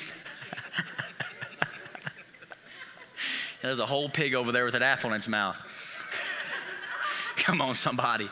There's 3.60 3.78
a 3.78 3.84
whole 3.84 4.08
pig 4.08 4.34
over 4.34 4.50
there 4.50 4.64
with 4.64 4.74
an 4.74 4.82
apple 4.82 5.10
in 5.10 5.16
its 5.16 5.28
mouth. 5.28 5.58
Come 7.36 7.60
on, 7.60 7.74
somebody. 7.74 8.30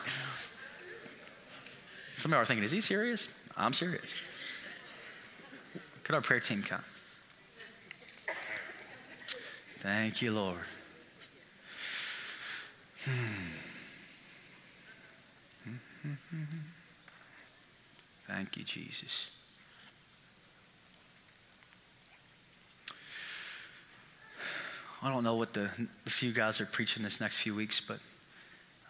Some 2.17 2.33
of 2.33 2.37
you 2.37 2.41
are 2.41 2.45
thinking, 2.45 2.63
is 2.63 2.71
he 2.71 2.81
serious? 2.81 3.27
I'm 3.55 3.71
serious. 3.71 4.09
Could 6.03 6.15
our 6.15 6.21
prayer 6.21 6.39
team 6.39 6.63
come? 6.63 6.81
Thank 9.77 10.23
you, 10.23 10.31
Lord. 10.31 10.57
Hmm. 13.05 13.11
Thank 18.27 18.57
you, 18.57 18.63
Jesus. 18.63 19.27
I 25.03 25.11
don't 25.11 25.23
know 25.25 25.35
what 25.35 25.53
the, 25.53 25.69
the 26.05 26.09
few 26.09 26.31
guys 26.31 26.61
are 26.61 26.65
preaching 26.65 27.03
this 27.03 27.19
next 27.19 27.37
few 27.37 27.53
weeks, 27.53 27.81
but 27.81 27.99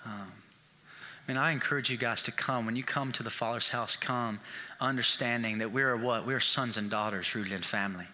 um, 0.05 0.31
I 1.27 1.31
mean, 1.31 1.37
I 1.37 1.51
encourage 1.51 1.89
you 1.89 1.97
guys 1.97 2.21
to 2.23 2.31
come. 2.31 2.67
When 2.67 2.75
you 2.75 2.83
come 2.83 3.11
to 3.13 3.23
the 3.23 3.31
Father's 3.31 3.67
house, 3.67 3.95
come 3.95 4.39
understanding 4.79 5.57
that 5.57 5.71
we 5.71 5.81
are 5.81 5.97
what? 5.97 6.27
We 6.27 6.35
are 6.35 6.39
sons 6.39 6.77
and 6.77 6.91
daughters 6.91 7.33
rooted 7.33 7.53
in 7.53 7.63
family. 7.63 8.05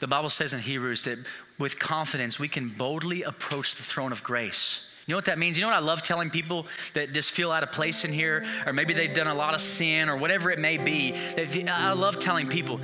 The 0.00 0.06
Bible 0.06 0.28
says 0.28 0.52
in 0.52 0.60
Hebrews 0.60 1.04
that 1.04 1.18
with 1.58 1.78
confidence 1.78 2.38
we 2.38 2.48
can 2.48 2.68
boldly 2.68 3.22
approach 3.22 3.76
the 3.76 3.82
throne 3.82 4.12
of 4.12 4.22
grace. 4.22 4.90
You 5.06 5.12
know 5.12 5.18
what 5.18 5.26
that 5.26 5.38
means? 5.38 5.56
You 5.56 5.62
know 5.62 5.68
what 5.68 5.76
I 5.76 5.80
love 5.80 6.02
telling 6.02 6.28
people 6.28 6.66
that 6.92 7.12
just 7.12 7.30
feel 7.30 7.52
out 7.52 7.62
of 7.62 7.72
place 7.72 8.04
in 8.04 8.12
here, 8.12 8.44
or 8.66 8.72
maybe 8.72 8.92
they've 8.92 9.14
done 9.14 9.28
a 9.28 9.34
lot 9.34 9.54
of 9.54 9.60
sin, 9.60 10.08
or 10.08 10.16
whatever 10.16 10.50
it 10.50 10.58
may 10.58 10.76
be. 10.76 11.12
That 11.36 11.54
I 11.68 11.92
love 11.92 12.18
telling 12.18 12.48
people, 12.48 12.80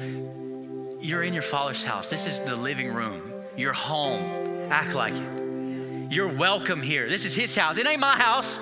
you're 1.01 1.23
in 1.23 1.35
your 1.35 1.43
Father's 1.43 1.83
house. 1.83 2.09
This 2.09 2.27
is 2.27 2.41
the 2.41 2.57
living 2.57 2.95
room, 2.95 3.30
your 3.61 3.73
home. 3.73 4.71
Act 4.71 4.95
like 4.95 5.15
it. 5.15 6.13
You're 6.13 6.33
welcome 6.33 6.83
here. 6.83 7.09
This 7.09 7.25
is 7.25 7.35
His 7.35 7.55
house. 7.55 7.79
It 7.79 7.87
ain't 7.87 8.01
my 8.01 8.17
house. 8.17 8.57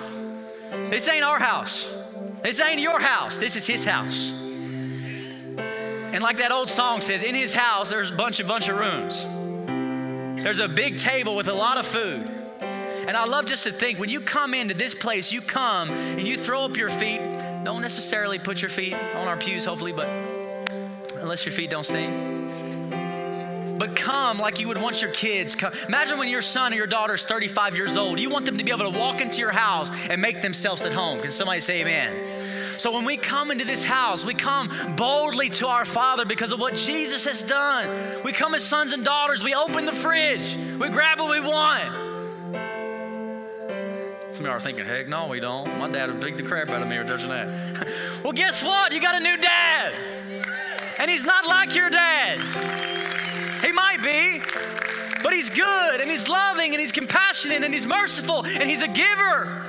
This 0.71 1.07
ain't 1.07 1.23
our 1.23 1.39
house. 1.39 1.85
This 2.43 2.59
ain't 2.59 2.79
your 2.79 2.99
house. 2.99 3.39
This 3.39 3.55
is 3.55 3.65
his 3.65 3.83
house. 3.83 4.29
And 6.11 6.23
like 6.23 6.37
that 6.37 6.51
old 6.51 6.69
song 6.69 7.01
says, 7.01 7.23
in 7.23 7.35
his 7.35 7.53
house, 7.53 7.89
there's 7.89 8.11
a 8.11 8.15
bunch, 8.15 8.39
a 8.39 8.43
bunch 8.43 8.69
of 8.69 8.77
rooms. 8.77 9.23
There's 10.43 10.59
a 10.59 10.67
big 10.67 10.97
table 10.97 11.35
with 11.35 11.47
a 11.47 11.53
lot 11.53 11.77
of 11.77 11.85
food. 11.85 12.29
And 12.61 13.17
I 13.17 13.25
love 13.25 13.45
just 13.45 13.63
to 13.63 13.71
think 13.71 13.99
when 13.99 14.09
you 14.09 14.21
come 14.21 14.53
into 14.53 14.73
this 14.73 14.93
place, 14.93 15.31
you 15.31 15.41
come 15.41 15.89
and 15.89 16.27
you 16.27 16.37
throw 16.37 16.63
up 16.63 16.77
your 16.77 16.89
feet. 16.89 17.19
Don't 17.63 17.81
necessarily 17.81 18.39
put 18.39 18.61
your 18.61 18.69
feet 18.69 18.93
on 18.93 19.27
our 19.27 19.37
pews, 19.37 19.65
hopefully, 19.65 19.91
but 19.91 20.07
unless 21.19 21.45
your 21.45 21.53
feet 21.53 21.69
don't 21.69 21.85
stink 21.85 22.39
but 23.79 23.95
come 23.95 24.37
like 24.37 24.59
you 24.59 24.67
would 24.67 24.79
want 24.79 25.01
your 25.01 25.11
kids. 25.11 25.55
Come. 25.55 25.73
Imagine 25.87 26.19
when 26.19 26.27
your 26.27 26.41
son 26.41 26.73
or 26.73 26.75
your 26.75 26.85
daughter 26.85 27.13
is 27.13 27.23
35 27.23 27.75
years 27.75 27.95
old. 27.95 28.19
You 28.19 28.29
want 28.29 28.45
them 28.45 28.57
to 28.57 28.63
be 28.63 28.71
able 28.71 28.91
to 28.91 28.99
walk 28.99 29.21
into 29.21 29.39
your 29.39 29.51
house 29.51 29.89
and 30.09 30.21
make 30.21 30.41
themselves 30.41 30.85
at 30.85 30.91
home. 30.91 31.21
Can 31.21 31.31
somebody 31.31 31.61
say 31.61 31.81
amen? 31.81 32.77
So 32.77 32.91
when 32.91 33.05
we 33.05 33.17
come 33.17 33.51
into 33.51 33.65
this 33.65 33.83
house, 33.83 34.23
we 34.23 34.33
come 34.33 34.69
boldly 34.95 35.49
to 35.51 35.67
our 35.67 35.85
Father 35.85 36.25
because 36.25 36.51
of 36.51 36.59
what 36.59 36.75
Jesus 36.75 37.25
has 37.25 37.41
done. 37.41 38.23
We 38.23 38.33
come 38.33 38.53
as 38.53 38.63
sons 38.63 38.91
and 38.91 39.03
daughters. 39.03 39.43
We 39.43 39.55
open 39.55 39.85
the 39.85 39.93
fridge. 39.93 40.55
We 40.55 40.89
grab 40.89 41.19
what 41.19 41.29
we 41.29 41.39
want. 41.39 42.09
Some 44.33 44.45
of 44.45 44.49
y'all 44.49 44.51
are 44.51 44.59
thinking, 44.59 44.85
heck 44.85 45.07
no, 45.07 45.27
we 45.27 45.39
don't. 45.39 45.77
My 45.77 45.89
dad 45.89 46.09
would 46.09 46.21
beat 46.21 46.37
the 46.37 46.43
crap 46.43 46.69
out 46.69 46.81
of 46.81 46.87
me 46.87 46.97
or 46.97 47.03
doesn't 47.03 47.29
that. 47.29 47.87
well, 48.23 48.33
guess 48.33 48.63
what? 48.63 48.93
You 48.93 49.01
got 49.01 49.15
a 49.15 49.19
new 49.19 49.37
dad. 49.37 49.93
And 50.97 51.09
he's 51.09 51.25
not 51.25 51.47
like 51.47 51.75
your 51.75 51.89
dad. 51.89 52.98
He 53.61 53.71
might 53.71 54.01
be, 54.01 54.41
but 55.23 55.33
He's 55.33 55.49
good 55.49 56.01
and 56.01 56.09
He's 56.09 56.27
loving 56.27 56.73
and 56.73 56.81
He's 56.81 56.91
compassionate 56.91 57.63
and 57.63 57.73
He's 57.73 57.87
merciful 57.87 58.45
and 58.45 58.69
He's 58.69 58.81
a 58.81 58.87
giver. 58.87 59.63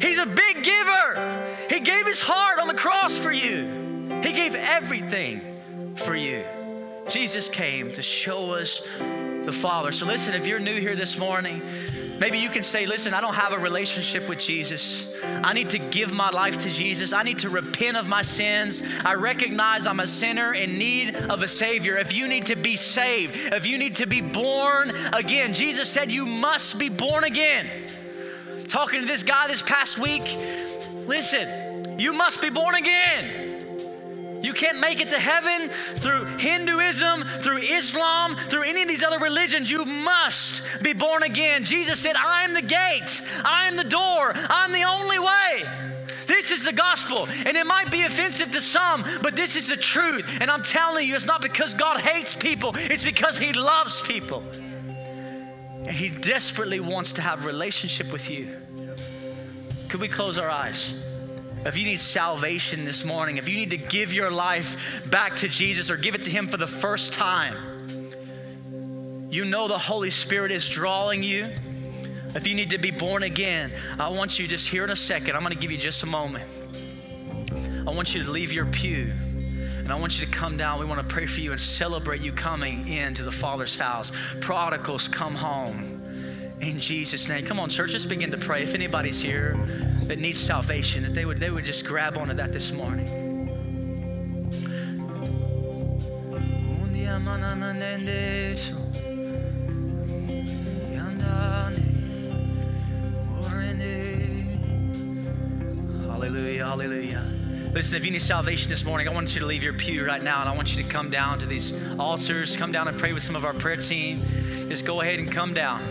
He's 0.00 0.18
a 0.18 0.26
big 0.26 0.62
giver. 0.62 1.46
He 1.70 1.80
gave 1.80 2.06
His 2.06 2.20
heart 2.20 2.58
on 2.58 2.68
the 2.68 2.74
cross 2.74 3.16
for 3.16 3.32
you, 3.32 4.20
He 4.22 4.32
gave 4.32 4.54
everything 4.54 5.40
for 5.96 6.14
you. 6.14 6.44
Jesus 7.08 7.48
came 7.48 7.92
to 7.92 8.02
show 8.02 8.52
us 8.52 8.80
the 8.98 9.52
Father. 9.52 9.92
So, 9.92 10.06
listen, 10.06 10.34
if 10.34 10.46
you're 10.46 10.58
new 10.58 10.80
here 10.80 10.96
this 10.96 11.18
morning, 11.18 11.62
Maybe 12.18 12.38
you 12.38 12.48
can 12.48 12.62
say, 12.62 12.86
listen, 12.86 13.12
I 13.12 13.20
don't 13.20 13.34
have 13.34 13.52
a 13.52 13.58
relationship 13.58 14.28
with 14.28 14.38
Jesus. 14.38 15.06
I 15.22 15.52
need 15.52 15.70
to 15.70 15.78
give 15.78 16.12
my 16.12 16.30
life 16.30 16.58
to 16.58 16.70
Jesus. 16.70 17.12
I 17.12 17.22
need 17.22 17.38
to 17.40 17.48
repent 17.48 17.96
of 17.96 18.08
my 18.08 18.22
sins. 18.22 18.82
I 19.04 19.14
recognize 19.14 19.86
I'm 19.86 20.00
a 20.00 20.06
sinner 20.06 20.54
in 20.54 20.78
need 20.78 21.14
of 21.16 21.42
a 21.42 21.48
Savior. 21.48 21.98
If 21.98 22.12
you 22.12 22.26
need 22.26 22.46
to 22.46 22.56
be 22.56 22.76
saved, 22.76 23.36
if 23.52 23.66
you 23.66 23.76
need 23.78 23.96
to 23.96 24.06
be 24.06 24.20
born 24.20 24.90
again, 25.12 25.52
Jesus 25.52 25.90
said 25.90 26.10
you 26.10 26.24
must 26.24 26.78
be 26.78 26.88
born 26.88 27.24
again. 27.24 27.70
Talking 28.66 29.02
to 29.02 29.06
this 29.06 29.22
guy 29.22 29.46
this 29.46 29.62
past 29.62 29.98
week, 29.98 30.38
listen, 31.06 31.76
You 31.98 32.12
must 32.12 32.42
be 32.42 32.50
born 32.50 32.74
again. 32.74 33.45
You 34.42 34.52
can't 34.52 34.80
make 34.80 35.00
it 35.00 35.08
to 35.08 35.18
heaven 35.18 35.70
through 35.96 36.24
Hinduism, 36.38 37.24
through 37.42 37.58
Islam, 37.58 38.36
through 38.36 38.62
any 38.64 38.82
of 38.82 38.88
these 38.88 39.02
other 39.02 39.18
religions. 39.18 39.70
You 39.70 39.84
must 39.84 40.62
be 40.82 40.92
born 40.92 41.22
again. 41.22 41.64
Jesus 41.64 42.00
said, 42.00 42.16
I 42.16 42.44
am 42.44 42.54
the 42.54 42.62
gate, 42.62 43.22
I 43.44 43.66
am 43.66 43.76
the 43.76 43.84
door, 43.84 44.32
I'm 44.34 44.72
the 44.72 44.84
only 44.84 45.18
way. 45.18 45.62
This 46.26 46.50
is 46.50 46.64
the 46.64 46.72
gospel, 46.72 47.28
and 47.44 47.56
it 47.56 47.66
might 47.66 47.90
be 47.90 48.02
offensive 48.02 48.50
to 48.52 48.60
some, 48.60 49.04
but 49.22 49.36
this 49.36 49.54
is 49.56 49.68
the 49.68 49.76
truth. 49.76 50.26
And 50.40 50.50
I'm 50.50 50.62
telling 50.62 51.06
you, 51.06 51.14
it's 51.14 51.24
not 51.24 51.40
because 51.40 51.72
God 51.72 52.00
hates 52.00 52.34
people, 52.34 52.72
it's 52.76 53.04
because 53.04 53.38
He 53.38 53.52
loves 53.52 54.00
people. 54.00 54.42
And 54.88 55.94
He 55.94 56.08
desperately 56.08 56.80
wants 56.80 57.12
to 57.14 57.22
have 57.22 57.44
relationship 57.44 58.12
with 58.12 58.28
you. 58.28 58.56
Could 59.88 60.00
we 60.00 60.08
close 60.08 60.36
our 60.36 60.50
eyes? 60.50 60.92
If 61.66 61.76
you 61.76 61.84
need 61.84 62.00
salvation 62.00 62.84
this 62.84 63.04
morning, 63.04 63.38
if 63.38 63.48
you 63.48 63.56
need 63.56 63.70
to 63.70 63.76
give 63.76 64.12
your 64.12 64.30
life 64.30 65.10
back 65.10 65.34
to 65.38 65.48
Jesus 65.48 65.90
or 65.90 65.96
give 65.96 66.14
it 66.14 66.22
to 66.22 66.30
Him 66.30 66.46
for 66.46 66.58
the 66.58 66.66
first 66.66 67.12
time, 67.12 67.56
you 69.28 69.44
know 69.44 69.66
the 69.66 69.76
Holy 69.76 70.12
Spirit 70.12 70.52
is 70.52 70.68
drawing 70.68 71.24
you. 71.24 71.50
If 72.36 72.46
you 72.46 72.54
need 72.54 72.70
to 72.70 72.78
be 72.78 72.92
born 72.92 73.24
again, 73.24 73.72
I 73.98 74.08
want 74.10 74.38
you 74.38 74.46
just 74.46 74.68
here 74.68 74.84
in 74.84 74.90
a 74.90 74.96
second. 74.96 75.34
I'm 75.34 75.42
going 75.42 75.54
to 75.54 75.58
give 75.58 75.72
you 75.72 75.78
just 75.78 76.04
a 76.04 76.06
moment. 76.06 76.44
I 77.84 77.90
want 77.90 78.14
you 78.14 78.22
to 78.22 78.30
leave 78.30 78.52
your 78.52 78.66
pew 78.66 79.12
and 79.78 79.90
I 79.90 79.96
want 79.96 80.20
you 80.20 80.24
to 80.24 80.30
come 80.30 80.56
down. 80.56 80.78
We 80.78 80.86
want 80.86 81.00
to 81.00 81.12
pray 81.12 81.26
for 81.26 81.40
you 81.40 81.50
and 81.50 81.60
celebrate 81.60 82.20
you 82.20 82.30
coming 82.30 82.86
into 82.86 83.24
the 83.24 83.32
Father's 83.32 83.74
house. 83.74 84.12
Prodigals, 84.40 85.08
come 85.08 85.34
home 85.34 85.95
in 86.60 86.80
Jesus' 86.80 87.28
name. 87.28 87.44
Come 87.44 87.60
on, 87.60 87.68
church, 87.68 87.92
just 87.92 88.08
begin 88.08 88.30
to 88.30 88.38
pray. 88.38 88.62
If 88.62 88.74
anybody's 88.74 89.20
here 89.20 89.56
that 90.04 90.18
needs 90.18 90.40
salvation, 90.40 91.02
that 91.02 91.14
they 91.14 91.24
would, 91.24 91.38
they 91.38 91.50
would 91.50 91.64
just 91.64 91.84
grab 91.84 92.16
onto 92.16 92.34
that 92.34 92.52
this 92.52 92.72
morning. 92.72 93.06
Hallelujah, 106.08 106.64
hallelujah. 106.64 107.36
Listen, 107.72 107.94
if 107.96 108.06
you 108.06 108.10
need 108.10 108.22
salvation 108.22 108.70
this 108.70 108.84
morning, 108.84 109.06
I 109.06 109.12
want 109.12 109.34
you 109.34 109.40
to 109.40 109.46
leave 109.46 109.62
your 109.62 109.74
pew 109.74 110.06
right 110.06 110.22
now 110.22 110.40
and 110.40 110.48
I 110.48 110.56
want 110.56 110.74
you 110.74 110.82
to 110.82 110.88
come 110.88 111.10
down 111.10 111.38
to 111.40 111.46
these 111.46 111.74
altars, 112.00 112.56
come 112.56 112.72
down 112.72 112.88
and 112.88 112.98
pray 112.98 113.12
with 113.12 113.22
some 113.22 113.36
of 113.36 113.44
our 113.44 113.52
prayer 113.52 113.76
team. 113.76 114.24
Just 114.68 114.86
go 114.86 115.02
ahead 115.02 115.18
and 115.18 115.30
come 115.30 115.52
down. 115.52 115.82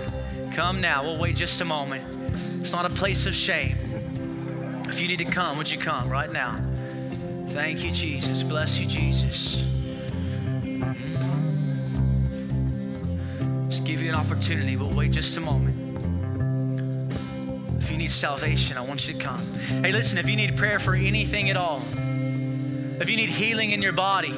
Come 0.55 0.79
now. 0.79 1.03
We'll 1.03 1.19
wait 1.19 1.35
just 1.35 1.59
a 1.59 1.65
moment. 1.65 2.01
It's 2.61 2.71
not 2.71 2.89
a 2.89 2.95
place 2.95 3.25
of 3.25 3.35
shame. 3.35 3.75
If 4.87 5.01
you 5.01 5.07
need 5.09 5.19
to 5.19 5.25
come, 5.25 5.57
would 5.57 5.69
you 5.69 5.77
come 5.77 6.07
right 6.07 6.31
now? 6.31 6.57
Thank 7.49 7.83
you, 7.83 7.91
Jesus. 7.91 8.41
Bless 8.41 8.79
you, 8.79 8.85
Jesus. 8.85 9.65
Just 13.67 13.83
give 13.83 14.01
you 14.01 14.07
an 14.07 14.15
opportunity. 14.15 14.77
We'll 14.77 14.93
wait 14.93 15.11
just 15.11 15.35
a 15.35 15.41
moment. 15.41 15.75
If 17.83 17.91
you 17.91 17.97
need 17.97 18.11
salvation, 18.11 18.77
I 18.77 18.81
want 18.81 19.09
you 19.09 19.13
to 19.13 19.19
come. 19.19 19.45
Hey, 19.83 19.91
listen, 19.91 20.17
if 20.17 20.29
you 20.29 20.37
need 20.37 20.55
prayer 20.55 20.79
for 20.79 20.95
anything 20.95 21.49
at 21.49 21.57
all, 21.57 21.83
if 23.01 23.09
you 23.09 23.17
need 23.17 23.29
healing 23.29 23.71
in 23.71 23.81
your 23.81 23.91
body, 23.91 24.33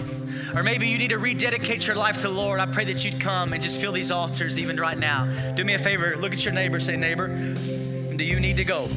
or 0.55 0.63
maybe 0.63 0.87
you 0.87 0.97
need 0.97 1.09
to 1.09 1.17
rededicate 1.17 1.87
your 1.87 1.95
life 1.95 2.17
to 2.17 2.23
the 2.23 2.29
Lord, 2.29 2.59
I 2.59 2.65
pray 2.65 2.85
that 2.85 3.03
you'd 3.03 3.19
come 3.19 3.53
and 3.53 3.61
just 3.61 3.79
fill 3.79 3.91
these 3.91 4.11
altars 4.11 4.57
even 4.57 4.77
right 4.77 4.97
now. 4.97 5.25
Do 5.55 5.63
me 5.63 5.73
a 5.73 5.79
favor, 5.79 6.15
look 6.17 6.33
at 6.33 6.43
your 6.43 6.53
neighbor, 6.53 6.79
say, 6.79 6.97
Neighbor, 6.97 7.27
do 7.27 8.23
you 8.23 8.39
need 8.39 8.57
to 8.57 8.63
go? 8.63 8.89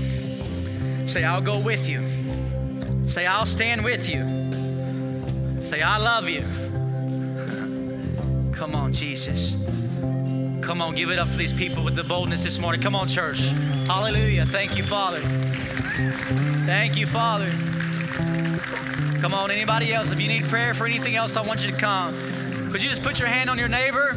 Say, 1.07 1.24
I'll 1.24 1.40
go 1.40 1.61
with 1.61 1.88
you. 1.88 2.07
Say, 3.11 3.26
I'll 3.26 3.46
stand 3.46 3.84
with 3.84 4.09
you. 4.09 5.64
Say, 5.64 5.82
I 5.82 5.98
love 5.98 6.28
you. 6.28 6.40
Come 8.53 8.74
on, 8.74 8.92
Jesus. 8.92 9.53
Come 10.62 10.82
on, 10.82 10.94
give 10.94 11.11
it 11.11 11.18
up 11.18 11.26
for 11.26 11.36
these 11.36 11.53
people 11.53 11.82
with 11.82 11.96
the 11.96 12.05
boldness 12.05 12.44
this 12.44 12.59
morning. 12.59 12.80
Come 12.80 12.94
on, 12.94 13.09
church. 13.09 13.40
Hallelujah. 13.86 14.46
Thank 14.46 14.76
you, 14.76 14.84
Father. 14.84 15.20
Thank 16.66 16.96
you, 16.96 17.07
Father. 17.07 17.51
Come 19.21 19.35
on, 19.35 19.51
anybody 19.51 19.93
else? 19.93 20.11
If 20.11 20.18
you 20.18 20.29
need 20.29 20.47
prayer 20.47 20.73
for 20.73 20.87
anything 20.87 21.14
else, 21.14 21.37
I 21.37 21.43
want 21.43 21.62
you 21.62 21.71
to 21.71 21.77
come. 21.77 22.14
Could 22.71 22.83
you 22.83 22.89
just 22.89 23.03
put 23.03 23.18
your 23.18 23.29
hand 23.29 23.51
on 23.51 23.59
your 23.59 23.68
neighbor? 23.68 24.12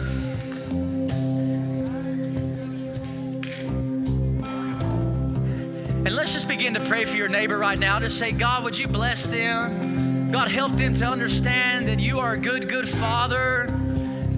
And 6.06 6.16
let's 6.16 6.32
just 6.32 6.48
begin 6.48 6.74
to 6.76 6.80
pray 6.86 7.04
for 7.04 7.18
your 7.18 7.28
neighbor 7.28 7.58
right 7.58 7.78
now. 7.78 8.00
Just 8.00 8.18
say, 8.18 8.32
God, 8.32 8.64
would 8.64 8.78
you 8.78 8.88
bless 8.88 9.26
them? 9.26 10.32
God, 10.32 10.48
help 10.48 10.72
them 10.78 10.94
to 10.94 11.06
understand 11.06 11.90
that 11.90 12.00
you 12.00 12.22
are 12.22 12.36
a 12.36 12.38
good, 12.38 12.70
good 12.70 12.88
father, 12.88 13.68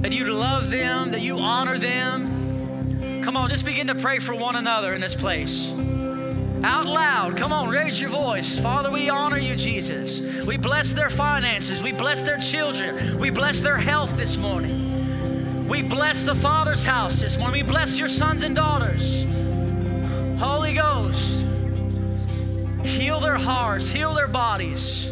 that 0.01 0.13
you 0.13 0.25
love 0.25 0.71
them, 0.71 1.11
that 1.11 1.21
you 1.21 1.37
honor 1.37 1.77
them. 1.77 3.21
Come 3.23 3.37
on, 3.37 3.51
just 3.51 3.65
begin 3.65 3.85
to 3.85 3.95
pray 3.95 4.17
for 4.17 4.33
one 4.33 4.55
another 4.55 4.95
in 4.95 5.01
this 5.01 5.13
place. 5.13 5.69
Out 6.65 6.87
loud, 6.87 7.37
come 7.37 7.53
on, 7.53 7.69
raise 7.69 8.01
your 8.01 8.09
voice. 8.09 8.57
Father, 8.57 8.89
we 8.89 9.07
honor 9.07 9.37
you, 9.37 9.55
Jesus. 9.55 10.47
We 10.47 10.57
bless 10.57 10.93
their 10.93 11.11
finances. 11.11 11.83
We 11.83 11.91
bless 11.91 12.23
their 12.23 12.39
children. 12.39 13.19
We 13.19 13.29
bless 13.29 13.61
their 13.61 13.77
health 13.77 14.17
this 14.17 14.35
morning. 14.35 15.67
We 15.67 15.83
bless 15.83 16.23
the 16.23 16.33
Father's 16.33 16.83
house 16.83 17.19
this 17.19 17.37
morning. 17.37 17.63
We 17.63 17.71
bless 17.71 17.99
your 17.99 18.07
sons 18.07 18.41
and 18.41 18.55
daughters. 18.55 19.25
Holy 20.39 20.73
Ghost, 20.73 21.45
heal 22.83 23.19
their 23.19 23.37
hearts, 23.37 23.87
heal 23.87 24.15
their 24.15 24.27
bodies. 24.27 25.11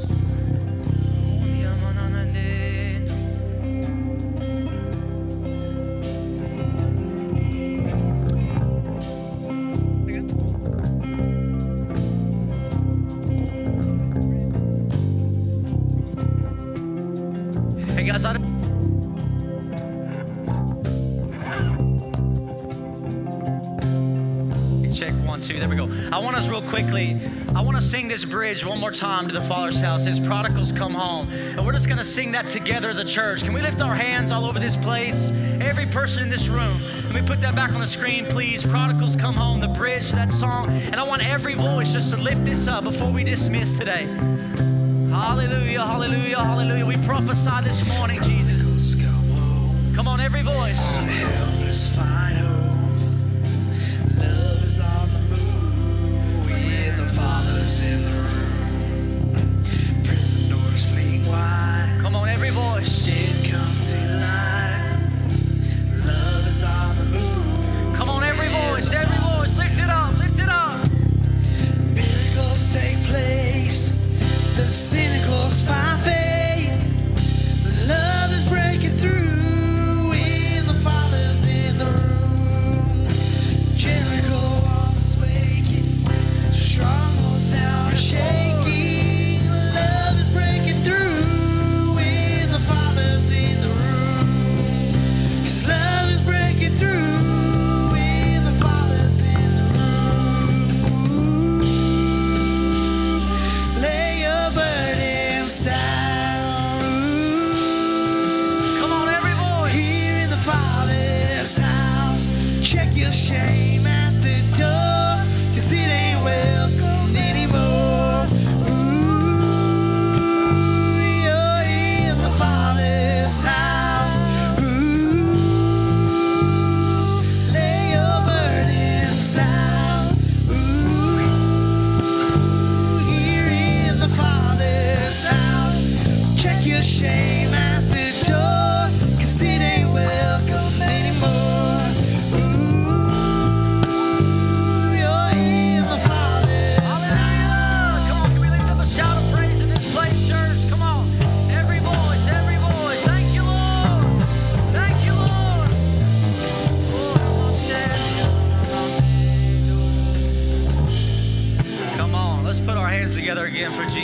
This 28.24 28.32
bridge 28.32 28.65
one 28.65 28.80
more 28.80 28.91
time 28.91 29.28
to 29.28 29.34
the 29.34 29.41
Father's 29.41 29.80
house. 29.80 30.05
His 30.05 30.19
prodigals 30.19 30.71
come 30.71 30.93
home, 30.93 31.30
and 31.30 31.65
we're 31.65 31.74
just 31.74 31.88
going 31.88 31.97
to 31.97 32.05
sing 32.05 32.32
that 32.32 32.47
together 32.47 32.89
as 32.89 32.97
a 32.97 33.05
church. 33.05 33.43
Can 33.43 33.53
we 33.53 33.61
lift 33.61 33.82
our 33.82 33.95
hands 33.95 34.32
all 34.32 34.45
over 34.45 34.59
this 34.59 34.78
place? 34.78 35.30
Every 35.59 35.86
person 35.88 36.24
in 36.24 36.30
this 36.30 36.47
room. 36.47 36.80
Let 37.05 37.15
me 37.15 37.21
put 37.21 37.41
that 37.41 37.55
back 37.55 37.71
on 37.71 37.82
the 37.82 37.88
screen, 37.88 38.26
please? 38.26 38.63
Prodigals 38.63 39.15
come 39.15 39.36
home. 39.36 39.59
The 39.59 39.67
bridge 39.67 40.09
to 40.09 40.15
that 40.15 40.32
song, 40.32 40.69
and 40.69 40.95
I 40.95 41.03
want 41.03 41.21
every 41.24 41.55
voice 41.55 41.91
just 41.91 42.11
to 42.11 42.17
lift 42.17 42.45
this 42.45 42.67
up 42.67 42.86
before 42.86 43.11
we 43.11 43.24
dismiss 43.24 43.78
today. 43.78 44.05
Hallelujah, 45.09 45.86
hallelujah, 45.86 46.38
hallelujah. 46.38 46.86
We 46.86 46.97
prophesy 46.97 47.63
this 47.63 47.86
morning, 47.88 48.21
Jesus. 48.21 48.95
Come 49.95 50.07
on, 50.07 50.21
every 50.21 50.43
voice. 50.43 50.80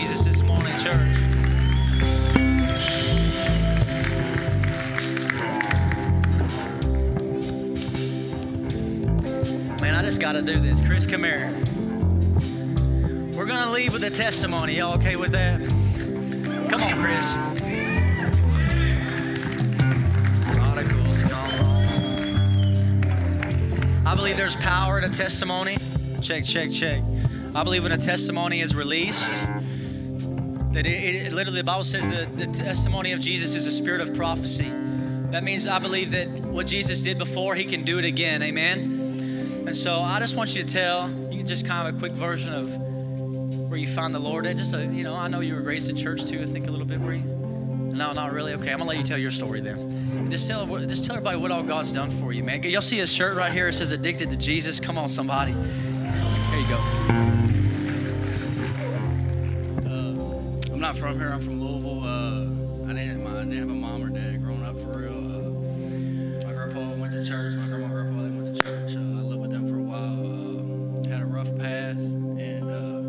Jesus 0.01 0.21
this 0.21 0.41
morning, 0.43 0.71
church. 0.81 0.95
Man, 9.81 9.93
I 9.93 10.01
just 10.01 10.21
got 10.21 10.33
to 10.33 10.41
do 10.41 10.61
this. 10.61 10.79
Chris, 10.79 11.05
come 11.05 11.25
here. 11.25 11.49
We're 13.37 13.45
going 13.45 13.65
to 13.65 13.71
leave 13.71 13.91
with 13.91 14.05
a 14.05 14.09
testimony. 14.09 14.77
Y'all 14.77 14.95
okay 14.95 15.17
with 15.17 15.33
that? 15.33 15.59
Come 16.69 16.81
on, 16.81 16.93
Chris. 16.93 17.25
I 24.05 24.15
believe 24.15 24.37
there's 24.37 24.55
power 24.55 24.97
in 24.97 25.03
a 25.03 25.09
testimony. 25.09 25.75
Check, 26.21 26.45
check, 26.45 26.71
check. 26.71 27.03
I 27.53 27.63
believe 27.63 27.83
when 27.83 27.91
a 27.91 27.97
testimony 27.97 28.61
is 28.61 28.75
released, 28.75 29.43
that 30.79 30.85
it, 30.85 31.27
it 31.27 31.33
literally 31.33 31.59
the 31.59 31.65
Bible 31.65 31.83
says 31.83 32.07
the, 32.37 32.47
testimony 32.47 33.11
of 33.11 33.19
Jesus 33.19 33.53
is 33.53 33.65
a 33.65 33.71
spirit 33.71 33.99
of 33.99 34.13
prophecy. 34.13 34.71
That 35.31 35.43
means 35.43 35.67
I 35.67 35.77
believe 35.77 36.11
that 36.11 36.29
what 36.29 36.67
Jesus 36.67 37.01
did 37.01 37.17
before, 37.17 37.53
he 37.53 37.65
can 37.65 37.83
do 37.83 37.99
it 37.99 38.05
again. 38.05 38.41
Amen. 38.41 39.65
And 39.67 39.75
so 39.75 39.99
I 39.99 40.19
just 40.19 40.37
want 40.37 40.55
you 40.55 40.63
to 40.63 40.73
tell, 40.73 41.09
you 41.09 41.39
can 41.39 41.47
just 41.47 41.67
kind 41.67 41.85
of 41.85 41.95
a 41.95 41.99
quick 41.99 42.13
version 42.13 42.53
of 42.53 42.73
where 43.69 43.77
you 43.77 43.87
found 43.87 44.15
the 44.15 44.19
Lord 44.19 44.47
at. 44.47 44.55
Just 44.55 44.73
a, 44.73 44.85
you 44.85 45.03
know, 45.03 45.15
I 45.15 45.27
know 45.27 45.41
you 45.41 45.53
were 45.53 45.61
raised 45.61 45.89
in 45.89 45.97
church 45.97 46.25
too, 46.25 46.41
I 46.41 46.45
think 46.45 46.67
a 46.67 46.71
little 46.71 46.87
bit, 46.87 47.01
were 47.01 47.13
you? 47.13 47.23
No, 47.23 48.13
not 48.13 48.31
really. 48.31 48.53
Okay, 48.53 48.71
I'm 48.71 48.77
gonna 48.77 48.89
let 48.89 48.97
you 48.97 49.03
tell 49.03 49.17
your 49.17 49.31
story 49.31 49.59
then. 49.59 49.77
And 49.77 50.31
just 50.31 50.47
tell 50.47 50.65
just 50.65 51.03
tell 51.03 51.17
everybody 51.17 51.35
what 51.35 51.51
all 51.51 51.61
God's 51.61 51.91
done 51.91 52.09
for 52.09 52.31
you, 52.31 52.45
man. 52.45 52.63
Y'all 52.63 52.79
see 52.79 52.99
his 52.99 53.11
shirt 53.11 53.35
right 53.35 53.51
here? 53.51 53.67
It 53.67 53.73
says 53.73 53.91
addicted 53.91 54.29
to 54.29 54.37
Jesus. 54.37 54.79
Come 54.79 54.97
on, 54.97 55.09
somebody. 55.09 55.51
There 55.51 56.59
you 56.61 56.67
go. 56.69 57.38
Not 60.89 60.97
from 60.97 61.19
here. 61.19 61.29
I'm 61.29 61.39
from 61.39 61.61
Louisville. 61.61 62.03
Uh, 62.03 62.89
I 62.89 62.93
didn't, 62.93 63.23
my, 63.23 63.41
I 63.41 63.43
didn't 63.43 63.59
have 63.59 63.69
a 63.69 63.73
mom 63.75 64.03
or 64.03 64.09
dad 64.09 64.43
growing 64.43 64.65
up 64.65 64.79
for 64.79 64.97
real. 64.97 65.11
Uh, 65.11 66.47
my 66.47 66.51
grandpa 66.51 66.79
went 66.99 67.11
to 67.11 67.23
church. 67.23 67.53
My 67.53 67.67
grandma 67.67 67.85
and 67.85 67.93
grandpa 67.93 68.23
they 68.23 68.29
went 68.31 68.55
to 68.55 68.63
church. 68.63 68.95
Uh, 68.95 68.99
I 68.99 69.21
lived 69.21 69.39
with 69.39 69.51
them 69.51 69.67
for 69.67 69.77
a 69.77 69.83
while. 69.83 71.05
Uh, 71.05 71.07
had 71.07 71.21
a 71.21 71.27
rough 71.27 71.55
path, 71.59 71.99
and 71.99 72.71
uh, 72.71 73.01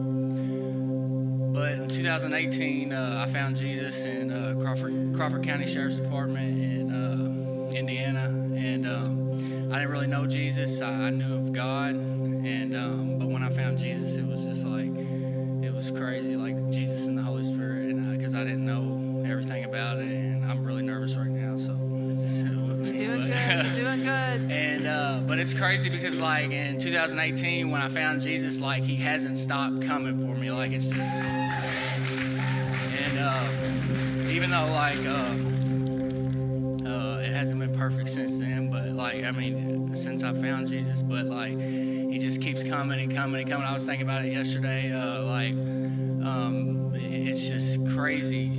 but 1.59 1.73
in 1.73 1.89
2018, 1.89 2.93
uh, 2.93 3.25
I 3.27 3.31
found 3.31 3.57
Jesus 3.57 4.05
in 4.05 4.29
Crawford 4.61 5.15
Crawford 5.17 5.43
County 5.43 5.67
Sheriff's 5.67 6.01
Department 6.01 6.63
in 6.63 7.75
Indiana, 7.75 8.27
and 8.59 8.87
um, 8.87 9.73
I 9.73 9.79
didn't 9.79 9.91
really 9.91 10.07
know 10.07 10.27
Jesus. 10.27 10.83
I, 10.83 11.07
I 11.07 11.11
knew 11.11 11.35
of 11.35 11.55
God, 11.55 11.95
and 11.95 12.77
um, 12.77 13.19
but 13.19 13.29
when 13.29 13.43
I 13.43 13.49
found 13.49 13.79
Jesus, 13.79 14.17
it 14.17 14.27
was 14.27 14.45
just 14.45 14.67
like 14.67 15.10
was 15.81 15.91
crazy, 15.91 16.37
like 16.37 16.71
Jesus 16.71 17.07
and 17.07 17.17
the 17.17 17.23
Holy 17.23 17.43
Spirit, 17.43 17.87
and 17.87 18.15
because 18.15 18.35
I 18.35 18.45
didn't 18.45 18.67
know 18.67 19.25
everything 19.27 19.65
about 19.65 19.97
it, 19.97 20.09
and 20.09 20.45
I'm 20.45 20.63
really 20.63 20.83
nervous 20.83 21.17
right 21.17 21.27
now. 21.31 21.57
So 21.57 21.75
just 22.21 22.41
sit 22.41 22.51
with 22.51 22.81
me. 22.81 22.91
You're 22.91 23.17
doing 23.17 23.29
but- 23.29 23.49
good. 23.49 23.65
You're 23.65 23.75
doing 23.87 23.99
good. 24.01 24.51
and 24.51 24.87
uh, 24.87 25.21
but 25.27 25.39
it's 25.39 25.55
crazy 25.55 25.89
because 25.89 26.21
like 26.21 26.51
in 26.51 26.79
2018 26.79 27.71
when 27.71 27.81
I 27.81 27.89
found 27.89 28.21
Jesus, 28.21 28.61
like 28.61 28.83
he 28.83 28.95
hasn't 28.97 29.39
stopped 29.39 29.81
coming 29.81 30.19
for 30.19 30.35
me. 30.39 30.51
Like 30.51 30.73
it's 30.73 30.91
just, 30.91 31.23
and 31.25 33.19
uh, 33.19 34.29
even 34.31 34.51
though 34.51 34.67
like 34.73 34.99
uh, 35.07 35.13
uh, 35.13 35.35
hasn't 37.41 37.59
been 37.59 37.75
perfect 37.75 38.07
since 38.07 38.39
then, 38.39 38.71
but 38.71 38.91
like 38.91 39.25
I 39.25 39.31
mean 39.31 39.97
since 39.97 40.23
I 40.23 40.33
found 40.35 40.69
Jesus, 40.69 41.01
but 41.01 41.25
like 41.25 41.59
he 41.59 42.19
just 42.19 42.43
keeps 42.43 42.63
coming 42.63 43.01
and 43.01 43.15
coming 43.15 43.41
and 43.41 43.51
coming. 43.51 43.67
I 43.67 43.73
was 43.73 43.87
thinking 43.87 44.07
about 44.07 44.27
it 44.27 44.33
yesterday. 44.33 44.93
Uh, 44.93 45.23
like 45.23 45.53
um, 45.53 46.93
it's 46.95 47.49
just 47.49 47.79
crazy 47.95 48.59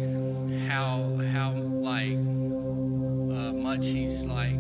how 0.68 1.16
how 1.32 1.52
like 1.54 2.14
uh, 2.14 3.54
much 3.54 3.86
he's 3.86 4.26
like 4.26 4.58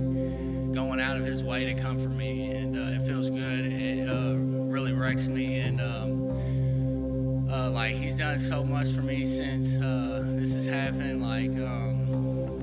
going 0.71 0.99
out 0.99 1.17
of 1.17 1.25
his 1.25 1.41
way 1.41 1.65
to 1.65 1.73
come 1.73 1.99
for 1.99 2.09
me, 2.09 2.51
and 2.51 2.77
uh, 2.77 3.01
it 3.01 3.01
feels 3.07 3.31
good. 3.31 3.73
It 3.73 4.07
uh, 4.07 4.35
really 4.37 4.93
wrecks 4.93 5.27
me, 5.27 5.61
and 5.61 5.81
um, 5.81 7.49
uh, 7.51 7.71
like 7.71 7.95
he's 7.95 8.17
done 8.17 8.37
so 8.37 8.63
much 8.63 8.91
for 8.91 9.01
me 9.01 9.25
since 9.25 9.77
uh, 9.77 10.23
this 10.27 10.53
has 10.53 10.67
happened. 10.67 11.23
Like, 11.23 11.57
um, 11.67 12.00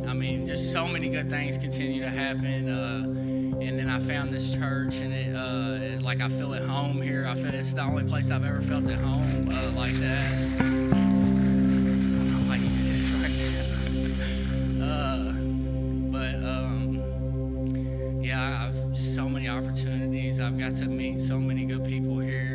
I 0.08 0.14
mean, 0.14 0.46
just 0.46 0.72
so 0.72 0.88
many 0.88 1.10
good 1.10 1.28
things 1.28 1.58
continue 1.58 2.00
to 2.00 2.08
happen. 2.08 2.68
Uh, 2.70 3.02
and 3.60 3.78
then 3.78 3.90
I 3.90 4.00
found 4.00 4.30
this 4.30 4.54
church, 4.54 5.02
and 5.02 5.12
it, 5.12 5.36
uh, 5.36 5.76
it 5.84 6.00
like 6.00 6.22
I 6.22 6.30
feel 6.30 6.54
at 6.54 6.62
home 6.62 7.02
here. 7.02 7.26
I 7.26 7.34
feel 7.34 7.52
it's 7.52 7.74
the 7.74 7.82
only 7.82 8.04
place 8.04 8.30
I've 8.30 8.44
ever 8.44 8.62
felt 8.62 8.88
at 8.88 9.00
home 9.00 9.50
uh, 9.50 9.70
like 9.72 9.96
that. 9.96 10.32
I'm 10.60 12.48
like 12.48 12.60
this 12.84 13.10
right 13.10 13.30
now. 14.78 14.86
Uh, 14.86 15.32
but 16.10 16.36
um, 16.42 18.22
yeah, 18.22 18.66
I've 18.66 18.92
just 18.94 19.14
so 19.14 19.28
many 19.28 19.46
opportunities. 19.48 20.40
I've 20.40 20.58
got 20.58 20.74
to 20.76 20.86
meet 20.86 21.20
so 21.20 21.38
many 21.38 21.66
good 21.66 21.84
people 21.84 22.18
here. 22.18 22.47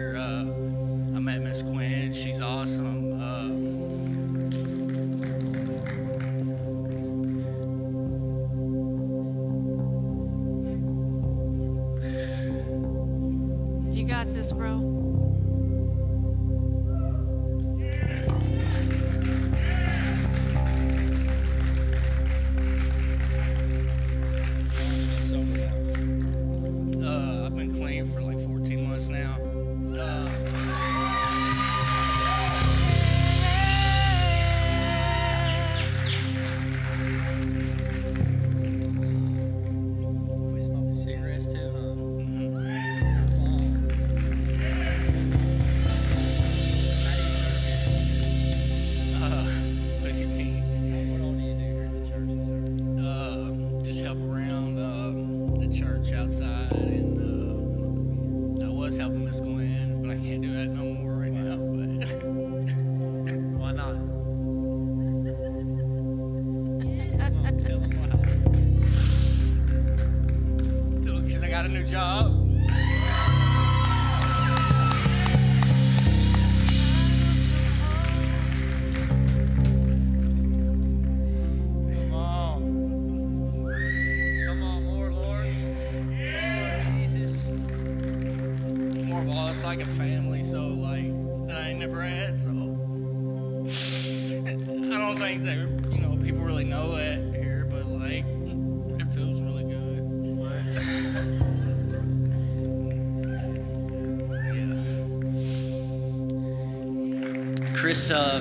For 28.01 28.21
like 28.21 28.39
14 28.41 28.89
months 28.89 29.07
now. 29.07 29.52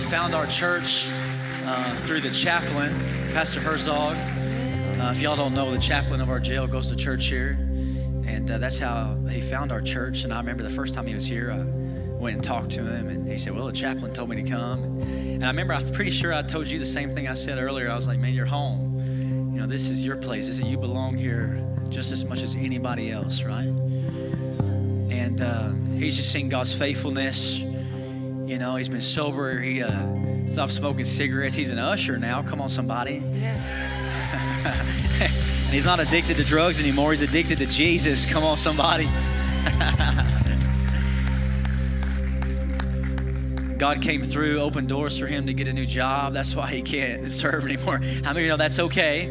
Found 0.02 0.34
our 0.34 0.46
church 0.46 1.08
uh, 1.64 1.96
through 1.98 2.20
the 2.20 2.30
chaplain, 2.30 2.98
Pastor 3.32 3.60
Herzog. 3.60 4.16
Uh, 4.16 5.10
if 5.10 5.20
y'all 5.20 5.36
don't 5.36 5.54
know, 5.54 5.70
the 5.70 5.78
chaplain 5.78 6.20
of 6.20 6.30
our 6.30 6.38
jail 6.38 6.66
goes 6.66 6.88
to 6.88 6.96
church 6.96 7.26
here. 7.26 7.56
And 8.26 8.50
uh, 8.50 8.58
that's 8.58 8.78
how 8.78 9.16
he 9.28 9.40
found 9.40 9.72
our 9.72 9.80
church. 9.80 10.24
And 10.24 10.32
I 10.32 10.38
remember 10.38 10.62
the 10.62 10.70
first 10.70 10.94
time 10.94 11.06
he 11.06 11.14
was 11.14 11.26
here, 11.26 11.50
I 11.52 11.58
went 12.18 12.36
and 12.36 12.44
talked 12.44 12.70
to 12.72 12.82
him. 12.82 13.08
And 13.08 13.28
he 13.28 13.38
said, 13.38 13.54
Well, 13.54 13.66
the 13.66 13.72
chaplain 13.72 14.12
told 14.12 14.28
me 14.28 14.42
to 14.42 14.48
come. 14.48 14.82
And 15.02 15.44
I 15.44 15.48
remember, 15.48 15.74
I'm 15.74 15.90
pretty 15.92 16.10
sure 16.10 16.32
I 16.32 16.42
told 16.42 16.68
you 16.68 16.78
the 16.78 16.86
same 16.86 17.10
thing 17.10 17.28
I 17.28 17.34
said 17.34 17.58
earlier. 17.58 17.90
I 17.90 17.94
was 17.94 18.06
like, 18.06 18.18
Man, 18.18 18.34
you're 18.34 18.46
home. 18.46 19.52
You 19.52 19.60
know, 19.60 19.66
this 19.66 19.88
is 19.88 20.04
your 20.04 20.16
place. 20.16 20.48
Is, 20.48 20.60
you 20.60 20.78
belong 20.78 21.16
here 21.16 21.62
just 21.88 22.12
as 22.12 22.24
much 22.24 22.40
as 22.40 22.54
anybody 22.56 23.10
else, 23.10 23.42
right? 23.42 23.66
And 25.10 25.40
uh, 25.40 25.70
he's 25.98 26.16
just 26.16 26.32
seen 26.32 26.48
God's 26.48 26.72
faithfulness. 26.72 27.62
You 28.52 28.58
know, 28.58 28.76
he's 28.76 28.90
been 28.90 29.00
sober. 29.00 29.58
He 29.58 29.82
uh, 29.82 30.06
stopped 30.50 30.72
smoking 30.72 31.04
cigarettes. 31.04 31.54
He's 31.54 31.70
an 31.70 31.78
usher 31.78 32.18
now. 32.18 32.42
Come 32.42 32.60
on, 32.60 32.68
somebody. 32.68 33.22
Yes. 33.34 33.66
And 35.22 35.76
he's 35.76 35.86
not 35.86 36.00
addicted 36.00 36.36
to 36.36 36.44
drugs 36.44 36.78
anymore. 36.78 37.12
He's 37.12 37.22
addicted 37.22 37.56
to 37.56 37.66
Jesus. 37.66 38.26
Come 38.26 38.44
on, 38.44 38.58
somebody. 38.58 39.04
God 43.78 44.02
came 44.02 44.22
through, 44.22 44.60
opened 44.60 44.90
doors 44.90 45.18
for 45.18 45.26
him 45.26 45.46
to 45.46 45.54
get 45.54 45.68
a 45.68 45.72
new 45.72 45.86
job. 45.86 46.34
That's 46.34 46.54
why 46.54 46.70
he 46.70 46.82
can't 46.82 47.26
serve 47.26 47.64
anymore. 47.64 48.02
How 48.22 48.34
many 48.34 48.40
of 48.40 48.44
you 48.44 48.48
know 48.48 48.58
that's 48.58 48.80
okay? 48.80 49.30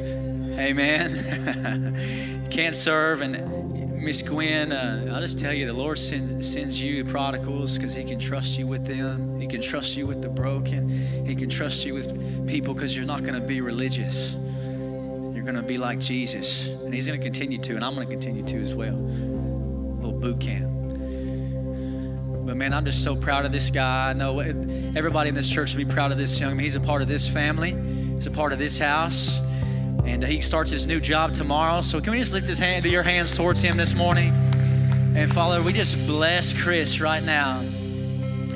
Amen. 0.57 2.47
can't 2.49 2.75
serve. 2.75 3.21
And 3.21 3.60
Miss 4.01 4.23
Gwen, 4.23 4.71
uh, 4.71 5.11
I'll 5.13 5.21
just 5.21 5.37
tell 5.37 5.53
you, 5.53 5.67
the 5.67 5.73
Lord 5.73 5.99
sends, 5.99 6.51
sends 6.51 6.81
you 6.81 7.03
the 7.03 7.11
prodigals 7.11 7.77
because 7.77 7.93
he 7.93 8.03
can 8.03 8.17
trust 8.17 8.57
you 8.57 8.65
with 8.65 8.83
them. 8.83 9.39
He 9.39 9.45
can 9.45 9.61
trust 9.61 9.95
you 9.95 10.07
with 10.07 10.23
the 10.23 10.27
broken. 10.27 10.89
He 11.23 11.35
can 11.35 11.49
trust 11.49 11.85
you 11.85 11.93
with 11.93 12.47
people 12.47 12.73
because 12.73 12.97
you're 12.97 13.05
not 13.05 13.21
going 13.21 13.35
to 13.35 13.39
be 13.39 13.61
religious. 13.61 14.33
You're 14.33 15.43
going 15.43 15.53
to 15.53 15.61
be 15.61 15.77
like 15.77 15.99
Jesus. 15.99 16.67
And 16.67 16.91
he's 16.91 17.05
going 17.05 17.19
to 17.19 17.23
continue 17.23 17.59
to, 17.59 17.75
and 17.75 17.85
I'm 17.85 17.93
going 17.93 18.07
to 18.07 18.11
continue 18.11 18.43
to 18.43 18.59
as 18.59 18.73
well. 18.73 18.95
A 18.95 19.97
little 20.01 20.19
boot 20.19 20.39
camp. 20.39 20.65
But 22.43 22.57
man, 22.57 22.73
I'm 22.73 22.85
just 22.85 23.03
so 23.03 23.15
proud 23.15 23.45
of 23.45 23.51
this 23.51 23.69
guy. 23.69 24.09
I 24.09 24.13
know 24.13 24.39
everybody 24.39 25.29
in 25.29 25.35
this 25.35 25.47
church 25.47 25.69
should 25.69 25.77
be 25.77 25.85
proud 25.85 26.11
of 26.11 26.17
this 26.17 26.39
young 26.39 26.57
man. 26.57 26.63
He's 26.63 26.75
a 26.75 26.79
part 26.79 27.03
of 27.03 27.07
this 27.07 27.27
family, 27.27 27.75
he's 28.15 28.25
a 28.25 28.31
part 28.31 28.51
of 28.51 28.57
this 28.57 28.79
house. 28.79 29.39
And 30.05 30.23
he 30.23 30.41
starts 30.41 30.71
his 30.71 30.87
new 30.87 30.99
job 30.99 31.33
tomorrow. 31.33 31.81
So 31.81 32.01
can 32.01 32.11
we 32.11 32.19
just 32.19 32.33
lift 32.33 32.47
his 32.47 32.59
hand, 32.59 32.85
your 32.85 33.03
hands 33.03 33.35
towards 33.35 33.61
him 33.61 33.77
this 33.77 33.93
morning? 33.93 34.33
And 35.15 35.31
Father, 35.33 35.61
we 35.61 35.73
just 35.73 35.97
bless 36.07 36.53
Chris 36.53 37.01
right 37.01 37.23
now. 37.23 37.63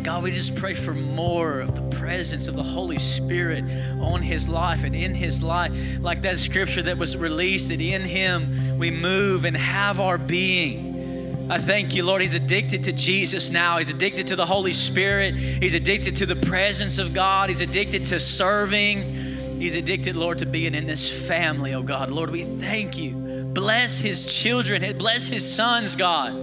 God, 0.04 0.24
we 0.24 0.32
just 0.32 0.56
pray 0.56 0.74
for 0.74 0.94
more 0.94 1.62
of 1.62 1.76
the 1.76 1.98
presence 1.98 2.48
of 2.48 2.56
the 2.56 2.64
Holy 2.64 3.00
Spirit 3.00 3.64
on 4.00 4.22
his 4.22 4.48
life 4.48 4.84
and 4.84 4.96
in 4.96 5.16
his 5.16 5.42
life. 5.42 5.72
Like 6.00 6.22
that 6.22 6.38
scripture 6.38 6.84
that 6.84 6.98
was 6.98 7.18
released, 7.18 7.70
that 7.70 7.82
in 7.82 8.04
him 8.04 8.78
we 8.78 8.92
move 8.92 9.46
and 9.46 9.58
have 9.58 10.00
our 10.00 10.18
being. 10.20 11.50
I 11.50 11.58
thank 11.58 11.96
you, 11.96 12.04
Lord. 12.04 12.22
He's 12.22 12.36
addicted 12.36 12.84
to 12.86 12.92
Jesus 12.92 13.52
now. 13.52 13.78
He's 13.78 13.90
addicted 13.90 14.28
to 14.28 14.36
the 14.36 14.46
Holy 14.46 14.74
Spirit. 14.74 15.36
He's 15.36 15.74
addicted 15.74 16.16
to 16.18 16.26
the 16.26 16.36
presence 16.36 16.98
of 16.98 17.14
God. 17.14 17.50
He's 17.50 17.62
addicted 17.62 18.06
to 18.06 18.20
serving. 18.20 19.25
He's 19.58 19.76
addicted, 19.76 20.16
Lord, 20.16 20.40
to 20.40 20.46
being 20.46 20.76
in 20.76 20.86
this 20.86 21.10
family, 21.10 21.74
oh 21.74 21.84
God. 21.84 22.10
Lord, 22.10 22.30
we 22.30 22.44
thank 22.44 22.98
you. 22.98 23.12
Bless 23.54 24.00
his 24.00 24.26
children, 24.26 24.98
bless 24.98 25.28
his 25.28 25.50
sons, 25.50 25.96
God. 25.96 26.34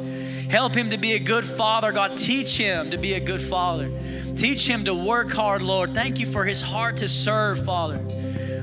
Help 0.50 0.74
him 0.74 0.90
to 0.90 0.98
be 0.98 1.12
a 1.12 1.18
good 1.18 1.44
father, 1.44 1.92
God. 1.92 2.16
Teach 2.18 2.56
him 2.56 2.90
to 2.90 2.98
be 2.98 3.14
a 3.14 3.20
good 3.20 3.40
father. 3.40 3.90
Teach 4.36 4.66
him 4.66 4.84
to 4.86 4.94
work 4.94 5.30
hard, 5.30 5.62
Lord. 5.62 5.94
Thank 5.94 6.18
you 6.20 6.26
for 6.26 6.44
his 6.44 6.60
heart 6.60 6.98
to 6.98 7.08
serve, 7.08 7.64
Father. 7.64 7.98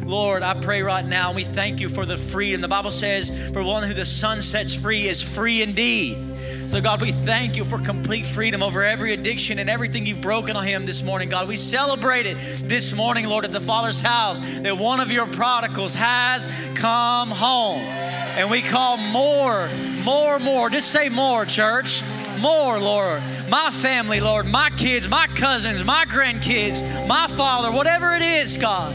Lord, 0.03 0.41
I 0.41 0.59
pray 0.59 0.81
right 0.81 1.05
now, 1.05 1.31
we 1.31 1.43
thank 1.43 1.79
you 1.79 1.87
for 1.87 2.05
the 2.05 2.17
freedom. 2.17 2.61
The 2.61 2.67
Bible 2.67 2.89
says, 2.89 3.31
for 3.53 3.63
one 3.63 3.83
who 3.83 3.93
the 3.93 4.05
Son 4.05 4.41
sets 4.41 4.73
free 4.73 5.07
is 5.07 5.21
free 5.21 5.61
indeed. 5.61 6.28
So, 6.69 6.79
God, 6.79 7.01
we 7.01 7.11
thank 7.11 7.55
you 7.55 7.65
for 7.65 7.79
complete 7.79 8.27
freedom 8.27 8.61
over 8.61 8.83
every 8.83 9.11
addiction 9.13 9.57
and 9.57 9.71
everything 9.71 10.05
you've 10.05 10.21
broken 10.21 10.55
on 10.55 10.67
him 10.67 10.85
this 10.85 11.01
morning, 11.01 11.27
God. 11.27 11.47
We 11.47 11.55
celebrate 11.55 12.27
it 12.27 12.37
this 12.61 12.93
morning, 12.93 13.25
Lord, 13.25 13.43
at 13.43 13.51
the 13.51 13.59
Father's 13.59 14.01
house 14.01 14.39
that 14.39 14.77
one 14.77 14.99
of 14.99 15.11
your 15.11 15.25
prodigals 15.25 15.95
has 15.95 16.47
come 16.75 17.29
home. 17.29 17.79
And 17.79 18.51
we 18.51 18.61
call 18.61 18.97
more, 18.97 19.67
more, 20.03 20.37
more. 20.37 20.69
Just 20.69 20.91
say 20.91 21.09
more, 21.09 21.43
church. 21.43 22.03
More, 22.37 22.79
Lord. 22.79 23.23
My 23.49 23.71
family, 23.71 24.19
Lord. 24.19 24.45
My 24.45 24.69
kids, 24.69 25.09
my 25.09 25.25
cousins, 25.25 25.83
my 25.83 26.05
grandkids, 26.05 27.07
my 27.07 27.25
father, 27.29 27.71
whatever 27.71 28.13
it 28.13 28.21
is, 28.21 28.57
God. 28.57 28.93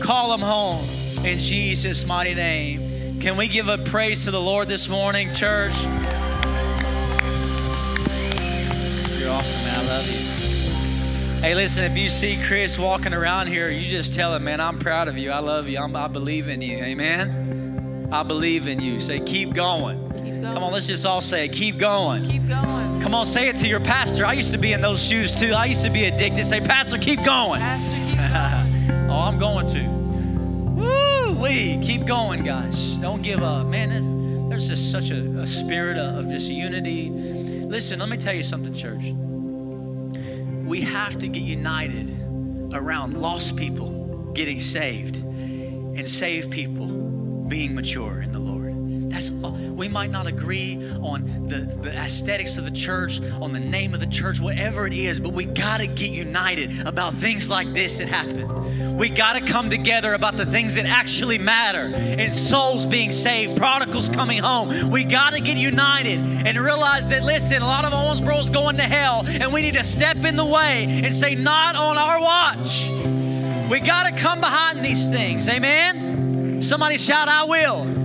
Call 0.00 0.36
them 0.36 0.40
home 0.40 0.84
in 1.24 1.38
Jesus' 1.38 2.04
mighty 2.04 2.34
name. 2.34 3.20
Can 3.20 3.36
we 3.36 3.46
give 3.46 3.68
a 3.68 3.78
praise 3.78 4.24
to 4.24 4.32
the 4.32 4.40
Lord 4.40 4.68
this 4.68 4.88
morning, 4.88 5.32
church? 5.32 5.76
You're 9.24 9.32
awesome, 9.32 9.64
man. 9.64 9.78
I 9.78 9.88
love 9.88 10.06
you. 10.06 11.40
Hey, 11.40 11.54
listen, 11.54 11.82
if 11.82 11.96
you 11.96 12.10
see 12.10 12.38
Chris 12.46 12.78
walking 12.78 13.14
around 13.14 13.46
here, 13.46 13.70
you 13.70 13.88
just 13.88 14.12
tell 14.12 14.34
him, 14.34 14.44
man, 14.44 14.60
I'm 14.60 14.78
proud 14.78 15.08
of 15.08 15.16
you. 15.16 15.30
I 15.30 15.38
love 15.38 15.66
you. 15.66 15.78
I'm, 15.78 15.96
I 15.96 16.08
believe 16.08 16.48
in 16.48 16.60
you. 16.60 16.76
Amen. 16.76 18.10
I 18.12 18.22
believe 18.22 18.68
in 18.68 18.80
you. 18.80 18.98
Say, 18.98 19.20
keep 19.20 19.54
going. 19.54 19.98
Keep 20.12 20.42
going. 20.42 20.42
Come 20.42 20.62
on, 20.62 20.74
let's 20.74 20.86
just 20.86 21.06
all 21.06 21.22
say, 21.22 21.48
keep 21.48 21.78
going. 21.78 22.28
Keep 22.28 22.48
going. 22.48 23.00
Come 23.00 23.14
on, 23.14 23.24
say 23.24 23.48
it 23.48 23.56
to 23.56 23.66
your 23.66 23.80
pastor. 23.80 24.26
I 24.26 24.34
used 24.34 24.52
to 24.52 24.58
be 24.58 24.74
in 24.74 24.82
those 24.82 25.02
shoes 25.02 25.34
too. 25.34 25.54
I 25.54 25.64
used 25.64 25.84
to 25.84 25.90
be 25.90 26.04
addicted. 26.04 26.44
Say, 26.44 26.60
Pastor, 26.60 26.98
keep 26.98 27.24
going. 27.24 27.62
Pastor, 27.62 27.96
keep 27.96 28.18
going. 28.18 29.10
oh, 29.10 29.20
I'm 29.20 29.38
going 29.38 29.66
to. 29.68 29.88
Woo 30.74 31.32
wee. 31.40 31.80
Keep 31.82 32.04
going, 32.04 32.44
guys. 32.44 32.98
Don't 32.98 33.22
give 33.22 33.42
up. 33.42 33.68
Man, 33.68 33.88
there's, 33.88 34.04
there's 34.50 34.68
just 34.68 34.90
such 34.90 35.08
a, 35.08 35.40
a 35.40 35.46
spirit 35.46 35.96
of, 35.96 36.26
of 36.26 36.28
just 36.28 36.50
unity. 36.50 37.33
Listen, 37.74 37.98
let 37.98 38.08
me 38.08 38.16
tell 38.16 38.32
you 38.32 38.44
something, 38.44 38.72
church. 38.72 39.10
We 40.64 40.80
have 40.82 41.18
to 41.18 41.26
get 41.26 41.42
united 41.42 42.08
around 42.72 43.20
lost 43.20 43.56
people 43.56 44.30
getting 44.32 44.60
saved 44.60 45.16
and 45.16 46.08
saved 46.08 46.52
people 46.52 46.86
being 47.48 47.74
mature 47.74 48.22
in 48.22 48.30
the 48.30 48.38
Lord. 48.38 48.63
That's 49.14 49.30
all. 49.44 49.52
we 49.52 49.86
might 49.86 50.10
not 50.10 50.26
agree 50.26 50.74
on 51.00 51.46
the, 51.46 51.58
the 51.82 51.96
aesthetics 51.96 52.58
of 52.58 52.64
the 52.64 52.70
church, 52.72 53.20
on 53.40 53.52
the 53.52 53.60
name 53.60 53.94
of 53.94 54.00
the 54.00 54.08
church, 54.08 54.40
whatever 54.40 54.88
it 54.88 54.92
is, 54.92 55.20
but 55.20 55.32
we 55.32 55.44
gotta 55.44 55.86
get 55.86 56.10
united 56.10 56.84
about 56.84 57.14
things 57.14 57.48
like 57.48 57.72
this 57.72 57.98
that 57.98 58.08
happen. 58.08 58.96
We 58.96 59.08
gotta 59.08 59.40
come 59.40 59.70
together 59.70 60.14
about 60.14 60.36
the 60.36 60.44
things 60.44 60.74
that 60.74 60.86
actually 60.86 61.38
matter 61.38 61.94
and 61.94 62.34
souls 62.34 62.86
being 62.86 63.12
saved, 63.12 63.56
prodigals 63.56 64.08
coming 64.08 64.38
home. 64.38 64.90
We 64.90 65.04
gotta 65.04 65.40
get 65.40 65.58
united 65.58 66.18
and 66.18 66.58
realize 66.58 67.06
that 67.10 67.22
listen, 67.22 67.62
a 67.62 67.66
lot 67.66 67.84
of 67.84 67.92
Owensboro's 67.92 68.50
going 68.50 68.78
to 68.78 68.82
hell, 68.82 69.22
and 69.26 69.52
we 69.52 69.62
need 69.62 69.74
to 69.74 69.84
step 69.84 70.16
in 70.24 70.34
the 70.34 70.44
way 70.44 70.86
and 71.04 71.14
say, 71.14 71.36
not 71.36 71.76
on 71.76 71.96
our 71.96 72.20
watch. 72.20 72.88
We 73.70 73.78
gotta 73.78 74.10
come 74.16 74.40
behind 74.40 74.84
these 74.84 75.08
things. 75.08 75.48
Amen. 75.48 76.60
Somebody 76.62 76.98
shout, 76.98 77.28
I 77.28 77.44
will. 77.44 78.03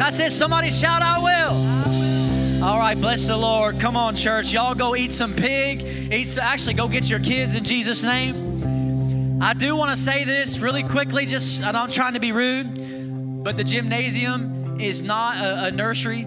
I 0.00 0.10
said, 0.10 0.32
somebody 0.32 0.70
shout, 0.70 1.02
I 1.02 1.18
will. 1.18 2.64
All 2.64 2.78
right, 2.78 2.98
bless 2.98 3.26
the 3.26 3.36
Lord. 3.36 3.80
Come 3.80 3.96
on, 3.96 4.16
church. 4.16 4.52
Y'all 4.52 4.74
go 4.74 4.96
eat 4.96 5.12
some 5.12 5.34
pig. 5.34 6.12
Eat 6.12 6.28
some, 6.28 6.44
actually, 6.44 6.74
go 6.74 6.88
get 6.88 7.08
your 7.08 7.20
kids 7.20 7.54
in 7.54 7.64
Jesus' 7.64 8.02
name. 8.02 9.40
I 9.42 9.54
do 9.54 9.76
want 9.76 9.90
to 9.90 9.96
say 9.96 10.24
this 10.24 10.58
really 10.58 10.82
quickly, 10.82 11.24
just 11.24 11.62
I'm 11.62 11.72
not 11.72 11.90
trying 11.90 12.14
to 12.14 12.20
be 12.20 12.32
rude, 12.32 13.42
but 13.42 13.56
the 13.56 13.64
gymnasium 13.64 14.78
is 14.78 15.02
not 15.02 15.38
a, 15.38 15.66
a 15.66 15.70
nursery 15.70 16.26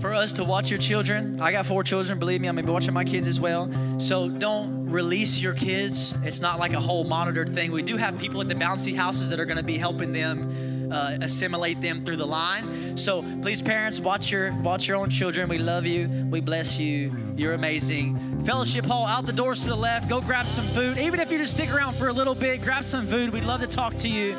for 0.00 0.12
us 0.14 0.32
to 0.34 0.44
watch 0.44 0.70
your 0.70 0.78
children. 0.78 1.40
I 1.40 1.52
got 1.52 1.64
four 1.66 1.82
children, 1.82 2.18
believe 2.18 2.40
me, 2.40 2.48
I'm 2.48 2.56
gonna 2.56 2.66
be 2.66 2.72
watching 2.72 2.92
my 2.92 3.04
kids 3.04 3.26
as 3.26 3.40
well. 3.40 3.70
So 3.98 4.28
don't 4.28 4.90
release 4.90 5.38
your 5.40 5.54
kids. 5.54 6.14
It's 6.22 6.40
not 6.40 6.58
like 6.58 6.72
a 6.72 6.80
whole 6.80 7.04
monitored 7.04 7.54
thing. 7.54 7.72
We 7.72 7.82
do 7.82 7.96
have 7.96 8.18
people 8.18 8.40
at 8.40 8.48
the 8.48 8.54
bouncy 8.54 8.94
houses 8.94 9.30
that 9.30 9.40
are 9.40 9.46
gonna 9.46 9.62
be 9.62 9.78
helping 9.78 10.12
them 10.12 10.50
uh, 10.90 11.18
assimilate 11.20 11.80
them 11.80 12.02
through 12.02 12.16
the 12.16 12.26
line. 12.26 12.96
So 12.96 13.22
please, 13.42 13.62
parents, 13.62 14.00
watch 14.00 14.30
your 14.30 14.52
watch 14.62 14.88
your 14.88 14.96
own 14.96 15.10
children. 15.10 15.48
We 15.48 15.58
love 15.58 15.86
you. 15.86 16.08
We 16.30 16.40
bless 16.40 16.78
you. 16.78 17.12
You're 17.36 17.54
amazing. 17.54 18.44
Fellowship 18.44 18.84
Hall 18.84 19.06
out 19.06 19.26
the 19.26 19.32
doors 19.32 19.60
to 19.62 19.68
the 19.68 19.76
left. 19.76 20.08
Go 20.08 20.20
grab 20.20 20.46
some 20.46 20.64
food. 20.66 20.98
Even 20.98 21.20
if 21.20 21.30
you 21.30 21.38
just 21.38 21.52
stick 21.52 21.72
around 21.72 21.94
for 21.94 22.08
a 22.08 22.12
little 22.12 22.34
bit, 22.34 22.62
grab 22.62 22.84
some 22.84 23.06
food. 23.06 23.30
We'd 23.30 23.44
love 23.44 23.60
to 23.60 23.66
talk 23.66 23.96
to 23.98 24.08
you. 24.08 24.36